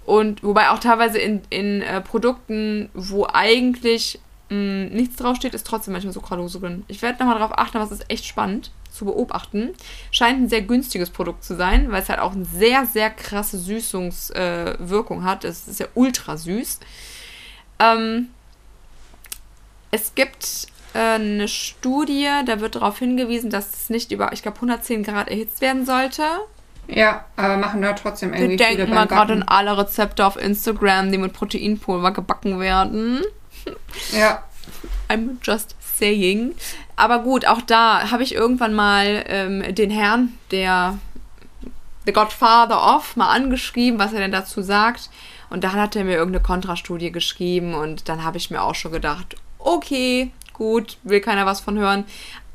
Und 0.07 0.43
wobei 0.43 0.71
auch 0.71 0.79
teilweise 0.79 1.19
in, 1.19 1.43
in 1.51 1.83
äh, 1.83 2.01
Produkten, 2.01 2.89
wo 2.95 3.27
eigentlich 3.31 4.21
mh, 4.48 4.56
mm, 4.56 4.88
nichts 4.88 5.16
draufsteht, 5.16 5.54
ist 5.54 5.66
trotzdem 5.66 5.92
manchmal 5.92 6.12
Sucralose 6.12 6.61
drin. 6.61 6.85
Ich 6.88 7.02
werde 7.02 7.18
nochmal 7.18 7.38
darauf 7.38 7.59
achten, 7.59 7.78
es 7.78 7.90
ist 7.90 8.11
echt 8.11 8.24
spannend 8.24 8.70
zu 8.90 9.04
beobachten. 9.04 9.74
Scheint 10.11 10.40
ein 10.40 10.48
sehr 10.48 10.62
günstiges 10.62 11.11
Produkt 11.11 11.44
zu 11.44 11.54
sein, 11.54 11.90
weil 11.92 12.02
es 12.02 12.09
halt 12.09 12.20
auch 12.20 12.32
eine 12.32 12.44
sehr, 12.44 12.87
sehr 12.87 13.11
krasse 13.11 13.59
Süßungswirkung 13.59 15.20
äh, 15.20 15.24
hat. 15.24 15.44
Es 15.44 15.68
ist 15.68 15.80
ja 15.80 15.87
ultra 15.94 16.37
süß. 16.37 16.80
Ähm, 17.78 18.28
es 19.90 20.14
gibt 20.14 20.68
äh, 20.94 20.98
eine 20.98 21.48
Studie, 21.48 22.28
da 22.46 22.61
wird 22.61 22.76
darauf 22.76 22.98
hingewiesen, 22.98 23.50
dass 23.50 23.72
es 23.74 23.90
nicht 23.90 24.12
über, 24.12 24.32
ich 24.32 24.42
glaube, 24.42 24.56
110 24.56 25.02
Grad 25.02 25.28
erhitzt 25.28 25.61
werden 25.61 25.85
sollte. 25.85 26.22
Ja, 26.88 27.24
aber 27.37 27.56
machen 27.56 27.82
da 27.82 27.92
trotzdem 27.94 28.32
irgendwie 28.32 28.59
Wir 28.59 28.76
denken 28.76 28.94
mal 28.94 29.06
gerade 29.06 29.32
an 29.32 29.42
alle 29.42 29.76
Rezepte 29.76 30.24
auf 30.24 30.37
Instagram, 30.37 31.11
die 31.11 31.18
mit 31.18 31.32
Proteinpulver 31.32 32.12
gebacken 32.12 32.61
werden. 32.61 33.22
Ja. 34.12 34.42
I'm 35.09 35.37
just 35.42 35.74
saying. 35.98 36.55
Aber 36.96 37.20
gut, 37.20 37.46
auch 37.46 37.61
da 37.61 38.11
habe 38.11 38.22
ich 38.22 38.35
irgendwann 38.35 38.74
mal 38.74 39.24
ähm, 39.29 39.74
den 39.74 39.90
Herrn, 39.90 40.35
der 40.50 40.98
The 42.07 42.12
Godfather 42.12 42.96
of, 42.96 43.16
mal 43.16 43.31
angeschrieben, 43.31 43.98
was 43.98 44.12
er 44.12 44.20
denn 44.20 44.33
dazu 44.33 44.62
sagt. 44.62 45.11
Und 45.50 45.64
dann 45.64 45.72
hat 45.72 45.94
er 45.94 46.05
mir 46.05 46.16
irgendeine 46.16 46.42
Kontrastudie 46.42 47.12
geschrieben 47.12 47.74
und 47.74 48.09
dann 48.09 48.24
habe 48.24 48.37
ich 48.38 48.50
mir 48.50 48.62
auch 48.62 48.74
schon 48.74 48.92
gedacht, 48.92 49.37
okay, 49.59 50.33
gut, 50.52 50.98
will 51.02 51.20
keiner 51.20 51.46
was 51.46 51.61
von 51.61 51.79
hören. 51.79 52.05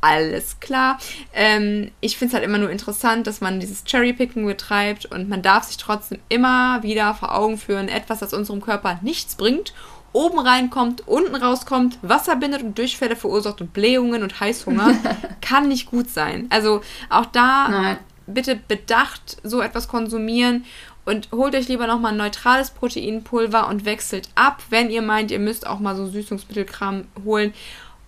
Alles 0.01 0.59
klar. 0.59 0.97
Ähm, 1.33 1.91
ich 2.01 2.17
finde 2.17 2.31
es 2.31 2.33
halt 2.33 2.43
immer 2.43 2.57
nur 2.57 2.71
interessant, 2.71 3.27
dass 3.27 3.39
man 3.39 3.59
dieses 3.59 3.83
Cherrypicking 3.85 4.45
betreibt 4.45 5.05
und 5.05 5.29
man 5.29 5.43
darf 5.43 5.65
sich 5.65 5.77
trotzdem 5.77 6.19
immer 6.27 6.81
wieder 6.81 7.13
vor 7.13 7.35
Augen 7.35 7.57
führen, 7.57 7.87
etwas, 7.87 8.19
das 8.19 8.33
unserem 8.33 8.61
Körper 8.61 8.99
nichts 9.03 9.35
bringt 9.35 9.73
oben 10.13 10.39
reinkommt, 10.39 11.07
unten 11.07 11.35
rauskommt, 11.35 11.97
Wasser 12.01 12.35
bindet 12.35 12.63
und 12.63 12.77
Durchfälle 12.77 13.15
verursacht 13.15 13.61
und 13.61 13.73
Blähungen 13.73 14.23
und 14.23 14.39
Heißhunger, 14.39 14.93
kann 15.41 15.67
nicht 15.67 15.89
gut 15.89 16.09
sein. 16.09 16.47
Also 16.49 16.81
auch 17.09 17.25
da 17.27 17.69
Nein. 17.69 17.97
bitte 18.27 18.59
bedacht 18.67 19.37
so 19.43 19.61
etwas 19.61 19.87
konsumieren 19.87 20.65
und 21.05 21.29
holt 21.31 21.55
euch 21.55 21.67
lieber 21.67 21.87
nochmal 21.87 22.11
ein 22.11 22.17
neutrales 22.17 22.71
Proteinpulver 22.71 23.67
und 23.67 23.85
wechselt 23.85 24.29
ab, 24.35 24.61
wenn 24.69 24.89
ihr 24.89 25.01
meint, 25.01 25.31
ihr 25.31 25.39
müsst 25.39 25.65
auch 25.65 25.79
mal 25.79 25.95
so 25.95 26.07
Süßungsmittelkram 26.07 27.05
holen. 27.25 27.53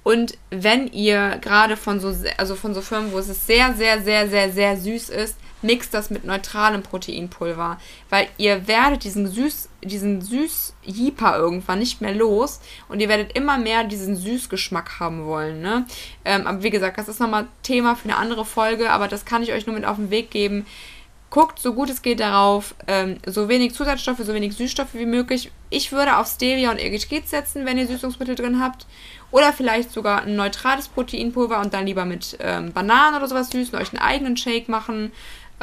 Und 0.04 0.38
wenn 0.50 0.88
ihr 0.88 1.38
gerade 1.40 1.78
von 1.78 2.00
so, 2.00 2.14
also 2.38 2.56
von 2.56 2.74
so 2.74 2.82
Firmen, 2.82 3.14
wo 3.14 3.20
es 3.20 3.48
sehr, 3.48 3.74
sehr, 3.74 4.02
sehr, 4.02 4.30
sehr, 4.30 4.52
sehr 4.52 4.78
süß 4.78 5.10
ist, 5.10 5.38
mixt 5.64 5.94
das 5.94 6.10
mit 6.10 6.26
neutralem 6.26 6.84
Proteinpulver, 6.84 7.80
weil 8.10 8.28
ihr 8.38 8.68
werdet 8.68 9.04
diesen 9.04 9.28
süß, 9.28 9.70
diesen 9.84 10.22
süß 10.22 10.76
Jeeper 10.84 11.38
irgendwann 11.38 11.80
nicht 11.80 12.02
mehr 12.02 12.14
los 12.14 12.60
und 12.90 13.00
ihr 13.00 13.10
werdet 13.10 13.36
immer 13.38 13.58
mehr 13.58 13.84
diesen 13.84 14.16
Süßgeschmack 14.16 15.00
haben 15.00 15.26
wollen. 15.26 15.62
Ne? 15.62 15.86
Ähm, 16.26 16.46
aber 16.48 16.64
wie 16.64 16.70
gesagt, 16.70 16.98
das 16.98 17.08
ist 17.08 17.20
nochmal 17.20 17.48
Thema 17.64 17.96
für 17.96 18.10
eine 18.10 18.18
andere 18.18 18.46
Folge, 18.46 18.92
aber 18.92 19.08
das 19.08 19.26
kann 19.26 19.44
ich 19.44 19.52
euch 19.52 19.66
nur 19.66 19.76
mit 19.76 19.86
auf 19.86 19.98
den 19.98 20.12
Weg 20.12 20.32
geben. 20.32 20.66
Guckt 21.30 21.58
so 21.58 21.74
gut 21.74 21.90
es 21.90 22.04
geht 22.04 22.20
darauf, 22.20 22.76
ähm, 22.86 23.18
so 23.26 23.50
wenig 23.50 23.74
Zusatzstoffe, 23.74 24.20
so 24.20 24.36
wenig 24.36 24.56
Süßstoffe 24.56 24.94
wie 24.94 25.08
möglich. 25.08 25.52
Ich 25.72 25.92
würde 25.92 26.18
auf 26.18 26.28
Stevia 26.28 26.70
und 26.70 26.80
Irgitschkit 26.80 27.28
setzen, 27.28 27.66
wenn 27.66 27.80
ihr 27.80 27.88
Süßungsmittel 27.88 28.36
drin 28.36 28.62
habt. 28.62 28.86
Oder 29.32 29.52
vielleicht 29.52 29.92
sogar 29.92 30.22
ein 30.22 30.36
neutrales 30.36 30.90
Proteinpulver 30.90 31.60
und 31.60 31.74
dann 31.74 31.88
lieber 31.88 32.06
mit 32.06 32.38
ähm, 32.40 32.72
Bananen 32.72 33.16
oder 33.16 33.28
sowas 33.28 33.50
süßen, 33.50 33.80
euch 33.80 33.92
einen 33.92 34.04
eigenen 34.04 34.38
Shake 34.38 34.70
machen. 34.70 35.12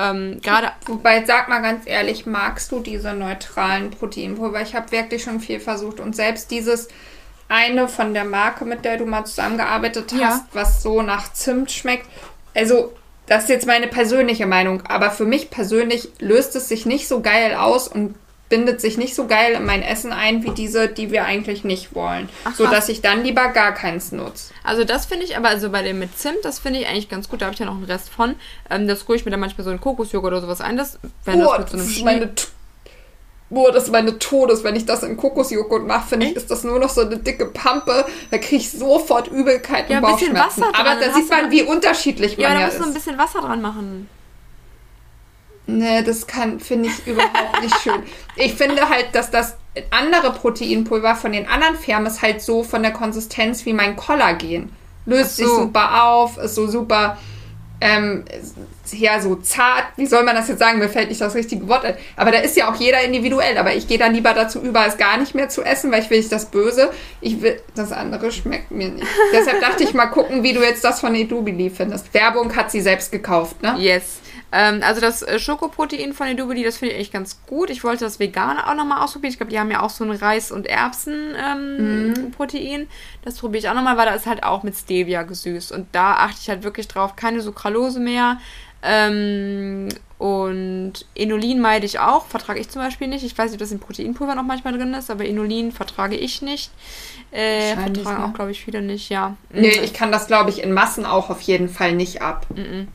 Ähm, 0.01 0.41
gerade. 0.43 0.73
Wobei, 0.87 1.25
sag 1.25 1.49
mal 1.49 1.61
ganz 1.61 1.87
ehrlich, 1.87 2.25
magst 2.25 2.73
du 2.73 2.81
diese 2.81 3.13
neutralen 3.13 3.91
Proteinpulver? 3.91 4.63
Ich 4.63 4.75
habe 4.75 4.91
wirklich 4.93 5.23
schon 5.23 5.41
viel 5.41 5.61
versucht 5.61 6.01
und 6.01 6.17
selbst 6.17 6.51
dieses 6.51 6.89
eine 7.49 7.89
von 7.89 8.15
der 8.15 8.25
Marke, 8.25 8.65
mit 8.65 8.85
der 8.85 8.97
du 8.97 9.05
mal 9.05 9.25
zusammengearbeitet 9.25 10.13
hast, 10.13 10.21
ja. 10.21 10.47
was 10.53 10.83
so 10.83 11.03
nach 11.03 11.33
Zimt 11.33 11.71
schmeckt. 11.71 12.07
Also, 12.55 12.93
das 13.27 13.45
ist 13.45 13.49
jetzt 13.51 13.67
meine 13.67 13.89
persönliche 13.89 14.47
Meinung, 14.47 14.83
aber 14.87 15.11
für 15.11 15.27
mich 15.27 15.51
persönlich 15.51 16.09
löst 16.19 16.57
es 16.57 16.69
sich 16.69 16.87
nicht 16.87 17.07
so 17.07 17.21
geil 17.21 17.55
aus 17.55 17.87
und 17.87 18.15
bindet 18.51 18.83
sich 18.83 18.99
nicht 18.99 19.15
so 19.15 19.27
geil 19.27 19.55
in 19.55 19.65
mein 19.65 19.83
Essen 19.83 20.13
ein 20.13 20.45
wie 20.45 20.51
diese, 20.51 20.89
die 20.89 21.11
wir 21.11 21.25
eigentlich 21.25 21.65
nicht 21.65 21.95
wollen. 21.95 22.29
Ach, 22.45 22.55
so 22.55 22.67
dass 22.67 22.91
ich 22.91 23.01
dann 23.01 23.25
lieber 23.25 23.49
gar 23.49 23.73
keins 23.73 24.13
nutze. 24.13 24.53
Also 24.63 24.85
das 24.85 25.07
finde 25.07 25.25
ich 25.25 25.39
aber, 25.39 25.49
also 25.49 25.71
bei 25.71 25.83
dem 25.83 25.99
mit 25.99 26.19
Zimt, 26.19 26.39
das 26.43 26.59
finde 26.59 26.81
ich 26.81 26.89
eigentlich 26.89 27.09
ganz 27.09 27.31
gut. 27.31 27.41
Da 27.41 27.47
habe 27.47 27.55
ich 27.55 27.61
ja 27.61 27.67
noch 27.67 27.77
einen 27.77 27.85
Rest 27.85 28.11
von. 28.11 28.35
Ähm, 28.69 28.87
das 28.87 29.09
rühre 29.09 29.17
ich 29.17 29.25
mir 29.25 29.31
dann 29.31 29.41
manchmal 29.41 29.65
so 29.65 29.71
einen 29.71 29.81
Kokosjoghurt 29.81 30.33
oder 30.33 30.43
sowas 30.43 30.61
ein. 30.61 30.77
Das, 30.77 30.99
wenn 31.25 31.41
oh, 31.41 31.55
das 31.57 31.59
mit 31.59 31.69
so 31.69 31.77
einem 31.77 31.87
das 31.87 31.97
ist 31.97 32.05
meine 32.05 32.31
Boah, 33.53 33.73
das 33.73 33.85
ist 33.85 33.91
meine 33.91 34.17
Todes. 34.19 34.63
Wenn 34.63 34.77
ich 34.77 34.87
das 34.87 35.03
in 35.03 35.17
Kokosjoghurt 35.17 35.85
mache, 35.85 36.09
finde 36.09 36.27
ich, 36.27 36.37
ist 36.37 36.51
das 36.51 36.63
nur 36.63 36.79
noch 36.79 36.89
so 36.89 37.01
eine 37.01 37.17
dicke 37.17 37.47
Pampe. 37.47 38.07
Da 38.31 38.39
kriege 38.39 38.57
ich 38.57 38.71
sofort 38.71 39.27
Übelkeit 39.27 39.91
ja, 39.91 39.97
und 39.97 40.03
Bauchschmerzen. 40.03 40.63
Aber 40.73 40.95
da 41.01 41.13
sieht 41.13 41.29
man, 41.29 41.51
wie 41.51 41.63
unterschiedlich 41.63 42.37
man 42.37 42.43
ja, 42.43 42.49
ist. 42.49 42.55
Ja, 42.55 42.61
da 42.61 42.67
musst 42.67 42.81
du 42.81 42.85
ein 42.85 42.95
bisschen 42.95 43.19
Wasser 43.19 43.41
dran 43.41 43.61
machen. 43.61 44.09
Nee, 45.79 46.03
das 46.03 46.27
kann, 46.27 46.61
finde 46.61 46.89
ich 46.89 47.07
überhaupt 47.07 47.63
nicht 47.63 47.77
schön. 47.81 48.03
Ich 48.37 48.55
finde 48.55 48.89
halt, 48.89 49.09
dass 49.13 49.31
das 49.31 49.57
andere 49.91 50.33
Proteinpulver 50.33 51.15
von 51.15 51.33
den 51.33 51.47
anderen 51.47 51.77
Firmen 51.77 52.07
ist 52.07 52.23
halt 52.23 52.43
so 52.43 52.63
von 52.63 52.83
der 52.83 52.93
Konsistenz 52.93 53.65
wie 53.67 53.73
mein 53.73 53.97
Kollagen. 53.97 54.73
Löst 55.07 55.37
so. 55.37 55.45
sich 55.45 55.55
super 55.55 56.05
auf, 56.05 56.39
ist 56.39 56.55
so 56.55 56.67
super 56.67 57.17
ähm, 57.81 58.25
ja, 58.93 59.21
so 59.21 59.37
zart, 59.37 59.85
wie 59.97 60.07
soll 60.07 60.25
man 60.25 60.35
das 60.35 60.49
jetzt 60.49 60.59
sagen? 60.59 60.79
Mir 60.79 60.89
fällt 60.89 61.09
nicht 61.09 61.21
das 61.21 61.35
richtige 61.35 61.67
Wort 61.69 61.85
ein. 61.85 61.95
Aber 62.17 62.31
da 62.31 62.39
ist 62.39 62.57
ja 62.57 62.71
auch 62.71 62.75
jeder 62.75 63.03
individuell. 63.03 63.57
Aber 63.57 63.75
ich 63.75 63.89
gehe 63.89 63.99
dann 63.99 64.13
lieber 64.13 64.35
dazu 64.35 64.61
über, 64.61 64.87
es 64.87 64.99
gar 64.99 65.17
nicht 65.17 65.35
mehr 65.35 65.49
zu 65.49 65.63
essen, 65.63 65.91
weil 65.91 66.03
ich 66.03 66.11
will 66.11 66.19
nicht 66.19 66.33
das 66.33 66.47
Böse. 66.47 66.91
Ich 67.21 67.41
will, 67.41 67.61
das 67.75 67.93
andere 67.93 68.33
schmeckt 68.33 68.71
mir 68.71 68.89
nicht. 68.89 69.07
Deshalb 69.33 69.61
dachte 69.61 69.85
ich 69.85 69.95
mal 69.95 70.07
gucken, 70.07 70.43
wie 70.43 70.53
du 70.53 70.61
jetzt 70.61 70.85
das 70.85 71.01
von 71.01 71.15
Edubili 71.15 71.71
findest. 71.71 72.13
Werbung 72.13 72.55
hat 72.57 72.71
sie 72.71 72.81
selbst 72.81 73.13
gekauft, 73.13 73.63
ne? 73.63 73.77
Yes. 73.79 74.21
Ähm, 74.53 74.81
also 74.83 75.01
das 75.01 75.23
äh, 75.23 75.39
Schokoprotein 75.39 76.13
von 76.13 76.27
Edubili, 76.27 76.65
das 76.65 76.79
finde 76.79 76.95
ich 76.95 77.01
echt 77.01 77.13
ganz 77.13 77.41
gut. 77.47 77.71
Ich 77.71 77.85
wollte 77.85 78.05
das 78.05 78.19
Vegane 78.19 78.67
auch 78.67 78.75
nochmal 78.75 79.03
ausprobieren. 79.03 79.31
Ich 79.31 79.39
glaube, 79.39 79.53
die 79.53 79.61
haben 79.61 79.71
ja 79.71 79.81
auch 79.81 79.91
so 79.91 80.05
ein 80.05 80.11
Reis- 80.11 80.51
und 80.51 80.67
Erbsen-Protein. 80.67 82.63
Ähm, 82.63 82.81
mhm. 82.81 82.89
Das 83.23 83.39
probiere 83.39 83.59
ich 83.59 83.69
auch 83.69 83.75
nochmal, 83.75 83.97
weil 83.97 84.07
da 84.07 84.15
ist 84.15 84.27
halt 84.27 84.43
auch 84.43 84.63
mit 84.63 84.77
Stevia 84.77 85.23
gesüßt. 85.23 85.73
Und 85.73 85.89
da 85.93 86.15
achte 86.15 86.39
ich 86.41 86.49
halt 86.49 86.65
wirklich 86.65 86.89
drauf, 86.89 87.15
keine 87.15 87.41
Sucralose 87.41 88.01
mehr. 88.01 88.39
Ähm, 88.83 89.89
und 90.21 90.93
Inulin 91.15 91.61
meide 91.61 91.87
ich 91.87 91.99
auch, 91.99 92.27
vertrage 92.27 92.61
ich 92.61 92.69
zum 92.69 92.83
Beispiel 92.83 93.09
nicht. 93.09 93.25
Ich 93.25 93.37
weiß 93.37 93.51
nicht, 93.51 93.55
ob 93.55 93.61
das 93.61 93.73
in 93.73 93.81
Proteinpulver 93.81 94.35
noch 94.35 94.43
manchmal 94.43 94.77
drin 94.77 94.93
ist, 94.93 95.11
aber 95.11 95.25
Inulin 95.25 95.73
vertrage 95.73 96.15
ich 96.15 96.43
nicht. 96.43 96.71
Äh, 97.31 97.75
vertragen 97.75 98.25
auch, 98.25 98.35
glaube 98.35 98.51
ich, 98.51 98.63
viele 98.63 98.83
nicht, 98.83 99.09
ja. 99.09 99.37
Nee, 99.51 99.69
ich 99.69 99.95
kann 99.95 100.13
das, 100.13 100.27
glaube 100.27 100.51
ich, 100.51 100.63
in 100.63 100.73
Massen 100.73 101.07
auch 101.07 101.31
auf 101.31 101.41
jeden 101.41 101.71
Fall 101.71 101.93
nicht 101.93 102.21
ab. 102.21 102.47
Mhm. 102.55 102.89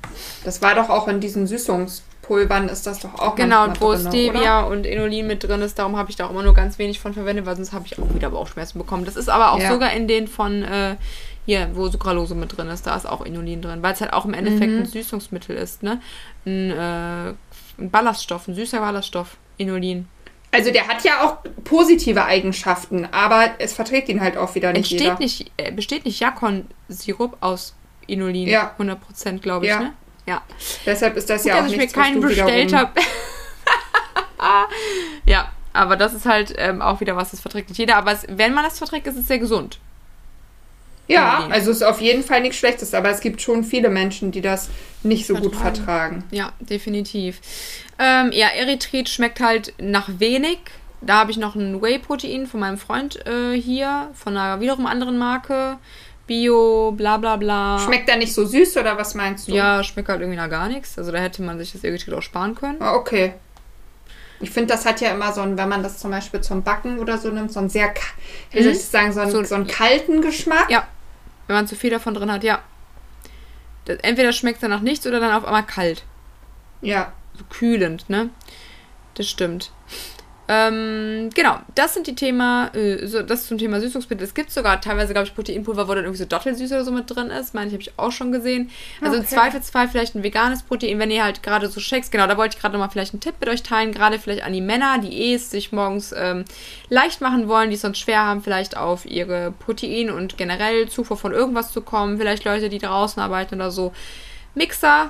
Das 0.44 0.62
war 0.62 0.76
doch 0.76 0.90
auch 0.90 1.08
in 1.08 1.20
diesen 1.20 1.48
Süßungspulvern, 1.48 2.70
ist 2.70 2.86
das 2.86 3.00
doch 3.00 3.16
auch 3.16 3.36
Genau, 3.36 3.68
wo 3.80 3.98
Stevia 3.98 4.62
und 4.62 4.86
Inulin 4.86 5.26
mit 5.26 5.44
drin 5.44 5.62
ist, 5.62 5.80
darum 5.80 5.96
habe 5.96 6.12
ich 6.12 6.18
da 6.18 6.28
auch 6.28 6.32
immer 6.32 6.44
nur 6.44 6.54
ganz 6.54 6.78
wenig 6.78 7.00
von 7.00 7.14
verwendet, 7.16 7.48
weil 7.48 7.56
sonst 7.56 7.74
habe 7.74 7.86
ich 7.88 7.98
auch 7.98 8.14
wieder 8.14 8.30
Bauchschmerzen 8.30 8.78
bekommen. 8.78 9.04
Das 9.06 9.16
ist 9.16 9.30
aber 9.30 9.54
auch 9.54 9.60
ja. 9.60 9.72
sogar 9.72 9.94
in 9.94 10.08
den 10.08 10.28
von 10.28 10.64
äh, 10.64 10.96
hier, 11.46 11.70
wo 11.74 11.88
Sucralose 11.88 12.36
mit 12.36 12.56
drin 12.56 12.68
ist, 12.68 12.88
da 12.88 12.96
ist 12.96 13.06
auch 13.06 13.22
Inulin 13.22 13.62
drin, 13.62 13.84
weil 13.84 13.94
es 13.94 14.02
halt 14.02 14.14
auch 14.14 14.26
im 14.26 14.34
Endeffekt 14.34 14.72
mhm. 14.72 14.80
ein 14.80 14.86
Süßungsmittel 14.86 15.56
ist, 15.56 15.84
ne? 15.84 16.02
Ein, 16.46 16.72
äh, 16.72 17.34
ein 17.78 17.92
Ballaststoff, 17.92 18.48
ein 18.48 18.56
süßer 18.56 18.80
Ballaststoff, 18.80 19.38
Inulin. 19.58 20.08
Also 20.52 20.72
der 20.72 20.88
hat 20.88 21.04
ja 21.04 21.22
auch 21.24 21.38
positive 21.66 22.24
Eigenschaften, 22.24 23.08
aber 23.12 23.52
es 23.60 23.74
verträgt 23.74 24.08
ihn 24.10 24.22
halt 24.22 24.38
auch 24.38 24.56
wieder 24.56 24.72
nicht 24.72 24.92
Entsteht 24.92 25.02
jeder. 25.02 25.20
Nicht, 25.20 25.52
äh, 25.58 25.72
besteht 25.72 26.06
nicht 26.06 26.20
Jakon-Sirup 26.22 27.38
aus 27.42 27.76
Inulin? 28.08 28.48
Ja. 28.48 28.74
100% 28.80 29.40
glaube 29.40 29.66
ich, 29.66 29.72
ja. 29.72 29.80
ne? 29.80 29.94
Ja. 30.26 30.42
Deshalb 30.86 31.18
ist 31.18 31.30
das 31.30 31.44
Gut, 31.44 31.52
ja 31.52 31.58
auch 31.58 31.64
dass 31.64 31.72
nichts, 31.72 31.92
ich 31.92 31.98
mir 31.98 32.04
keinen 32.04 32.22
bestellt 32.22 32.74
habe. 32.74 32.92
ja, 35.26 35.52
aber 35.74 35.98
das 35.98 36.14
ist 36.14 36.26
halt 36.26 36.54
ähm, 36.58 36.82
auch 36.82 37.02
wieder 37.02 37.16
was, 37.16 37.32
das 37.32 37.42
verträgt 37.42 37.70
nicht 37.70 37.78
jeder. 37.78 37.98
Aber 37.98 38.14
es, 38.14 38.26
wenn 38.30 38.54
man 38.54 38.64
das 38.64 38.78
verträgt, 38.78 39.08
ist 39.08 39.18
es 39.18 39.28
sehr 39.28 39.40
gesund. 39.40 39.80
Ja, 41.08 41.48
also 41.52 41.72
es 41.72 41.78
ist 41.78 41.84
auf 41.84 42.02
jeden 42.02 42.24
Fall 42.24 42.42
nichts 42.42 42.58
Schlechtes, 42.58 42.94
aber 42.94 43.10
es 43.10 43.20
gibt 43.20 43.42
schon 43.42 43.64
viele 43.64 43.90
Menschen, 43.90 44.32
die 44.32 44.42
das 44.42 44.70
nicht 45.04 45.28
so 45.28 45.36
vertragen. 45.36 45.52
gut 45.52 45.62
vertragen. 45.62 46.24
Ja, 46.32 46.52
definitiv. 46.60 47.40
Ähm, 48.00 48.32
ja, 48.34 48.48
Erythrit 48.48 49.10
schmeckt 49.10 49.40
halt 49.40 49.74
nach 49.78 50.10
wenig. 50.18 50.60
Da 51.02 51.20
habe 51.20 51.32
ich 51.32 51.38
noch 51.38 51.56
ein 51.56 51.82
Whey-Protein 51.82 52.48
von 52.48 52.60
meinem 52.60 52.78
Freund 52.78 53.26
äh, 53.28 53.54
hier, 53.54 54.10
von 54.14 54.36
einer 54.36 54.60
wiederum 54.60 54.88
anderen 54.88 55.18
Marke. 55.18 55.78
Bio, 56.26 56.92
bla 56.92 57.18
bla 57.18 57.36
bla. 57.36 57.78
Schmeckt 57.80 58.10
der 58.10 58.18
nicht 58.18 58.34
so 58.34 58.46
süß 58.46 58.78
oder 58.78 58.98
was 58.98 59.14
meinst 59.14 59.48
du? 59.48 59.54
Ja, 59.54 59.84
schmeckt 59.84 60.10
halt 60.10 60.22
irgendwie 60.22 60.38
nach 60.38 60.50
gar 60.50 60.68
nichts. 60.68 60.98
Also 60.98 61.12
da 61.12 61.20
hätte 61.20 61.44
man 61.44 61.60
sich 61.60 61.74
das 61.74 61.84
Erythrit 61.84 62.16
auch 62.16 62.24
sparen 62.24 62.56
können. 62.56 62.78
Ah, 62.82 62.96
okay. 62.96 63.34
Ich 64.40 64.50
finde, 64.50 64.74
das 64.74 64.86
hat 64.86 65.00
ja 65.02 65.12
immer 65.12 65.32
so 65.32 65.42
einen, 65.42 65.58
wenn 65.58 65.70
man 65.70 65.84
das 65.84 66.00
zum 66.00 66.12
Beispiel 66.12 66.42
zum 66.42 66.64
Backen 66.64 67.00
oder 67.00 67.18
so 67.18 67.30
nimmt, 67.30 67.52
so 67.52 67.60
einen 67.60 67.70
sehr, 67.70 67.94
wie 68.52 68.64
soll 68.64 68.72
mhm. 68.72 68.78
ich 68.78 68.84
sagen, 68.84 69.14
so 69.14 69.22
einen, 69.22 69.32
so, 69.32 69.44
so 69.44 69.56
einen 69.56 69.68
kalten 69.68 70.22
Geschmack. 70.22 70.70
Ja, 70.70 70.88
wenn 71.48 71.56
man 71.56 71.68
zu 71.68 71.76
viel 71.76 71.90
davon 71.90 72.14
drin 72.14 72.32
hat, 72.32 72.44
ja. 72.44 72.62
Das, 73.86 73.98
entweder 73.98 74.34
schmeckt 74.34 74.58
es 74.58 74.62
danach 74.62 74.82
nichts 74.82 75.06
oder 75.06 75.20
dann 75.20 75.34
auf 75.34 75.46
einmal 75.46 75.66
kalt. 75.66 76.04
Ja. 76.82 77.14
So 77.38 77.44
kühlend, 77.50 78.10
ne? 78.10 78.30
Das 79.16 79.30
stimmt. 79.30 79.72
Ähm, 80.48 81.32
genau, 81.34 81.58
das 81.74 81.96
sind 81.96 82.06
die 82.06 82.14
Thema, 82.14 82.70
äh, 82.76 83.08
so, 83.08 83.24
das 83.24 83.48
zum 83.48 83.58
Thema 83.58 83.80
Süßungsmittel. 83.82 84.24
Es 84.24 84.36
gibt 84.36 84.52
sogar 84.52 84.80
teilweise, 84.80 85.14
glaube 85.14 85.28
ich, 85.28 85.34
Proteinpulver, 85.34 85.88
wo 85.88 85.96
dann 85.96 86.04
irgendwie 86.04 86.22
so 86.22 86.26
Dottelsüß 86.26 86.72
oder 86.72 86.84
so 86.84 86.92
mit 86.92 87.10
drin 87.10 87.32
ist. 87.32 87.56
Meine 87.56 87.68
ich, 87.68 87.74
habe 87.74 87.82
ich 87.82 87.98
auch 87.98 88.12
schon 88.12 88.32
gesehen. 88.32 88.70
Also 89.02 89.18
okay. 89.18 89.24
im 89.24 89.28
Zweifelsfall 89.28 89.88
vielleicht 89.88 90.14
ein 90.14 90.22
veganes 90.22 90.62
Protein, 90.62 91.00
wenn 91.00 91.10
ihr 91.10 91.24
halt 91.24 91.42
gerade 91.42 91.68
so 91.68 91.80
Shakes, 91.80 92.12
genau, 92.12 92.28
da 92.28 92.38
wollte 92.38 92.56
ich 92.56 92.62
gerade 92.62 92.74
nochmal 92.74 92.92
vielleicht 92.92 93.14
einen 93.14 93.22
Tipp 93.22 93.36
mit 93.40 93.50
euch 93.50 93.64
teilen, 93.64 93.92
gerade 93.92 94.20
vielleicht 94.20 94.44
an 94.44 94.54
die 94.54 94.62
Männer, 94.62 95.00
die 95.00 95.14
eh 95.14 95.34
es 95.34 95.50
sich 95.50 95.72
morgens 95.72 96.14
ähm, 96.16 96.46
leicht 96.90 97.22
machen 97.22 97.48
wollen, 97.48 97.70
die 97.70 97.76
es 97.76 97.82
sonst 97.82 97.98
schwer 97.98 98.24
haben, 98.24 98.44
vielleicht 98.44 98.78
auf 98.78 99.06
ihre 99.06 99.52
Protein- 99.52 100.12
und 100.12 100.38
generell 100.38 100.88
Zufuhr 100.90 101.18
von 101.18 101.32
irgendwas 101.32 101.72
zu 101.72 101.82
kommen. 101.82 102.20
Vielleicht 102.20 102.46
Leute, 102.46 102.70
die 102.70 102.80
draußen 102.80 103.22
arbeiten 103.22 103.56
oder 103.56 103.72
so. 103.72 103.94
Mixer, 104.54 105.10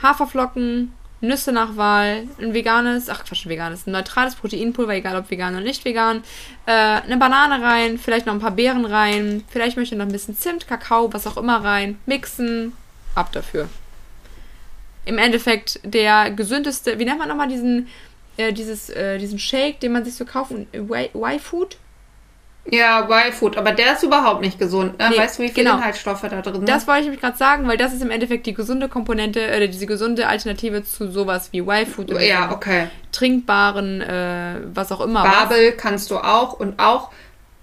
Haferflocken, 0.00 0.92
Nüsse 1.20 1.52
nach 1.52 1.76
Wahl, 1.76 2.28
ein 2.40 2.54
veganes, 2.54 3.08
ach 3.08 3.24
Quatsch, 3.24 3.46
ein 3.46 3.50
veganes, 3.50 3.86
ein 3.86 3.92
neutrales 3.92 4.36
Proteinpulver, 4.36 4.94
egal 4.94 5.16
ob 5.16 5.30
vegan 5.30 5.54
oder 5.54 5.64
nicht 5.64 5.84
vegan, 5.84 6.22
äh, 6.66 6.70
eine 6.70 7.16
Banane 7.16 7.62
rein, 7.62 7.98
vielleicht 7.98 8.26
noch 8.26 8.34
ein 8.34 8.40
paar 8.40 8.52
Beeren 8.52 8.84
rein, 8.84 9.42
vielleicht 9.48 9.76
möchte 9.76 9.96
noch 9.96 10.06
ein 10.06 10.12
bisschen 10.12 10.36
Zimt, 10.36 10.68
Kakao, 10.68 11.12
was 11.12 11.26
auch 11.26 11.36
immer 11.36 11.64
rein, 11.64 11.98
mixen, 12.06 12.72
ab 13.14 13.32
dafür. 13.32 13.68
Im 15.04 15.18
Endeffekt 15.18 15.80
der 15.82 16.30
gesündeste, 16.30 16.98
wie 16.98 17.04
nennt 17.04 17.18
man 17.18 17.28
nochmal 17.28 17.48
diesen, 17.48 17.88
äh, 18.36 18.52
dieses, 18.52 18.90
äh, 18.90 19.18
diesen 19.18 19.38
Shake, 19.38 19.80
den 19.80 19.92
man 19.92 20.04
sich 20.04 20.14
so 20.14 20.24
kauft, 20.24 20.52
Y-Food? 20.72 21.78
Ja, 22.70 23.08
Y-Food, 23.08 23.56
aber 23.56 23.72
der 23.72 23.94
ist 23.94 24.02
überhaupt 24.02 24.42
nicht 24.42 24.58
gesund. 24.58 24.98
Ne? 24.98 25.10
Nee, 25.10 25.18
weißt 25.18 25.38
du, 25.38 25.42
wie 25.42 25.48
viele 25.48 25.64
genau. 25.64 25.78
Inhaltsstoffe 25.78 26.22
da 26.22 26.40
drin 26.42 26.54
sind? 26.54 26.68
Das 26.68 26.86
wollte 26.86 27.00
ich 27.00 27.06
nämlich 27.06 27.20
gerade 27.20 27.36
sagen, 27.38 27.66
weil 27.66 27.78
das 27.78 27.94
ist 27.94 28.02
im 28.02 28.10
Endeffekt 28.10 28.46
die 28.46 28.54
gesunde 28.54 28.88
Komponente 28.88 29.40
oder 29.56 29.66
diese 29.66 29.86
gesunde 29.86 30.26
Alternative 30.26 30.84
zu 30.84 31.10
sowas 31.10 31.48
wie 31.52 31.60
Y-Food. 31.60 32.20
Ja, 32.20 32.50
okay. 32.52 32.88
Trinkbaren, 33.12 34.02
äh, 34.02 34.56
was 34.74 34.92
auch 34.92 35.00
immer. 35.00 35.22
Babel 35.22 35.72
was. 35.72 35.82
kannst 35.82 36.10
du 36.10 36.18
auch 36.18 36.54
und 36.54 36.78
auch 36.78 37.10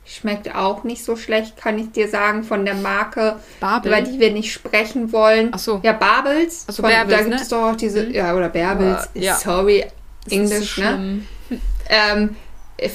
schmeckt 0.05 0.53
auch 0.55 0.83
nicht 0.83 1.03
so 1.03 1.15
schlecht, 1.15 1.57
kann 1.57 1.79
ich 1.79 1.91
dir 1.91 2.07
sagen, 2.07 2.43
von 2.43 2.63
der 2.63 2.75
Marke, 2.75 3.37
Babel? 3.59 3.91
über 3.91 4.01
die 4.01 4.19
wir 4.19 4.31
nicht 4.31 4.53
sprechen 4.53 5.11
wollen. 5.11 5.49
Ach 5.51 5.59
so. 5.59 5.79
Ja, 5.83 5.93
Babels. 5.93 6.65
Ach 6.67 6.73
so, 6.73 6.83
von, 6.83 6.91
Bärbels, 6.91 7.17
Da 7.17 7.23
gibt 7.23 7.35
es 7.41 7.51
ne? 7.51 7.57
doch 7.57 7.71
auch 7.71 7.75
diese, 7.75 8.03
mhm. 8.03 8.13
ja, 8.13 8.35
oder 8.35 8.49
Bärbels, 8.49 9.09
ja. 9.15 9.35
sorry, 9.35 9.85
Englisch, 10.29 10.75
so 10.75 10.81
ne? 10.81 11.21
Ähm, 11.87 12.35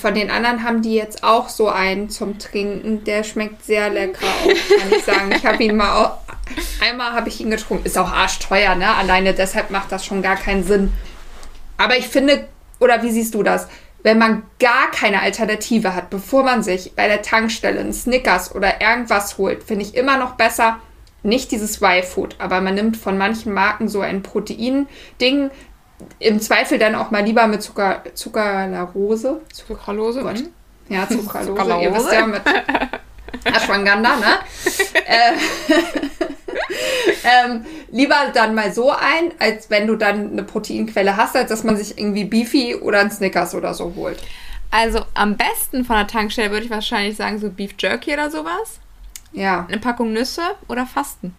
von 0.00 0.14
den 0.14 0.30
anderen 0.30 0.62
haben 0.64 0.82
die 0.82 0.94
jetzt 0.94 1.24
auch 1.24 1.48
so 1.48 1.68
einen 1.68 2.10
zum 2.10 2.38
Trinken. 2.38 3.04
Der 3.04 3.24
schmeckt 3.24 3.64
sehr 3.64 3.88
lecker 3.88 4.26
auch, 4.26 4.78
kann 4.78 4.92
ich 4.92 5.04
sagen. 5.04 5.32
Ich 5.32 5.46
habe 5.46 5.62
ihn 5.62 5.76
mal 5.76 6.18
einmal 6.80 7.12
habe 7.12 7.28
ich 7.28 7.40
ihn 7.40 7.50
getrunken. 7.50 7.86
Ist 7.86 7.98
auch 7.98 8.12
arschteuer, 8.12 8.74
ne? 8.74 8.94
Alleine 8.94 9.34
deshalb 9.34 9.70
macht 9.70 9.90
das 9.92 10.04
schon 10.04 10.22
gar 10.22 10.36
keinen 10.36 10.64
Sinn. 10.64 10.92
Aber 11.78 11.96
ich 11.96 12.08
finde, 12.08 12.46
oder 12.78 13.02
wie 13.02 13.10
siehst 13.10 13.34
du 13.34 13.42
das? 13.42 13.68
Wenn 14.02 14.18
man 14.18 14.42
gar 14.58 14.90
keine 14.90 15.22
Alternative 15.22 15.94
hat, 15.94 16.10
bevor 16.10 16.42
man 16.42 16.62
sich 16.62 16.94
bei 16.94 17.06
der 17.06 17.22
Tankstelle 17.22 17.80
einen 17.80 17.92
Snickers 17.92 18.54
oder 18.54 18.80
irgendwas 18.80 19.38
holt, 19.38 19.62
finde 19.62 19.84
ich 19.84 19.94
immer 19.94 20.16
noch 20.16 20.34
besser, 20.34 20.78
nicht 21.22 21.50
dieses 21.50 21.82
Y-Food, 21.82 22.36
aber 22.38 22.62
man 22.62 22.74
nimmt 22.74 22.96
von 22.96 23.18
manchen 23.18 23.52
Marken 23.52 23.88
so 23.88 24.00
ein 24.00 24.22
Protein-Ding, 24.22 25.50
im 26.18 26.40
Zweifel 26.40 26.78
dann 26.78 26.94
auch 26.94 27.10
mal 27.10 27.24
lieber 27.24 27.46
mit 27.46 27.62
Zucker, 27.62 28.02
Zuckerlarose. 28.14 29.40
Zuckerlose? 29.52 30.22
Gott. 30.22 30.40
Mhm. 30.40 30.48
Ja, 30.88 31.08
Zuckerlose. 31.08 31.48
Zuckerlose. 31.48 31.84
Ihr 31.84 31.94
wisst 31.94 32.12
ja 32.12 32.26
mit 32.26 32.42
Ashwagandha, 33.44 34.16
ne? 34.16 34.38
äh, 35.06 35.32
ähm, 37.46 37.64
lieber 37.90 38.16
dann 38.34 38.54
mal 38.54 38.72
so 38.72 38.90
ein, 38.90 39.32
als 39.38 39.70
wenn 39.70 39.86
du 39.86 39.96
dann 39.96 40.32
eine 40.32 40.42
Proteinquelle 40.42 41.16
hast, 41.16 41.36
als 41.36 41.48
dass 41.48 41.64
man 41.64 41.76
sich 41.76 41.96
irgendwie 41.98 42.24
Beefy 42.24 42.74
oder 42.74 43.00
ein 43.00 43.10
Snickers 43.10 43.54
oder 43.54 43.72
so 43.72 43.94
holt. 43.96 44.18
Also 44.70 45.04
am 45.14 45.36
besten 45.36 45.84
von 45.84 45.96
der 45.96 46.06
Tankstelle 46.06 46.50
würde 46.50 46.64
ich 46.64 46.70
wahrscheinlich 46.70 47.16
sagen, 47.16 47.38
so 47.38 47.50
Beef 47.50 47.74
Jerky 47.78 48.12
oder 48.12 48.30
sowas. 48.30 48.78
Ja. 49.32 49.66
Eine 49.68 49.78
Packung 49.78 50.12
Nüsse 50.12 50.42
oder 50.68 50.86
Fasten 50.86 51.34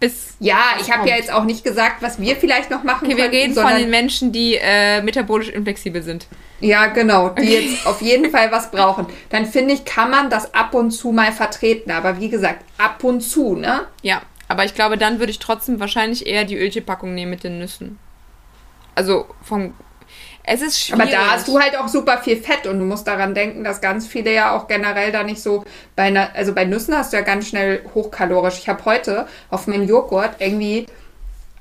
bis. 0.00 0.36
Ja, 0.40 0.76
ich 0.80 0.90
habe 0.90 1.08
ja 1.08 1.16
jetzt 1.16 1.32
auch 1.32 1.44
nicht 1.44 1.64
gesagt, 1.64 2.02
was 2.02 2.20
wir 2.20 2.36
vielleicht 2.36 2.70
noch 2.70 2.82
machen 2.82 3.06
okay, 3.06 3.16
wir 3.16 3.30
reden 3.30 3.54
von 3.54 3.76
den 3.76 3.90
Menschen, 3.90 4.32
die 4.32 4.58
äh, 4.60 5.02
metabolisch 5.02 5.48
inflexibel 5.48 6.02
sind. 6.02 6.26
Ja, 6.60 6.86
genau, 6.86 7.30
die 7.30 7.42
okay. 7.42 7.60
jetzt 7.60 7.86
auf 7.86 8.00
jeden 8.00 8.30
Fall 8.30 8.50
was 8.52 8.70
brauchen. 8.70 9.06
Dann 9.30 9.46
finde 9.46 9.74
ich, 9.74 9.84
kann 9.84 10.10
man 10.10 10.30
das 10.30 10.54
ab 10.54 10.74
und 10.74 10.90
zu 10.90 11.12
mal 11.12 11.32
vertreten. 11.32 11.90
Aber 11.90 12.20
wie 12.20 12.28
gesagt, 12.28 12.64
ab 12.78 13.02
und 13.04 13.20
zu, 13.20 13.54
ne? 13.54 13.86
Ja, 14.02 14.22
aber 14.48 14.64
ich 14.64 14.74
glaube, 14.74 14.96
dann 14.96 15.18
würde 15.18 15.30
ich 15.30 15.38
trotzdem 15.38 15.80
wahrscheinlich 15.80 16.26
eher 16.26 16.44
die 16.44 16.56
Öltee-Packung 16.56 17.14
nehmen 17.14 17.30
mit 17.30 17.44
den 17.44 17.58
Nüssen. 17.58 17.98
Also 18.94 19.26
vom 19.42 19.74
es 20.46 20.60
ist 20.60 20.80
schwierig. 20.80 21.02
Aber 21.02 21.10
da 21.10 21.30
hast 21.32 21.48
du 21.48 21.58
halt 21.58 21.76
auch 21.76 21.88
super 21.88 22.18
viel 22.18 22.36
Fett 22.36 22.66
und 22.66 22.78
du 22.78 22.84
musst 22.84 23.06
daran 23.06 23.34
denken, 23.34 23.64
dass 23.64 23.80
ganz 23.80 24.06
viele 24.06 24.32
ja 24.32 24.56
auch 24.56 24.68
generell 24.68 25.10
da 25.10 25.22
nicht 25.22 25.40
so 25.42 25.64
bei 25.96 26.04
einer, 26.04 26.34
also 26.34 26.52
bei 26.52 26.64
Nüssen 26.64 26.96
hast 26.96 27.12
du 27.12 27.16
ja 27.16 27.22
ganz 27.22 27.48
schnell 27.48 27.82
hochkalorisch. 27.94 28.58
Ich 28.58 28.68
habe 28.68 28.84
heute 28.84 29.26
auf 29.50 29.66
meinem 29.66 29.88
Joghurt 29.88 30.36
irgendwie 30.38 30.86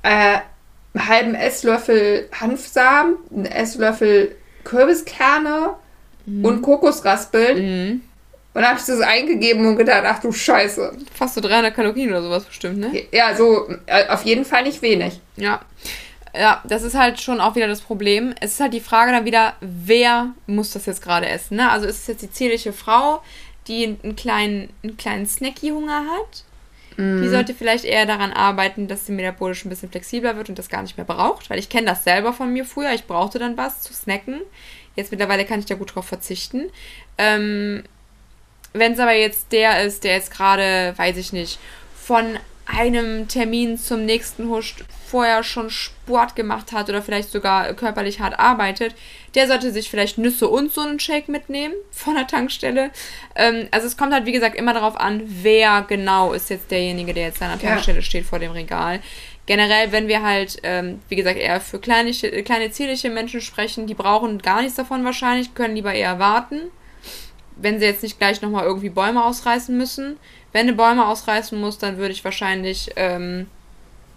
äh, 0.03 0.37
einen 0.93 1.07
halben 1.07 1.35
Esslöffel 1.35 2.27
Hanfsamen, 2.37 3.15
einen 3.33 3.45
Esslöffel 3.45 4.35
Kürbiskerne 4.65 5.75
mhm. 6.25 6.45
und 6.45 6.61
Kokosraspeln. 6.61 7.57
Mhm. 7.57 8.01
Und 8.53 8.61
dann 8.61 8.69
habe 8.69 8.79
ich 8.79 8.85
das 8.85 8.99
eingegeben 8.99 9.65
und 9.65 9.77
gedacht, 9.77 10.03
ach 10.05 10.19
du 10.19 10.31
Scheiße. 10.31 10.95
Fast 11.13 11.35
so 11.35 11.41
300 11.41 11.73
Kalorien 11.73 12.09
oder 12.09 12.21
sowas 12.21 12.43
bestimmt, 12.43 12.77
ne? 12.77 13.05
Ja, 13.11 13.35
so 13.35 13.67
äh, 13.87 14.07
auf 14.09 14.23
jeden 14.25 14.45
Fall 14.45 14.63
nicht 14.63 14.81
wenig. 14.83 15.19
Ja. 15.37 15.61
Ja, 16.35 16.63
das 16.63 16.81
ist 16.81 16.95
halt 16.95 17.21
schon 17.21 17.39
auch 17.39 17.55
wieder 17.55 17.67
das 17.67 17.81
Problem. 17.81 18.33
Es 18.39 18.53
ist 18.53 18.59
halt 18.59 18.73
die 18.73 18.79
Frage 18.79 19.11
dann 19.11 19.25
wieder, 19.25 19.53
wer 19.61 20.31
muss 20.47 20.71
das 20.71 20.87
jetzt 20.87 21.01
gerade 21.01 21.29
essen, 21.29 21.57
ne? 21.57 21.69
Also 21.69 21.85
ist 21.85 22.01
es 22.01 22.07
jetzt 22.07 22.23
die 22.23 22.31
zierliche 22.31 22.73
Frau, 22.73 23.21
die 23.67 23.97
einen 24.01 24.15
kleinen, 24.15 24.69
einen 24.81 24.97
kleinen 24.97 25.27
Snacky-Hunger 25.27 26.05
hat? 26.05 26.43
Mm. 26.97 27.21
Die 27.21 27.29
sollte 27.29 27.53
vielleicht 27.53 27.85
eher 27.85 28.07
daran 28.07 28.33
arbeiten, 28.33 28.87
dass 28.87 29.05
sie 29.05 29.11
metabolisch 29.11 29.63
ein 29.63 29.69
bisschen 29.69 29.91
flexibler 29.91 30.35
wird 30.35 30.49
und 30.49 30.57
das 30.57 30.69
gar 30.69 30.81
nicht 30.81 30.97
mehr 30.97 31.05
braucht, 31.05 31.51
weil 31.51 31.59
ich 31.59 31.69
kenne 31.69 31.87
das 31.87 32.03
selber 32.03 32.33
von 32.33 32.51
mir 32.51 32.65
früher. 32.65 32.93
Ich 32.93 33.05
brauchte 33.05 33.37
dann 33.37 33.55
was 33.55 33.81
zu 33.81 33.93
snacken. 33.93 34.41
Jetzt 34.95 35.11
mittlerweile 35.11 35.45
kann 35.45 35.59
ich 35.59 35.65
da 35.65 35.75
gut 35.75 35.95
drauf 35.95 36.05
verzichten. 36.05 36.69
Ähm, 37.19 37.83
wenn 38.73 38.93
es 38.93 38.99
aber 38.99 39.13
jetzt 39.13 39.51
der 39.51 39.83
ist, 39.83 40.03
der 40.03 40.13
jetzt 40.13 40.31
gerade, 40.31 40.93
weiß 40.97 41.17
ich 41.17 41.31
nicht, 41.31 41.59
von 41.95 42.39
einem 42.65 43.27
Termin 43.27 43.77
zum 43.77 44.05
nächsten 44.05 44.49
huscht, 44.49 44.83
vorher 45.05 45.43
schon 45.43 45.69
Sport 45.69 46.35
gemacht 46.35 46.71
hat 46.71 46.89
oder 46.89 47.01
vielleicht 47.01 47.29
sogar 47.29 47.73
körperlich 47.73 48.19
hart 48.19 48.39
arbeitet, 48.39 48.95
der 49.35 49.47
sollte 49.47 49.71
sich 49.71 49.89
vielleicht 49.89 50.17
Nüsse 50.17 50.47
und 50.47 50.71
so 50.71 50.81
einen 50.81 50.99
Shake 50.99 51.27
mitnehmen 51.27 51.73
von 51.91 52.15
der 52.15 52.25
Tankstelle. 52.25 52.91
Ähm, 53.35 53.67
also 53.71 53.85
es 53.87 53.97
kommt 53.97 54.13
halt, 54.13 54.25
wie 54.25 54.31
gesagt, 54.31 54.55
immer 54.55 54.73
darauf 54.73 54.99
an, 54.99 55.21
wer 55.25 55.83
genau 55.87 56.33
ist 56.33 56.49
jetzt 56.49 56.71
derjenige, 56.71 57.13
der 57.13 57.25
jetzt 57.25 57.41
an 57.41 57.59
der 57.59 57.69
Tankstelle 57.69 57.99
ja. 57.99 58.03
steht 58.03 58.25
vor 58.25 58.39
dem 58.39 58.51
Regal. 58.51 59.01
Generell, 59.45 59.91
wenn 59.91 60.07
wir 60.07 60.23
halt, 60.23 60.57
ähm, 60.63 61.01
wie 61.09 61.17
gesagt, 61.17 61.37
eher 61.37 61.59
für 61.59 61.79
kleine, 61.79 62.11
kleine 62.11 62.71
zierliche 62.71 63.09
Menschen 63.09 63.41
sprechen, 63.41 63.87
die 63.87 63.93
brauchen 63.93 64.39
gar 64.39 64.61
nichts 64.61 64.77
davon 64.77 65.03
wahrscheinlich, 65.03 65.53
können 65.53 65.75
lieber 65.75 65.93
eher 65.93 66.17
warten 66.17 66.71
wenn 67.55 67.79
sie 67.79 67.85
jetzt 67.85 68.03
nicht 68.03 68.19
gleich 68.19 68.41
nochmal 68.41 68.65
irgendwie 68.65 68.89
Bäume 68.89 69.23
ausreißen 69.23 69.75
müssen. 69.77 70.17
Wenn 70.53 70.67
du 70.67 70.73
Bäume 70.73 71.07
ausreißen 71.07 71.59
muss, 71.59 71.77
dann 71.79 71.97
würde 71.97 72.13
ich 72.13 72.23
wahrscheinlich, 72.23 72.91
ähm, 72.95 73.47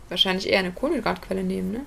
wahrscheinlich 0.08 0.48
eher 0.48 0.60
eine 0.60 0.70
Kohlenhydratquelle 0.70 1.42
nehmen, 1.42 1.72
ne? 1.72 1.80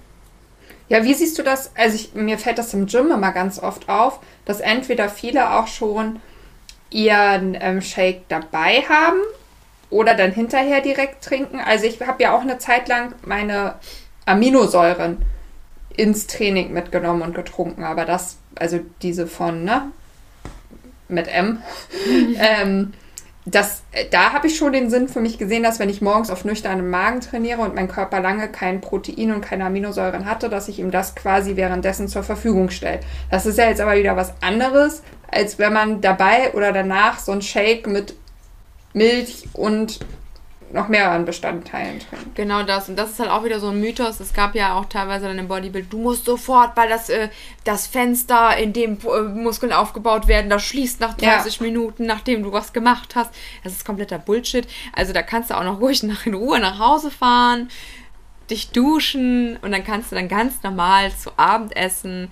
Ja, 0.90 1.04
wie 1.04 1.14
siehst 1.14 1.38
du 1.38 1.44
das? 1.44 1.72
Also 1.76 1.96
ich, 1.96 2.16
mir 2.16 2.40
fällt 2.40 2.58
das 2.58 2.74
im 2.74 2.88
Gym 2.88 3.12
immer 3.12 3.32
ganz 3.32 3.60
oft 3.60 3.88
auf, 3.88 4.20
dass 4.46 4.60
entweder 4.60 5.08
viele 5.08 5.54
auch 5.54 5.68
schon 5.68 6.20
ihren 6.90 7.56
ähm, 7.60 7.82
Shake 7.82 8.28
dabei 8.28 8.84
haben 8.90 9.20
oder 9.92 10.16
dann 10.16 10.32
hinterher 10.32 10.82
direkt 10.82 11.24
trinken. 11.24 11.60
Also 11.60 11.86
ich 11.86 12.02
habe 12.02 12.24
ja 12.24 12.36
auch 12.36 12.42
eine 12.42 12.58
Zeit 12.58 12.88
lang 12.88 13.14
meine 13.24 13.76
Aminosäuren 14.26 15.24
ins 15.96 16.26
Training 16.26 16.74
mitgenommen 16.74 17.22
und 17.22 17.36
getrunken, 17.36 17.84
aber 17.84 18.06
das, 18.06 18.38
also 18.56 18.80
diese 19.04 19.28
von, 19.28 19.64
ne, 19.64 19.92
mit 21.08 21.28
M. 21.28 21.62
ähm, 22.40 22.94
das, 23.46 23.84
da 24.12 24.34
habe 24.34 24.48
ich 24.48 24.58
schon 24.58 24.74
den 24.74 24.90
Sinn 24.90 25.08
für 25.08 25.22
mich 25.22 25.38
gesehen, 25.38 25.64
dass 25.64 25.80
wenn 25.80 25.90
ich 25.90 26.02
morgens 26.02 26.30
auf 26.30 26.46
nüchternem 26.46 26.90
Magen 26.90 27.22
trainiere 27.22 27.62
und 27.62 27.74
mein 27.74 27.88
Körper 27.88 28.20
lange 28.20 28.50
kein 28.50 28.82
Protein 28.82 29.32
und 29.34 29.42
keine 29.42 29.66
Aminosäuren 29.66 30.26
hatte, 30.26 30.50
dass 30.50 30.68
ich 30.68 30.80
ihm 30.80 30.92
das 30.92 31.16
quasi 31.16 31.56
währenddessen 31.56 32.08
zur 32.08 32.24
Verfügung 32.24 32.70
stelle. 32.70 33.00
Das 33.32 33.46
ist 33.46 33.58
ja 33.58 33.70
jetzt 33.70 33.82
aber 33.82 33.96
wieder 33.96 34.16
was 34.16 34.34
anderes, 34.42 35.04
als 35.32 35.58
wenn 35.58 35.74
man 35.74 36.02
dabei 36.02 36.54
oder 36.54 36.74
danach 36.74 37.20
so 37.20 37.32
ein 37.32 37.42
Shake 37.42 37.88
mit 37.88 38.14
Milch 38.94 39.48
und 39.54 40.00
noch 40.72 40.88
mehr 40.88 41.12
an 41.12 41.26
Bestandteilen 41.26 42.00
drin. 42.00 42.20
Genau 42.36 42.64
das. 42.64 42.90
Und 42.90 42.96
das 42.96 43.12
ist 43.12 43.20
halt 43.20 43.30
auch 43.30 43.44
wieder 43.44 43.60
so 43.60 43.70
ein 43.70 43.80
Mythos. 43.80 44.20
Es 44.20 44.34
gab 44.34 44.56
ja 44.56 44.76
auch 44.76 44.86
teilweise 44.86 45.28
dann 45.28 45.40
im 45.40 45.48
Bodybuild, 45.48 45.92
du 45.92 45.98
musst 45.98 46.26
sofort, 46.26 46.76
weil 46.76 46.90
das, 46.90 47.10
äh, 47.10 47.30
das 47.64 47.88
Fenster, 47.88 48.58
in 48.58 48.74
dem 48.74 48.98
äh, 49.00 49.22
Muskeln 49.22 49.74
aufgebaut 49.74 50.28
werden, 50.28 50.50
das 50.50 50.64
schließt 50.64 51.00
nach 51.00 51.16
30 51.16 51.60
ja. 51.60 51.66
Minuten, 51.66 52.06
nachdem 52.06 52.44
du 52.44 52.52
was 52.52 52.74
gemacht 52.74 53.16
hast. 53.16 53.34
Das 53.64 53.74
ist 53.74 53.86
kompletter 53.86 54.20
Bullshit. 54.20 54.68
Also 54.94 55.14
da 55.14 55.22
kannst 55.22 55.50
du 55.50 55.58
auch 55.58 55.64
noch 55.64 55.80
ruhig 55.82 56.04
nach, 56.04 56.26
in 56.26 56.34
Ruhe 56.34 56.60
nach 56.60 56.80
Hause 56.80 57.12
fahren, 57.12 57.70
dich 58.50 58.72
duschen 58.72 59.58
und 59.62 59.72
dann 59.72 59.84
kannst 59.84 60.12
du 60.12 60.16
dann 60.16 60.28
ganz 60.28 60.64
normal 60.64 61.12
zu 61.14 61.32
Abend 61.38 61.76
essen. 61.76 62.30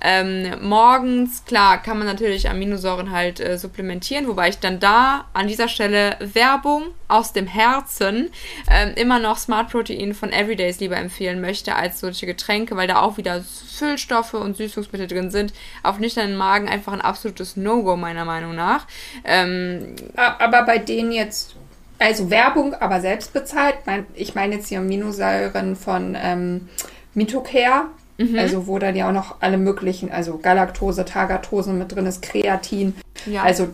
Ähm, 0.00 0.54
morgens, 0.62 1.44
klar, 1.44 1.82
kann 1.82 1.98
man 1.98 2.06
natürlich 2.06 2.48
Aminosäuren 2.48 3.10
halt 3.10 3.40
äh, 3.40 3.58
supplementieren, 3.58 4.28
wobei 4.28 4.48
ich 4.48 4.58
dann 4.58 4.80
da 4.80 5.26
an 5.32 5.48
dieser 5.48 5.68
Stelle 5.68 6.16
Werbung 6.20 6.84
aus 7.08 7.32
dem 7.32 7.46
Herzen 7.46 8.30
ähm, 8.70 8.92
immer 8.94 9.18
noch 9.18 9.38
Smart 9.38 9.70
Protein 9.70 10.14
von 10.14 10.32
Everydays 10.32 10.80
lieber 10.80 10.96
empfehlen 10.96 11.40
möchte 11.40 11.74
als 11.74 12.00
solche 12.00 12.26
Getränke, 12.26 12.76
weil 12.76 12.86
da 12.86 13.00
auch 13.00 13.16
wieder 13.16 13.42
Füllstoffe 13.42 14.34
und 14.34 14.56
Süßungsmittel 14.56 15.06
drin 15.06 15.30
sind. 15.30 15.52
Auf 15.82 15.98
nüchternen 15.98 16.36
Magen 16.36 16.68
einfach 16.68 16.92
ein 16.92 17.00
absolutes 17.00 17.56
No-Go 17.56 17.96
meiner 17.96 18.24
Meinung 18.24 18.54
nach. 18.54 18.86
Ähm, 19.24 19.96
aber 20.16 20.62
bei 20.64 20.78
denen 20.78 21.12
jetzt 21.12 21.56
also 21.98 22.30
Werbung, 22.30 22.74
aber 22.74 23.00
selbst 23.00 23.32
bezahlt. 23.32 23.76
Ich 24.14 24.34
meine 24.34 24.56
jetzt 24.56 24.70
die 24.70 24.76
Aminosäuren 24.76 25.76
von 25.76 26.16
ähm, 26.20 26.68
Mitocare, 27.14 27.86
Mhm. 28.18 28.38
Also 28.38 28.66
wo 28.66 28.78
dann 28.78 28.96
ja 28.96 29.08
auch 29.08 29.12
noch 29.12 29.36
alle 29.40 29.58
möglichen, 29.58 30.10
also 30.10 30.38
Galaktose, 30.38 31.04
Tagatose 31.04 31.72
mit 31.72 31.94
drin 31.94 32.06
ist, 32.06 32.20
Kreatin. 32.20 32.94
Ja. 33.26 33.42
Also 33.42 33.68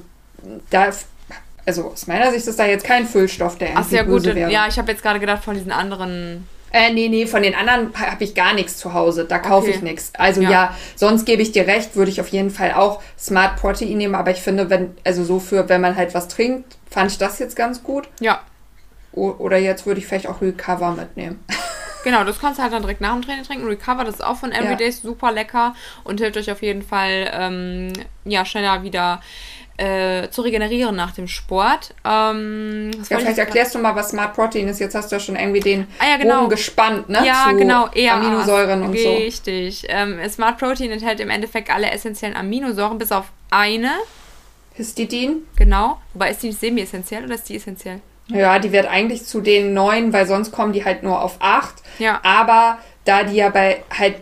da, 0.71 0.91
also 1.67 1.85
aus 1.87 2.07
meiner 2.07 2.31
Sicht 2.31 2.47
ist 2.47 2.59
da 2.59 2.67
jetzt 2.67 2.85
kein 2.85 3.07
Füllstoff, 3.07 3.57
der 3.57 3.71
Ach, 3.75 3.85
sehr 3.85 4.05
gut. 4.05 4.25
Wäre. 4.25 4.51
Ja, 4.51 4.67
ich 4.69 4.79
habe 4.79 4.93
jetzt 4.93 5.03
gerade 5.03 5.19
gedacht 5.19 5.43
von 5.43 5.55
diesen 5.55 5.73
anderen 5.73 6.47
äh, 6.75 6.93
nee, 6.93 7.09
nee, 7.09 7.27
von 7.27 7.41
den 7.41 7.55
anderen 7.55 7.93
habe 7.95 8.25
ich 8.25 8.35
gar 8.35 8.53
nichts 8.53 8.79
zu 8.79 8.95
Hause. 8.95 9.27
Da 9.27 9.39
kaufe 9.39 9.69
okay. 9.69 9.77
ich 9.77 9.83
nichts. 9.83 10.11
Also 10.19 10.43
ja. 10.43 10.51
ja, 10.51 10.77
sonst 10.97 11.25
gebe 11.25 11.41
ich 11.41 11.53
dir 11.53 11.69
recht, 11.69 11.95
würde 11.95 12.11
ich 12.11 12.21
auf 12.21 12.27
jeden 12.29 12.51
Fall 12.51 12.73
auch 12.73 13.01
Smart 13.17 13.61
Protein 13.61 13.97
nehmen. 13.97 14.17
Aber 14.17 14.33
ich 14.33 14.39
finde, 14.39 14.71
wenn, 14.71 14.91
also 15.05 15.23
so 15.23 15.39
für, 15.39 15.69
wenn 15.69 15.81
man 15.81 15.95
halt 15.95 16.15
was 16.15 16.27
trinkt, 16.27 16.77
fand 16.91 17.13
ich 17.13 17.19
das 17.19 17.39
jetzt 17.39 17.55
ganz 17.55 17.85
gut. 17.85 18.09
Ja. 18.19 18.41
O 19.13 19.37
oder 19.39 19.57
jetzt 19.57 19.87
würde 19.87 20.01
ich 20.01 20.09
vielleicht 20.09 20.27
auch 20.27 20.43
Recover 20.43 20.91
mitnehmen. 20.91 21.45
Genau, 22.05 22.23
das 22.23 22.39
kannst 22.39 22.59
du 22.59 22.63
halt 22.63 22.73
dann 22.73 22.83
direkt 22.83 23.01
nach 23.01 23.15
dem 23.15 23.23
Training 23.23 23.45
trinken. 23.45 23.67
Recover, 23.67 24.05
das 24.05 24.17
ist 24.17 24.25
auch 24.25 24.37
von 24.37 24.53
Everydays 24.53 25.03
ja. 25.03 25.09
super 25.09 25.33
lecker 25.33 25.75
und 26.05 26.21
hilft 26.21 26.37
euch 26.37 26.51
auf 26.51 26.63
jeden 26.63 26.83
Fall 26.83 27.31
ähm, 27.33 27.93
ja, 28.27 28.45
schneller 28.45 28.83
wieder 28.83 29.21
äh, 29.79 30.29
zu 30.29 30.43
regenerieren 30.43 30.95
nach 30.95 31.13
dem 31.13 31.27
Sport. 31.27 31.95
Ähm, 32.05 32.91
ja, 33.09 33.19
vielleicht 33.19 33.39
erklärst 33.39 33.75
du 33.75 33.79
mal, 33.79 33.97
was 33.97 34.11
Smart 34.11 34.35
Protein 34.35 34.69
ist. 34.69 34.81
Jetzt 34.81 34.95
hast 34.95 35.11
du 35.11 35.17
ja 35.17 35.21
schon 35.21 35.35
irgendwie 35.35 35.61
den 35.61 35.87
ah, 35.99 36.11
ja, 36.11 36.17
genau. 36.19 36.41
Bogen 36.41 36.51
gespannt, 36.51 37.09
ne? 37.09 37.27
Ja, 37.27 37.47
Zu 37.49 37.57
genau. 37.57 37.89
Eher 37.93 38.15
Aminosäuren 38.15 38.83
und 38.83 38.99
so. 38.99 39.15
Richtig. 39.15 39.85
Ähm, 39.89 40.21
Smart 40.29 40.59
Protein 40.59 40.91
enthält 40.91 41.21
im 41.21 41.31
Endeffekt 41.31 41.71
alle 41.71 41.91
essentiellen 41.91 42.37
Aminosäuren, 42.37 42.99
bis 42.99 43.11
auf 43.11 43.33
eine. 43.51 43.91
Histidin. 44.75 45.47
Genau. 45.57 46.01
Wobei 46.13 46.31
ist 46.31 46.43
die 46.43 46.53
semi-essentiell 46.53 47.25
oder 47.25 47.35
ist 47.35 47.49
die 47.49 47.57
essentiell? 47.57 48.01
Ja, 48.29 48.59
die 48.59 48.73
wird 48.73 48.87
eigentlich 48.87 49.25
zu 49.25 49.41
den 49.41 49.75
neun, 49.75 50.13
weil 50.13 50.27
sonst 50.27 50.51
kommen 50.53 50.73
die 50.73 50.85
halt 50.85 51.03
nur 51.03 51.23
auf 51.23 51.37
acht. 51.41 51.75
Ja. 51.99 52.21
Aber 52.23 52.79
da 53.05 53.25
die 53.25 53.37
ja 53.37 53.51
bei 53.51 53.83
halt 53.91 54.17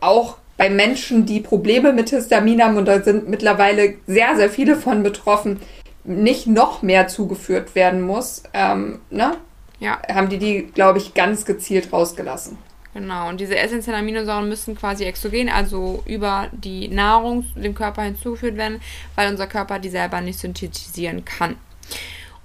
auch 0.00 0.36
bei 0.56 0.70
Menschen, 0.70 1.26
die 1.26 1.40
Probleme 1.40 1.92
mit 1.92 2.10
Histamin 2.10 2.62
haben, 2.62 2.76
und 2.76 2.86
da 2.86 3.02
sind 3.02 3.28
mittlerweile 3.28 3.94
sehr, 4.06 4.36
sehr 4.36 4.48
viele 4.48 4.76
von 4.76 5.02
betroffen, 5.02 5.60
nicht 6.04 6.46
noch 6.46 6.82
mehr 6.82 7.08
zugeführt 7.08 7.74
werden 7.74 8.00
muss, 8.00 8.42
ähm, 8.54 9.00
ne? 9.10 9.36
Ja. 9.80 9.98
Haben 10.12 10.28
die 10.28 10.38
die, 10.38 10.62
glaube 10.72 10.98
ich, 10.98 11.14
ganz 11.14 11.44
gezielt 11.44 11.92
rausgelassen. 11.92 12.58
Genau, 12.94 13.28
und 13.28 13.40
diese 13.40 13.56
essentiellen 13.56 14.00
Aminosäuren 14.00 14.48
müssen 14.48 14.76
quasi 14.76 15.04
exogen, 15.04 15.48
also 15.48 16.02
über 16.06 16.48
die 16.52 16.88
Nahrung 16.88 17.46
dem 17.56 17.74
Körper 17.74 18.02
hinzugeführt 18.02 18.56
werden, 18.56 18.80
weil 19.16 19.30
unser 19.30 19.46
Körper 19.46 19.78
die 19.78 19.88
selber 19.88 20.20
nicht 20.20 20.38
synthetisieren 20.38 21.24
kann. 21.24 21.56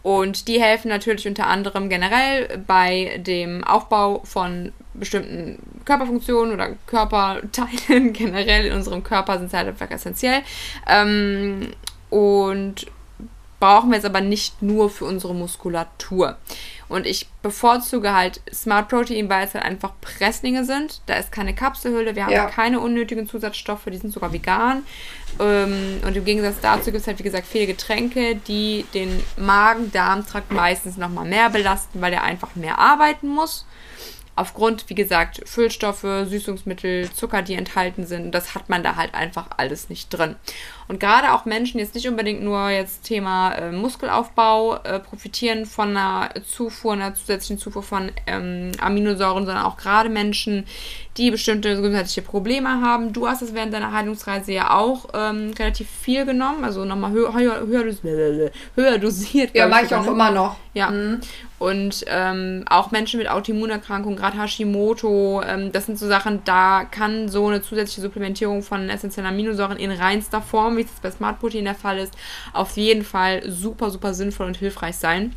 Und 0.03 0.47
die 0.47 0.61
helfen 0.61 0.89
natürlich 0.89 1.27
unter 1.27 1.47
anderem 1.47 1.89
generell 1.89 2.63
bei 2.65 3.19
dem 3.25 3.63
Aufbau 3.63 4.21
von 4.23 4.71
bestimmten 4.93 5.59
Körperfunktionen 5.85 6.53
oder 6.53 6.69
Körperteilen 6.85 8.13
generell 8.13 8.67
in 8.67 8.73
unserem 8.73 9.03
Körper 9.03 9.37
sind 9.37 9.51
sie 9.51 9.57
halt 9.57 9.67
einfach 9.67 9.91
essentiell. 9.91 10.43
Ähm, 10.87 11.73
und 12.09 12.87
brauchen 13.59 13.89
wir 13.89 13.95
jetzt 13.95 14.05
aber 14.05 14.21
nicht 14.21 14.61
nur 14.61 14.89
für 14.89 15.05
unsere 15.05 15.33
Muskulatur. 15.33 16.37
Und 16.89 17.05
ich 17.05 17.27
bevorzuge 17.41 18.13
halt 18.13 18.41
Smart 18.53 18.87
Protein, 18.87 19.29
weil 19.29 19.45
es 19.45 19.53
halt 19.53 19.65
einfach 19.65 19.93
Presslinge 19.99 20.63
sind. 20.63 21.01
Da 21.05 21.15
ist 21.15 21.31
keine 21.31 21.53
Kapselhülle, 21.53 22.15
wir 22.15 22.25
haben 22.25 22.31
ja. 22.31 22.45
keine 22.45 22.79
unnötigen 22.79 23.27
Zusatzstoffe, 23.27 23.85
die 23.87 23.97
sind 23.97 24.13
sogar 24.13 24.31
vegan. 24.31 24.83
Ähm, 25.39 26.01
und 26.05 26.15
im 26.15 26.23
Gegensatz 26.23 26.55
dazu 26.61 26.85
gibt 26.85 26.97
es 26.97 27.07
halt, 27.07 27.19
wie 27.19 27.23
gesagt, 27.23 27.47
viele 27.47 27.67
Getränke, 27.67 28.35
die 28.35 28.85
den 28.93 29.21
Magen-Darm-Trakt 29.37 30.51
meistens 30.51 30.97
nochmal 30.97 31.25
mehr 31.25 31.49
belasten, 31.49 31.99
weil 31.99 32.13
er 32.13 32.23
einfach 32.23 32.55
mehr 32.55 32.79
arbeiten 32.79 33.27
muss. 33.27 33.65
Aufgrund, 34.37 34.87
wie 34.89 34.95
gesagt, 34.95 35.41
Füllstoffe, 35.45 36.01
Süßungsmittel, 36.01 37.11
Zucker, 37.11 37.41
die 37.41 37.55
enthalten 37.55 38.05
sind. 38.05 38.31
Das 38.31 38.53
hat 38.53 38.69
man 38.69 38.83
da 38.83 38.95
halt 38.95 39.15
einfach 39.15 39.47
alles 39.57 39.89
nicht 39.89 40.09
drin. 40.09 40.35
Und 40.87 40.99
gerade 40.99 41.33
auch 41.33 41.45
Menschen, 41.45 41.79
jetzt 41.79 41.95
nicht 41.95 42.07
unbedingt 42.07 42.41
nur 42.41 42.69
jetzt 42.69 43.03
Thema 43.03 43.51
äh, 43.53 43.71
Muskelaufbau, 43.71 44.77
äh, 44.83 44.99
profitieren 44.99 45.65
von 45.65 45.89
einer 45.89 46.29
Zufuhr, 46.45 46.93
einer 46.93 47.13
zusätzlichen 47.13 47.57
Zufuhr 47.57 47.83
von 47.83 48.11
ähm, 48.25 48.71
Aminosäuren, 48.79 49.45
sondern 49.45 49.65
auch 49.65 49.77
gerade 49.77 50.09
Menschen, 50.09 50.65
die 51.17 51.31
bestimmte 51.31 51.75
gesundheitliche 51.75 52.21
Probleme 52.21 52.81
haben. 52.81 53.11
Du 53.11 53.27
hast 53.27 53.41
es 53.41 53.53
während 53.53 53.73
deiner 53.73 53.91
Heilungsreise 53.91 54.53
ja 54.53 54.77
auch 54.77 55.09
ähm, 55.13 55.53
relativ 55.57 55.89
viel 55.89 56.25
genommen, 56.25 56.63
also 56.63 56.85
nochmal 56.85 57.11
höher, 57.11 57.33
höher, 57.33 57.67
höher, 57.67 58.51
höher 58.75 58.97
dosiert. 58.97 59.55
Ja, 59.55 59.67
mache 59.67 59.85
ich 59.85 59.95
auch 59.95 60.05
ne? 60.05 60.11
immer 60.11 60.31
noch. 60.31 60.55
Ja. 60.73 60.91
Mhm. 60.91 61.21
Und 61.59 62.05
ähm, 62.05 62.65
auch 62.69 62.91
Menschen 62.91 63.17
mit 63.17 63.27
Autoimmunerkrankungen, 63.27 64.15
gerade 64.15 64.39
Hashimoto, 64.39 65.41
ähm, 65.41 65.71
das 65.71 65.87
sind 65.87 65.97
so 65.97 66.07
Sachen, 66.07 66.41
da 66.45 66.85
kann 66.85 67.29
so 67.29 67.47
eine 67.47 67.63
zusätzliche 67.63 68.01
Supplementierung 68.01 68.61
von 68.61 68.89
essentiellen 68.91 69.27
Aminosäuren 69.27 69.77
in 69.77 69.89
reinster 69.89 70.41
Form, 70.41 70.76
wie 70.77 70.81
es 70.81 70.89
bei 71.01 71.11
Smart 71.11 71.39
Protein 71.39 71.65
der 71.65 71.75
Fall 71.75 71.97
ist, 71.97 72.13
auf 72.53 72.77
jeden 72.77 73.03
Fall 73.03 73.49
super, 73.49 73.89
super 73.89 74.13
sinnvoll 74.13 74.47
und 74.47 74.57
hilfreich 74.57 74.95
sein. 74.95 75.33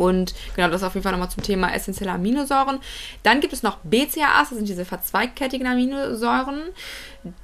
Und 0.00 0.34
genau, 0.56 0.70
das 0.70 0.82
auf 0.82 0.94
jeden 0.94 1.02
Fall 1.02 1.12
nochmal 1.12 1.28
zum 1.28 1.42
Thema 1.42 1.74
essentielle 1.74 2.12
Aminosäuren. 2.12 2.80
Dann 3.22 3.42
gibt 3.42 3.52
es 3.52 3.62
noch 3.62 3.76
BCAAs, 3.82 4.48
das 4.48 4.56
sind 4.56 4.66
diese 4.66 4.86
verzweigkettigen 4.86 5.66
Aminosäuren. 5.66 6.70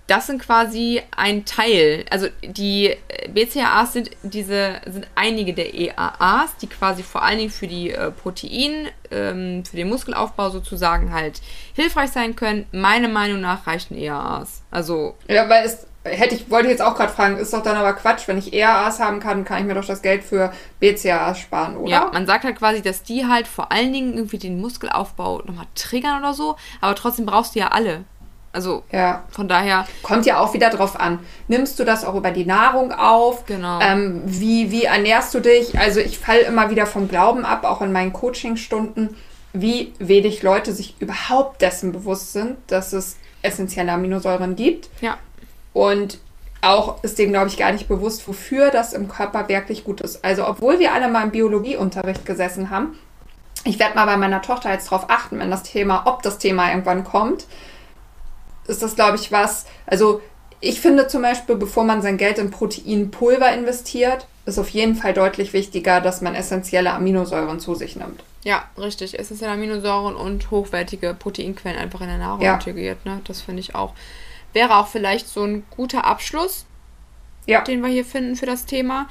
Das 0.07 0.27
sind 0.27 0.41
quasi 0.41 1.03
ein 1.15 1.45
Teil. 1.45 2.07
Also 2.09 2.29
die 2.43 2.97
BCAAs 3.29 3.93
sind 3.93 4.11
diese, 4.23 4.81
sind 4.87 5.07
einige 5.17 5.53
der 5.53 5.75
EAAs, 5.75 6.57
die 6.57 6.67
quasi 6.67 7.03
vor 7.03 7.23
allen 7.23 7.37
Dingen 7.37 7.51
für 7.51 7.67
die 7.67 7.91
äh, 7.91 8.11
Protein, 8.11 8.89
ähm, 9.11 9.63
für 9.63 9.77
den 9.77 9.91
Muskelaufbau 9.91 10.49
sozusagen 10.49 11.13
halt 11.13 11.43
hilfreich 11.75 12.09
sein 12.09 12.37
können. 12.37 12.65
Meiner 12.73 13.09
Meinung 13.09 13.43
nach 13.43 13.67
reichen 13.67 13.99
EAAs. 13.99 14.63
Also. 14.71 15.15
Ja, 15.29 15.47
weil 15.51 15.67
es 15.67 15.87
hätte 16.07 16.35
ich, 16.35 16.51
wollte 16.51 16.67
ich 16.67 16.73
jetzt 16.73 16.83
auch 16.83 16.95
gerade 16.95 17.13
fragen, 17.13 17.37
ist 17.37 17.53
doch 17.53 17.63
dann 17.63 17.77
aber 17.77 17.93
Quatsch, 17.93 18.29
wenn 18.29 18.39
ich 18.39 18.53
ERAs 18.53 19.01
haben 19.01 19.21
kann, 19.21 19.45
kann 19.45 19.61
ich 19.61 19.65
mir 19.65 19.75
doch 19.75 19.85
das 19.85 20.03
Geld 20.03 20.25
für 20.25 20.53
BCAAs 20.81 21.39
sparen, 21.39 21.77
oder? 21.77 21.91
Ja, 21.91 22.11
man 22.13 22.27
sagt 22.27 22.45
halt 22.45 22.57
quasi, 22.57 22.83
dass 22.83 23.03
die 23.03 23.27
halt 23.27 23.47
vor 23.47 23.73
allen 23.73 23.93
Dingen 23.93 24.15
irgendwie 24.15 24.39
den 24.39 24.61
Muskelaufbau 24.61 25.43
nochmal 25.45 25.67
triggern 25.75 26.19
oder 26.21 26.35
so, 26.35 26.57
aber 26.81 26.95
trotzdem 26.95 27.27
brauchst 27.27 27.55
du 27.55 27.61
ja 27.61 27.69
alle. 27.69 28.05
Also 28.53 28.85
ja. 28.91 29.25
von 29.31 29.49
daher. 29.49 29.87
Kommt 30.03 30.25
ja 30.25 30.41
auch 30.41 30.55
wieder 30.55 30.71
drauf 30.71 30.99
an. 30.99 31.19
Nimmst 31.47 31.79
du 31.79 31.85
das 31.85 32.07
auch 32.07 32.15
über 32.15 32.31
die 32.31 32.47
Nahrung 32.47 32.91
auf? 32.91 33.45
Genau. 33.45 33.81
Ähm, 33.83 34.23
wie, 34.25 34.71
wie 34.71 34.85
ernährst 34.85 35.35
du 35.35 35.41
dich? 35.41 35.79
Also 35.79 36.01
ich 36.01 36.19
falle 36.19 36.41
immer 36.41 36.71
wieder 36.71 36.87
vom 36.87 37.07
Glauben 37.07 37.45
ab, 37.45 37.65
auch 37.65 37.83
in 37.83 37.93
meinen 37.93 38.15
Coachingstunden, 38.15 39.15
wie 39.53 39.93
wenig 39.99 40.43
Leute 40.43 40.73
sich 40.73 40.97
überhaupt 41.01 41.61
dessen 41.61 41.93
bewusst 41.93 42.33
sind, 42.33 42.57
dass 42.69 42.95
es 42.95 43.19
essentielle 43.43 43.93
Aminosäuren 43.93 44.57
gibt. 44.57 44.89
Ja. 45.03 45.19
Und 45.77 46.16
auch 46.62 47.05
ist 47.05 47.18
dem, 47.18 47.33
glaube 47.33 47.49
ich, 47.49 47.59
gar 47.59 47.70
nicht 47.70 47.87
bewusst, 47.87 48.27
wofür 48.27 48.70
das 48.70 48.95
im 48.95 49.09
Körper 49.09 49.47
wirklich 49.51 49.85
gut 49.85 50.01
ist. 50.01 50.24
Also, 50.24 50.49
obwohl 50.49 50.79
wir 50.79 50.95
alle 50.95 51.09
mal 51.09 51.24
im 51.24 51.33
Biologieunterricht 51.33 52.24
gesessen 52.24 52.70
haben, 52.70 52.99
ich 53.64 53.79
werde 53.79 53.95
mal 53.95 54.07
bei 54.07 54.16
meiner 54.16 54.41
Tochter 54.41 54.72
jetzt 54.72 54.91
darauf 54.91 55.11
achten, 55.11 55.39
wenn 55.39 55.51
das 55.51 55.64
Thema, 55.64 56.05
ob 56.07 56.22
das 56.22 56.39
Thema 56.39 56.70
irgendwann 56.70 57.05
kommt, 57.05 57.45
ist 58.66 58.83
das, 58.83 58.95
glaube 58.95 59.16
ich, 59.16 59.33
was. 59.33 59.66
Also, 59.85 60.22
ich 60.61 60.81
finde 60.81 61.09
zum 61.09 61.20
Beispiel, 61.20 61.57
bevor 61.57 61.85
man 61.85 62.01
sein 62.01 62.16
Geld 62.16 62.39
in 62.39 62.51
Proteinpulver 62.51 63.53
investiert, 63.53 64.27
ist 64.47 64.59
auf 64.59 64.70
jeden 64.70 64.95
Fall 64.95 65.12
deutlich 65.12 65.53
wichtiger, 65.53 66.01
dass 66.01 66.22
man 66.22 66.35
essentielle 66.35 66.95
Aminosäuren 66.95 67.61
zu 67.61 67.74
sich 67.74 67.97
nimmt. 67.97 68.24
Ja, 68.45 68.64
richtig. 68.79 69.18
Essentielle 69.18 69.53
Aminosäuren 69.53 70.16
und 70.16 70.51
hochwertige 70.51 71.12
Proteinquellen 71.12 71.79
einfach 71.79 72.01
in 72.01 72.09
der 72.09 72.16
Nahrung 72.16 72.41
ja. 72.41 72.55
integriert. 72.55 73.05
Ne? 73.05 73.20
Das 73.24 73.43
finde 73.43 73.61
ich 73.61 73.74
auch 73.74 73.93
wäre 74.53 74.77
auch 74.77 74.89
vielleicht 74.89 75.29
so 75.29 75.45
ein 75.45 75.65
guter 75.71 76.05
Abschluss, 76.05 76.67
ja. 77.47 77.63
den 77.63 77.81
wir 77.81 77.89
hier 77.89 78.05
finden 78.05 78.37
für 78.37 78.47
das 78.47 78.67
Thema. 78.67 79.09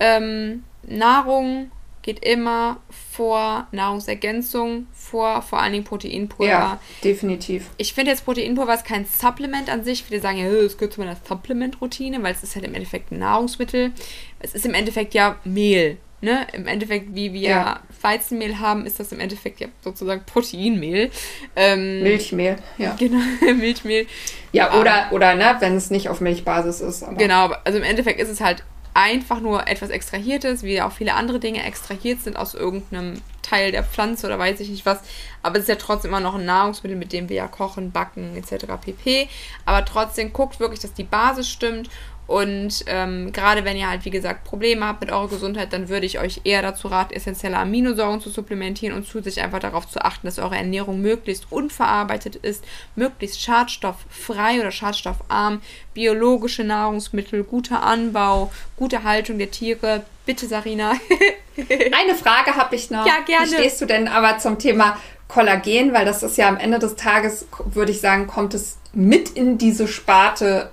Ähm, 0.00 0.64
Nahrung 0.82 1.70
geht 2.02 2.24
immer 2.24 2.78
vor 3.12 3.66
Nahrungsergänzung, 3.70 4.86
vor 4.94 5.42
vor 5.42 5.60
allen 5.60 5.72
Dingen 5.72 5.84
Proteinpulver. 5.84 6.50
Ja, 6.50 6.80
definitiv. 7.04 7.68
Ich 7.76 7.92
finde 7.92 8.12
jetzt 8.12 8.24
Proteinpulver 8.24 8.72
ist 8.72 8.86
kein 8.86 9.04
Supplement 9.04 9.68
an 9.68 9.84
sich. 9.84 10.04
Viele 10.04 10.20
sagen 10.20 10.38
ja, 10.38 10.46
es 10.46 10.78
gehört 10.78 10.94
zu 10.94 11.00
meiner 11.00 11.16
Supplement-Routine, 11.16 12.22
weil 12.22 12.32
es 12.32 12.42
ist 12.42 12.54
halt 12.54 12.64
im 12.64 12.72
Endeffekt 12.72 13.12
ein 13.12 13.18
Nahrungsmittel. 13.18 13.92
Es 14.40 14.54
ist 14.54 14.64
im 14.64 14.72
Endeffekt 14.72 15.12
ja 15.12 15.36
Mehl. 15.44 15.98
Ne? 16.20 16.46
Im 16.52 16.66
Endeffekt, 16.66 17.14
wie 17.14 17.32
wir 17.32 17.48
ja. 17.48 17.80
Weizenmehl 18.00 18.58
haben, 18.58 18.86
ist 18.86 18.98
das 18.98 19.12
im 19.12 19.20
Endeffekt 19.20 19.60
ja 19.60 19.68
sozusagen 19.82 20.24
Proteinmehl. 20.24 21.10
Ähm, 21.54 22.02
Milchmehl, 22.02 22.56
ja. 22.76 22.96
Genau, 22.98 23.20
Milchmehl. 23.54 24.06
Ja, 24.52 24.80
oder, 24.80 25.08
oder 25.12 25.36
ne, 25.36 25.56
wenn 25.60 25.76
es 25.76 25.90
nicht 25.90 26.08
auf 26.08 26.20
Milchbasis 26.20 26.80
ist. 26.80 27.04
Aber. 27.04 27.16
Genau, 27.16 27.52
also 27.64 27.78
im 27.78 27.84
Endeffekt 27.84 28.20
ist 28.20 28.30
es 28.30 28.40
halt 28.40 28.64
einfach 28.94 29.38
nur 29.38 29.68
etwas 29.68 29.90
Extrahiertes, 29.90 30.64
wie 30.64 30.82
auch 30.82 30.90
viele 30.90 31.14
andere 31.14 31.38
Dinge 31.38 31.64
extrahiert 31.64 32.20
sind 32.20 32.36
aus 32.36 32.54
irgendeinem 32.54 33.22
Teil 33.42 33.70
der 33.70 33.84
Pflanze 33.84 34.26
oder 34.26 34.40
weiß 34.40 34.58
ich 34.58 34.70
nicht 34.70 34.86
was. 34.86 35.00
Aber 35.40 35.56
es 35.56 35.62
ist 35.62 35.68
ja 35.68 35.76
trotzdem 35.76 36.10
immer 36.10 36.18
noch 36.18 36.34
ein 36.34 36.44
Nahrungsmittel, 36.44 36.96
mit 36.96 37.12
dem 37.12 37.28
wir 37.28 37.36
ja 37.36 37.46
kochen, 37.46 37.92
backen 37.92 38.36
etc. 38.36 38.66
pp. 38.80 39.28
Aber 39.64 39.84
trotzdem 39.84 40.32
guckt 40.32 40.58
wirklich, 40.58 40.80
dass 40.80 40.94
die 40.94 41.04
Basis 41.04 41.48
stimmt 41.48 41.88
und 42.28 42.84
ähm, 42.88 43.32
gerade 43.32 43.64
wenn 43.64 43.78
ihr 43.78 43.88
halt, 43.88 44.04
wie 44.04 44.10
gesagt, 44.10 44.44
Probleme 44.44 44.84
habt 44.84 45.00
mit 45.00 45.10
eurer 45.10 45.28
Gesundheit, 45.28 45.72
dann 45.72 45.88
würde 45.88 46.04
ich 46.04 46.18
euch 46.18 46.42
eher 46.44 46.60
dazu 46.60 46.88
raten, 46.88 47.14
essentielle 47.14 47.56
Aminosäuren 47.56 48.20
zu 48.20 48.28
supplementieren 48.28 48.94
und 48.94 49.06
zusätzlich 49.06 49.42
einfach 49.42 49.60
darauf 49.60 49.88
zu 49.88 50.04
achten, 50.04 50.26
dass 50.26 50.38
eure 50.38 50.54
Ernährung 50.54 51.00
möglichst 51.00 51.46
unverarbeitet 51.50 52.36
ist, 52.36 52.62
möglichst 52.96 53.40
schadstofffrei 53.40 54.60
oder 54.60 54.70
schadstoffarm, 54.70 55.62
biologische 55.94 56.64
Nahrungsmittel, 56.64 57.44
guter 57.44 57.82
Anbau, 57.82 58.52
gute 58.76 59.04
Haltung 59.04 59.38
der 59.38 59.50
Tiere. 59.50 60.04
Bitte, 60.26 60.46
Sarina. 60.46 60.92
Eine 61.56 62.14
Frage 62.14 62.56
habe 62.56 62.76
ich 62.76 62.90
noch. 62.90 63.06
Ja, 63.06 63.20
gerne. 63.24 63.46
Wie 63.46 63.54
stehst 63.54 63.80
du 63.80 63.86
denn 63.86 64.06
aber 64.06 64.36
zum 64.36 64.58
Thema 64.58 64.98
Kollagen? 65.28 65.94
Weil 65.94 66.04
das 66.04 66.22
ist 66.22 66.36
ja 66.36 66.46
am 66.46 66.58
Ende 66.58 66.78
des 66.78 66.94
Tages, 66.94 67.48
würde 67.64 67.90
ich 67.90 68.02
sagen, 68.02 68.26
kommt 68.26 68.52
es 68.52 68.76
mit 68.92 69.30
in 69.30 69.56
diese 69.56 69.88
Sparte 69.88 70.70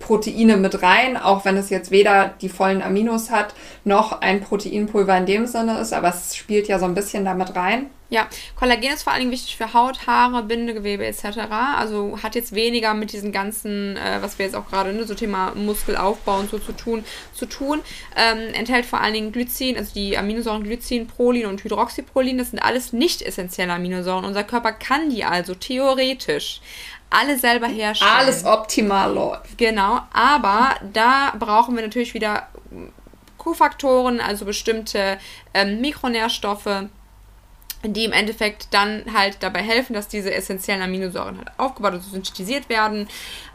Proteine 0.00 0.56
mit 0.56 0.82
rein, 0.82 1.16
auch 1.16 1.44
wenn 1.44 1.56
es 1.56 1.70
jetzt 1.70 1.90
weder 1.90 2.34
die 2.40 2.48
vollen 2.48 2.82
Aminos 2.82 3.30
hat, 3.30 3.54
noch 3.84 4.20
ein 4.20 4.40
Proteinpulver 4.40 5.16
in 5.16 5.26
dem 5.26 5.46
Sinne 5.46 5.78
ist, 5.78 5.92
aber 5.92 6.08
es 6.08 6.36
spielt 6.36 6.68
ja 6.68 6.78
so 6.78 6.84
ein 6.84 6.94
bisschen 6.94 7.24
damit 7.24 7.54
rein. 7.56 7.90
Ja, 8.12 8.28
Kollagen 8.56 8.92
ist 8.92 9.04
vor 9.04 9.14
allen 9.14 9.20
Dingen 9.20 9.32
wichtig 9.32 9.56
für 9.56 9.72
Haut, 9.72 10.06
Haare, 10.06 10.42
Bindegewebe 10.42 11.06
etc. 11.06 11.38
Also 11.78 12.18
hat 12.22 12.34
jetzt 12.34 12.54
weniger 12.54 12.92
mit 12.92 13.14
diesen 13.14 13.32
ganzen, 13.32 13.96
äh, 13.96 14.18
was 14.20 14.38
wir 14.38 14.44
jetzt 14.44 14.54
auch 14.54 14.68
gerade, 14.68 14.92
ne, 14.92 15.04
so 15.04 15.14
Thema 15.14 15.54
Muskelaufbau 15.54 16.40
und 16.40 16.50
so 16.50 16.58
zu 16.58 16.72
tun, 16.72 17.06
zu 17.32 17.46
tun. 17.46 17.80
Ähm, 18.14 18.52
enthält 18.52 18.84
vor 18.84 19.00
allen 19.00 19.14
Dingen 19.14 19.32
Glycin, 19.32 19.78
also 19.78 19.94
die 19.94 20.18
Aminosäuren 20.18 20.62
Glycin, 20.62 21.06
Prolin 21.06 21.46
und 21.46 21.64
Hydroxyprolin. 21.64 22.36
Das 22.36 22.50
sind 22.50 22.58
alles 22.58 22.92
nicht 22.92 23.22
essentielle 23.22 23.72
Aminosäuren. 23.72 24.26
Unser 24.26 24.44
Körper 24.44 24.72
kann 24.72 25.08
die 25.08 25.24
also 25.24 25.54
theoretisch 25.54 26.60
alle 27.12 27.38
selber 27.38 27.66
herstellen. 27.66 28.10
Alles 28.12 28.44
optimal 28.44 29.12
läuft. 29.12 29.58
Genau, 29.58 30.00
aber 30.12 30.76
da 30.92 31.32
brauchen 31.38 31.76
wir 31.76 31.82
natürlich 31.82 32.14
wieder 32.14 32.48
Kofaktoren, 33.38 34.20
also 34.20 34.44
bestimmte 34.44 35.18
ähm, 35.52 35.80
Mikronährstoffe, 35.80 36.84
die 37.84 38.04
im 38.04 38.12
Endeffekt 38.12 38.68
dann 38.70 39.04
halt 39.12 39.38
dabei 39.40 39.60
helfen, 39.62 39.94
dass 39.94 40.06
diese 40.06 40.32
essentiellen 40.32 40.82
Aminosäuren 40.82 41.38
halt 41.38 41.50
aufgebaut 41.56 41.94
und 41.94 42.02
synthetisiert 42.02 42.68
werden. 42.68 43.08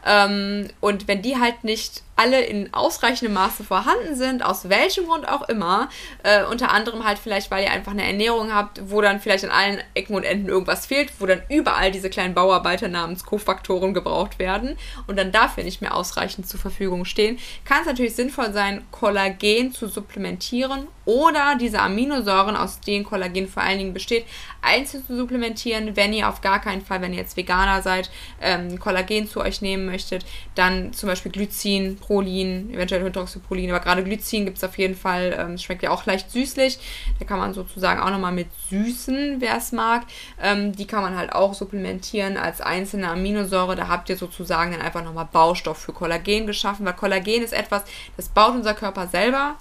Ähm, 0.05 0.69
und 0.79 1.07
wenn 1.07 1.21
die 1.21 1.37
halt 1.37 1.63
nicht 1.63 2.03
alle 2.17 2.41
in 2.41 2.73
ausreichendem 2.73 3.33
Maße 3.33 3.63
vorhanden 3.63 4.15
sind, 4.15 4.43
aus 4.43 4.69
welchem 4.69 5.05
Grund 5.05 5.29
auch 5.29 5.47
immer, 5.47 5.87
äh, 6.23 6.43
unter 6.45 6.71
anderem 6.71 7.05
halt 7.05 7.19
vielleicht, 7.19 7.51
weil 7.51 7.63
ihr 7.63 7.71
einfach 7.71 7.91
eine 7.91 8.05
Ernährung 8.05 8.53
habt, 8.53 8.81
wo 8.89 9.01
dann 9.01 9.19
vielleicht 9.19 9.45
an 9.45 9.51
allen 9.51 9.81
Ecken 9.93 10.15
und 10.15 10.23
Enden 10.23 10.49
irgendwas 10.49 10.87
fehlt, 10.87 11.11
wo 11.19 11.27
dann 11.27 11.43
überall 11.47 11.91
diese 11.91 12.09
kleinen 12.09 12.33
Bauarbeiter 12.33 12.87
namens 12.87 13.23
Kofaktoren 13.23 13.93
gebraucht 13.93 14.39
werden 14.39 14.77
und 15.05 15.17
dann 15.17 15.31
dafür 15.31 15.63
nicht 15.63 15.81
mehr 15.81 15.95
ausreichend 15.95 16.47
zur 16.47 16.59
Verfügung 16.59 17.05
stehen, 17.05 17.37
kann 17.65 17.81
es 17.81 17.87
natürlich 17.87 18.15
sinnvoll 18.15 18.51
sein, 18.51 18.83
Kollagen 18.91 19.71
zu 19.71 19.87
supplementieren 19.87 20.87
oder 21.05 21.55
diese 21.55 21.79
Aminosäuren, 21.79 22.57
aus 22.57 22.81
denen 22.81 23.05
Kollagen 23.05 23.47
vor 23.47 23.63
allen 23.63 23.77
Dingen 23.77 23.93
besteht, 23.93 24.25
einzeln 24.61 25.05
zu 25.05 25.15
supplementieren, 25.15 25.95
wenn 25.95 26.11
ihr 26.11 26.27
auf 26.27 26.41
gar 26.41 26.59
keinen 26.59 26.81
Fall, 26.81 27.01
wenn 27.01 27.13
ihr 27.13 27.19
jetzt 27.19 27.37
Veganer 27.37 27.81
seid, 27.81 28.09
ähm, 28.41 28.79
Kollagen 28.79 29.29
zu 29.29 29.39
euch 29.39 29.61
nehmen 29.61 29.86
möchtet, 29.87 30.25
dann 30.53 30.93
zum 30.93 31.09
Beispiel 31.09 31.31
Glycin, 31.31 31.97
Prolin, 31.97 32.71
eventuell 32.71 33.03
Hydroxyprolin, 33.03 33.71
aber 33.71 33.79
gerade 33.79 34.03
Glycin 34.03 34.45
gibt 34.45 34.57
es 34.57 34.63
auf 34.63 34.77
jeden 34.77 34.95
Fall, 34.95 35.35
ähm, 35.39 35.57
schmeckt 35.57 35.81
ja 35.81 35.89
auch 35.89 36.05
leicht 36.05 36.29
süßlich. 36.29 36.77
Da 37.17 37.25
kann 37.25 37.39
man 37.39 37.55
sozusagen 37.55 37.99
auch 37.99 38.11
nochmal 38.11 38.31
mit 38.31 38.47
süßen, 38.69 39.37
wer 39.39 39.57
es 39.57 39.71
mag. 39.71 40.03
Ähm, 40.41 40.73
die 40.73 40.85
kann 40.85 41.01
man 41.01 41.17
halt 41.17 41.33
auch 41.33 41.55
supplementieren 41.55 42.37
als 42.37 42.61
einzelne 42.61 43.09
Aminosäure. 43.09 43.75
Da 43.75 43.87
habt 43.87 44.09
ihr 44.09 44.17
sozusagen 44.17 44.71
dann 44.71 44.81
einfach 44.81 45.03
nochmal 45.03 45.27
Baustoff 45.31 45.77
für 45.77 45.93
Kollagen 45.93 46.45
geschaffen, 46.45 46.85
weil 46.85 46.93
Kollagen 46.93 47.43
ist 47.43 47.53
etwas, 47.53 47.83
das 48.15 48.29
baut 48.29 48.53
unser 48.53 48.73
Körper 48.73 49.07
selber 49.07 49.55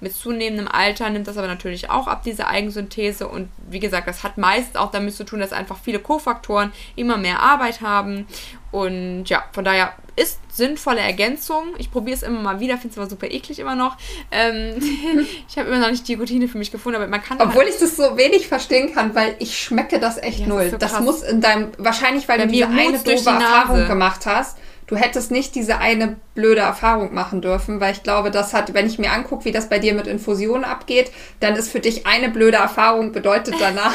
Mit 0.00 0.14
zunehmendem 0.14 0.68
Alter 0.68 1.10
nimmt 1.10 1.28
das 1.28 1.36
aber 1.36 1.46
natürlich 1.46 1.90
auch 1.90 2.06
ab, 2.06 2.22
diese 2.24 2.46
Eigensynthese. 2.46 3.28
Und 3.28 3.48
wie 3.68 3.80
gesagt, 3.80 4.08
das 4.08 4.22
hat 4.22 4.38
meist 4.38 4.76
auch 4.76 4.90
damit 4.90 5.14
zu 5.14 5.24
tun, 5.24 5.40
dass 5.40 5.52
einfach 5.52 5.78
viele 5.82 5.98
Kofaktoren 5.98 6.72
immer 6.96 7.16
mehr 7.16 7.40
Arbeit 7.40 7.80
haben. 7.80 8.26
Und 8.72 9.24
ja, 9.26 9.44
von 9.52 9.64
daher 9.64 9.92
ist 10.16 10.38
sinnvolle 10.52 11.00
Ergänzung. 11.00 11.74
Ich 11.78 11.90
probiere 11.90 12.16
es 12.16 12.22
immer 12.22 12.40
mal 12.40 12.60
wieder, 12.60 12.78
finde 12.78 12.92
es 12.92 12.98
aber 12.98 13.08
super 13.08 13.30
eklig 13.30 13.58
immer 13.58 13.74
noch. 13.74 13.96
Ähm, 14.30 14.76
ich 15.48 15.58
habe 15.58 15.68
immer 15.68 15.80
noch 15.80 15.90
nicht 15.90 16.06
die 16.08 16.14
Routine 16.14 16.48
für 16.48 16.58
mich 16.58 16.70
gefunden, 16.70 16.96
aber 16.96 17.08
man 17.08 17.22
kann. 17.22 17.40
Obwohl 17.40 17.64
halt 17.64 17.74
ich 17.74 17.80
das 17.80 17.96
so 17.96 18.16
wenig 18.16 18.48
verstehen 18.48 18.94
kann, 18.94 19.14
weil 19.14 19.34
ich 19.38 19.58
schmecke 19.58 19.98
das 19.98 20.18
echt 20.18 20.40
ja, 20.40 20.46
null. 20.46 20.70
Das, 20.70 20.92
so 20.92 20.96
das, 20.98 21.00
muss 21.00 21.22
in 21.22 21.40
deinem, 21.40 21.72
wahrscheinlich 21.78 22.28
weil 22.28 22.38
Bei 22.38 22.46
du 22.46 22.52
diese 22.52 22.68
eine 22.68 22.98
doofe 22.98 23.30
Erfahrung 23.30 23.86
gemacht 23.86 24.26
hast 24.26 24.56
du 24.90 24.96
hättest 24.96 25.30
nicht 25.30 25.54
diese 25.54 25.78
eine 25.78 26.16
blöde 26.34 26.62
Erfahrung 26.62 27.14
machen 27.14 27.40
dürfen, 27.40 27.80
weil 27.80 27.92
ich 27.92 28.02
glaube, 28.02 28.32
das 28.32 28.52
hat, 28.52 28.74
wenn 28.74 28.86
ich 28.86 28.98
mir 28.98 29.12
angucke, 29.12 29.44
wie 29.44 29.52
das 29.52 29.68
bei 29.68 29.78
dir 29.78 29.94
mit 29.94 30.08
Infusionen 30.08 30.64
abgeht, 30.64 31.12
dann 31.38 31.54
ist 31.54 31.70
für 31.70 31.78
dich 31.78 32.08
eine 32.08 32.28
blöde 32.28 32.56
Erfahrung 32.56 33.12
bedeutet 33.12 33.54
danach. 33.60 33.94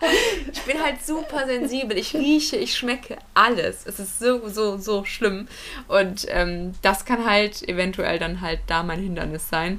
ich 0.52 0.62
bin 0.62 0.82
halt 0.82 1.04
super 1.04 1.46
sensibel. 1.46 1.98
Ich 1.98 2.14
rieche, 2.14 2.56
ich 2.56 2.74
schmecke 2.74 3.18
alles. 3.34 3.86
Es 3.86 3.98
ist 3.98 4.18
so, 4.18 4.48
so, 4.48 4.78
so 4.78 5.04
schlimm. 5.04 5.46
Und 5.88 6.26
ähm, 6.30 6.72
das 6.80 7.04
kann 7.04 7.26
halt 7.26 7.68
eventuell 7.68 8.18
dann 8.18 8.40
halt 8.40 8.60
da 8.68 8.82
mein 8.82 8.98
Hindernis 9.00 9.50
sein. 9.50 9.78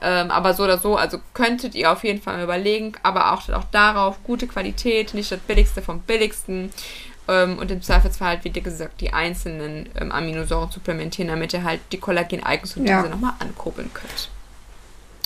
Ähm, 0.00 0.30
aber 0.30 0.54
so 0.54 0.62
oder 0.62 0.78
so, 0.78 0.94
also 0.94 1.18
könntet 1.34 1.74
ihr 1.74 1.90
auf 1.90 2.04
jeden 2.04 2.22
Fall 2.22 2.40
überlegen, 2.40 2.92
aber 3.02 3.32
auch, 3.32 3.48
auch 3.48 3.64
darauf 3.72 4.22
gute 4.22 4.46
Qualität, 4.46 5.12
nicht 5.12 5.32
das 5.32 5.40
Billigste 5.40 5.82
vom 5.82 5.98
Billigsten. 6.02 6.70
Ähm, 7.28 7.58
und 7.58 7.70
im 7.70 7.82
Zweifelsfall 7.82 8.28
halt, 8.28 8.44
wie 8.44 8.50
dir 8.50 8.62
gesagt, 8.62 9.00
die 9.00 9.12
einzelnen 9.12 9.88
ähm, 10.00 10.10
Aminosäuren 10.10 10.70
supplementieren, 10.70 11.28
damit 11.28 11.52
ihr 11.52 11.62
halt 11.62 11.80
die 11.92 11.98
Kollagen-Eigensynthese 11.98 12.92
ja. 12.92 13.08
nochmal 13.08 13.34
ankurbeln 13.38 13.90
könnt. 13.92 14.30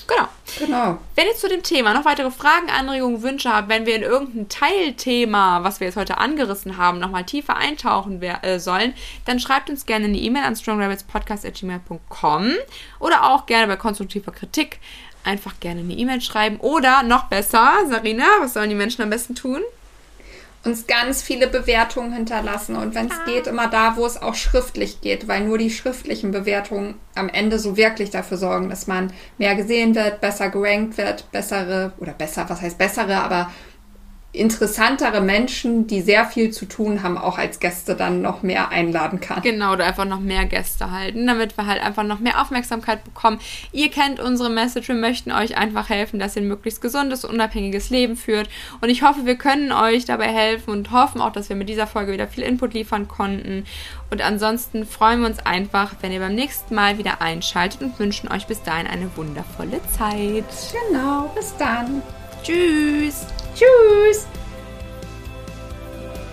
Genau. 0.06 0.28
Genau. 0.58 0.98
Wenn 1.14 1.26
ihr 1.28 1.34
zu 1.34 1.48
dem 1.48 1.62
Thema 1.62 1.94
noch 1.94 2.04
weitere 2.04 2.30
Fragen, 2.30 2.68
Anregungen, 2.68 3.22
Wünsche 3.22 3.50
habt, 3.50 3.70
wenn 3.70 3.86
wir 3.86 3.96
in 3.96 4.02
irgendein 4.02 4.48
Teilthema, 4.48 5.62
was 5.62 5.80
wir 5.80 5.86
jetzt 5.86 5.96
heute 5.96 6.18
angerissen 6.18 6.76
haben, 6.76 6.98
nochmal 6.98 7.24
tiefer 7.24 7.56
eintauchen 7.56 8.20
äh, 8.20 8.58
sollen, 8.58 8.92
dann 9.24 9.40
schreibt 9.40 9.70
uns 9.70 9.86
gerne 9.86 10.04
eine 10.06 10.18
E-Mail 10.18 10.42
an 10.44 10.56
strongrabbitspodcast.gmail.com 10.56 12.50
oder 12.98 13.30
auch 13.30 13.46
gerne 13.46 13.66
bei 13.66 13.76
konstruktiver 13.76 14.32
Kritik 14.32 14.78
einfach 15.24 15.58
gerne 15.60 15.80
eine 15.80 15.94
E-Mail 15.94 16.20
schreiben 16.20 16.58
oder 16.58 17.02
noch 17.02 17.24
besser, 17.24 17.72
Sarina, 17.88 18.26
was 18.40 18.54
sollen 18.54 18.70
die 18.70 18.74
Menschen 18.74 19.02
am 19.02 19.10
besten 19.10 19.34
tun? 19.34 19.62
Uns 20.64 20.86
ganz 20.86 21.22
viele 21.22 21.48
Bewertungen 21.48 22.12
hinterlassen 22.12 22.76
und 22.76 22.94
wenn 22.94 23.06
es 23.06 23.12
ah. 23.12 23.24
geht, 23.26 23.46
immer 23.46 23.68
da, 23.68 23.96
wo 23.96 24.06
es 24.06 24.20
auch 24.20 24.34
schriftlich 24.34 25.00
geht, 25.00 25.26
weil 25.26 25.44
nur 25.44 25.58
die 25.58 25.70
schriftlichen 25.70 26.30
Bewertungen 26.30 26.94
am 27.14 27.28
Ende 27.28 27.58
so 27.58 27.76
wirklich 27.76 28.10
dafür 28.10 28.36
sorgen, 28.36 28.68
dass 28.68 28.86
man 28.86 29.12
mehr 29.38 29.56
gesehen 29.56 29.94
wird, 29.94 30.20
besser 30.20 30.50
gerankt 30.50 30.98
wird, 30.98 31.30
bessere 31.32 31.92
oder 31.98 32.12
besser, 32.12 32.44
was 32.48 32.62
heißt 32.62 32.78
bessere, 32.78 33.16
aber 33.22 33.50
interessantere 34.34 35.20
Menschen, 35.20 35.86
die 35.86 36.00
sehr 36.00 36.24
viel 36.24 36.50
zu 36.52 36.64
tun 36.64 37.02
haben, 37.02 37.18
auch 37.18 37.36
als 37.36 37.60
Gäste 37.60 37.94
dann 37.94 38.22
noch 38.22 38.42
mehr 38.42 38.70
einladen 38.70 39.20
kann. 39.20 39.42
Genau, 39.42 39.74
oder 39.74 39.84
einfach 39.84 40.06
noch 40.06 40.20
mehr 40.20 40.46
Gäste 40.46 40.90
halten, 40.90 41.26
damit 41.26 41.58
wir 41.58 41.66
halt 41.66 41.82
einfach 41.82 42.02
noch 42.02 42.18
mehr 42.18 42.40
Aufmerksamkeit 42.40 43.04
bekommen. 43.04 43.38
Ihr 43.72 43.90
kennt 43.90 44.20
unsere 44.20 44.48
Message, 44.48 44.88
wir 44.88 44.94
möchten 44.94 45.32
euch 45.32 45.58
einfach 45.58 45.90
helfen, 45.90 46.18
dass 46.18 46.34
ihr 46.34 46.42
ein 46.42 46.48
möglichst 46.48 46.80
gesundes, 46.80 47.26
unabhängiges 47.26 47.90
Leben 47.90 48.16
führt. 48.16 48.48
Und 48.80 48.88
ich 48.88 49.02
hoffe, 49.02 49.26
wir 49.26 49.36
können 49.36 49.70
euch 49.70 50.06
dabei 50.06 50.28
helfen 50.28 50.70
und 50.70 50.92
hoffen 50.92 51.20
auch, 51.20 51.32
dass 51.32 51.50
wir 51.50 51.56
mit 51.56 51.68
dieser 51.68 51.86
Folge 51.86 52.12
wieder 52.12 52.26
viel 52.26 52.44
Input 52.44 52.72
liefern 52.72 53.08
konnten. 53.08 53.64
Und 54.10 54.22
ansonsten 54.22 54.86
freuen 54.86 55.20
wir 55.20 55.26
uns 55.26 55.40
einfach, 55.40 55.96
wenn 56.00 56.10
ihr 56.10 56.20
beim 56.20 56.34
nächsten 56.34 56.74
Mal 56.74 56.96
wieder 56.96 57.20
einschaltet 57.20 57.82
und 57.82 57.98
wünschen 57.98 58.32
euch 58.32 58.46
bis 58.46 58.62
dahin 58.62 58.86
eine 58.86 59.14
wundervolle 59.14 59.80
Zeit. 59.98 60.44
Genau, 60.88 61.30
bis 61.34 61.54
dann. 61.58 62.00
Tschüss. 62.42 63.26
Tschüss! 63.54 64.26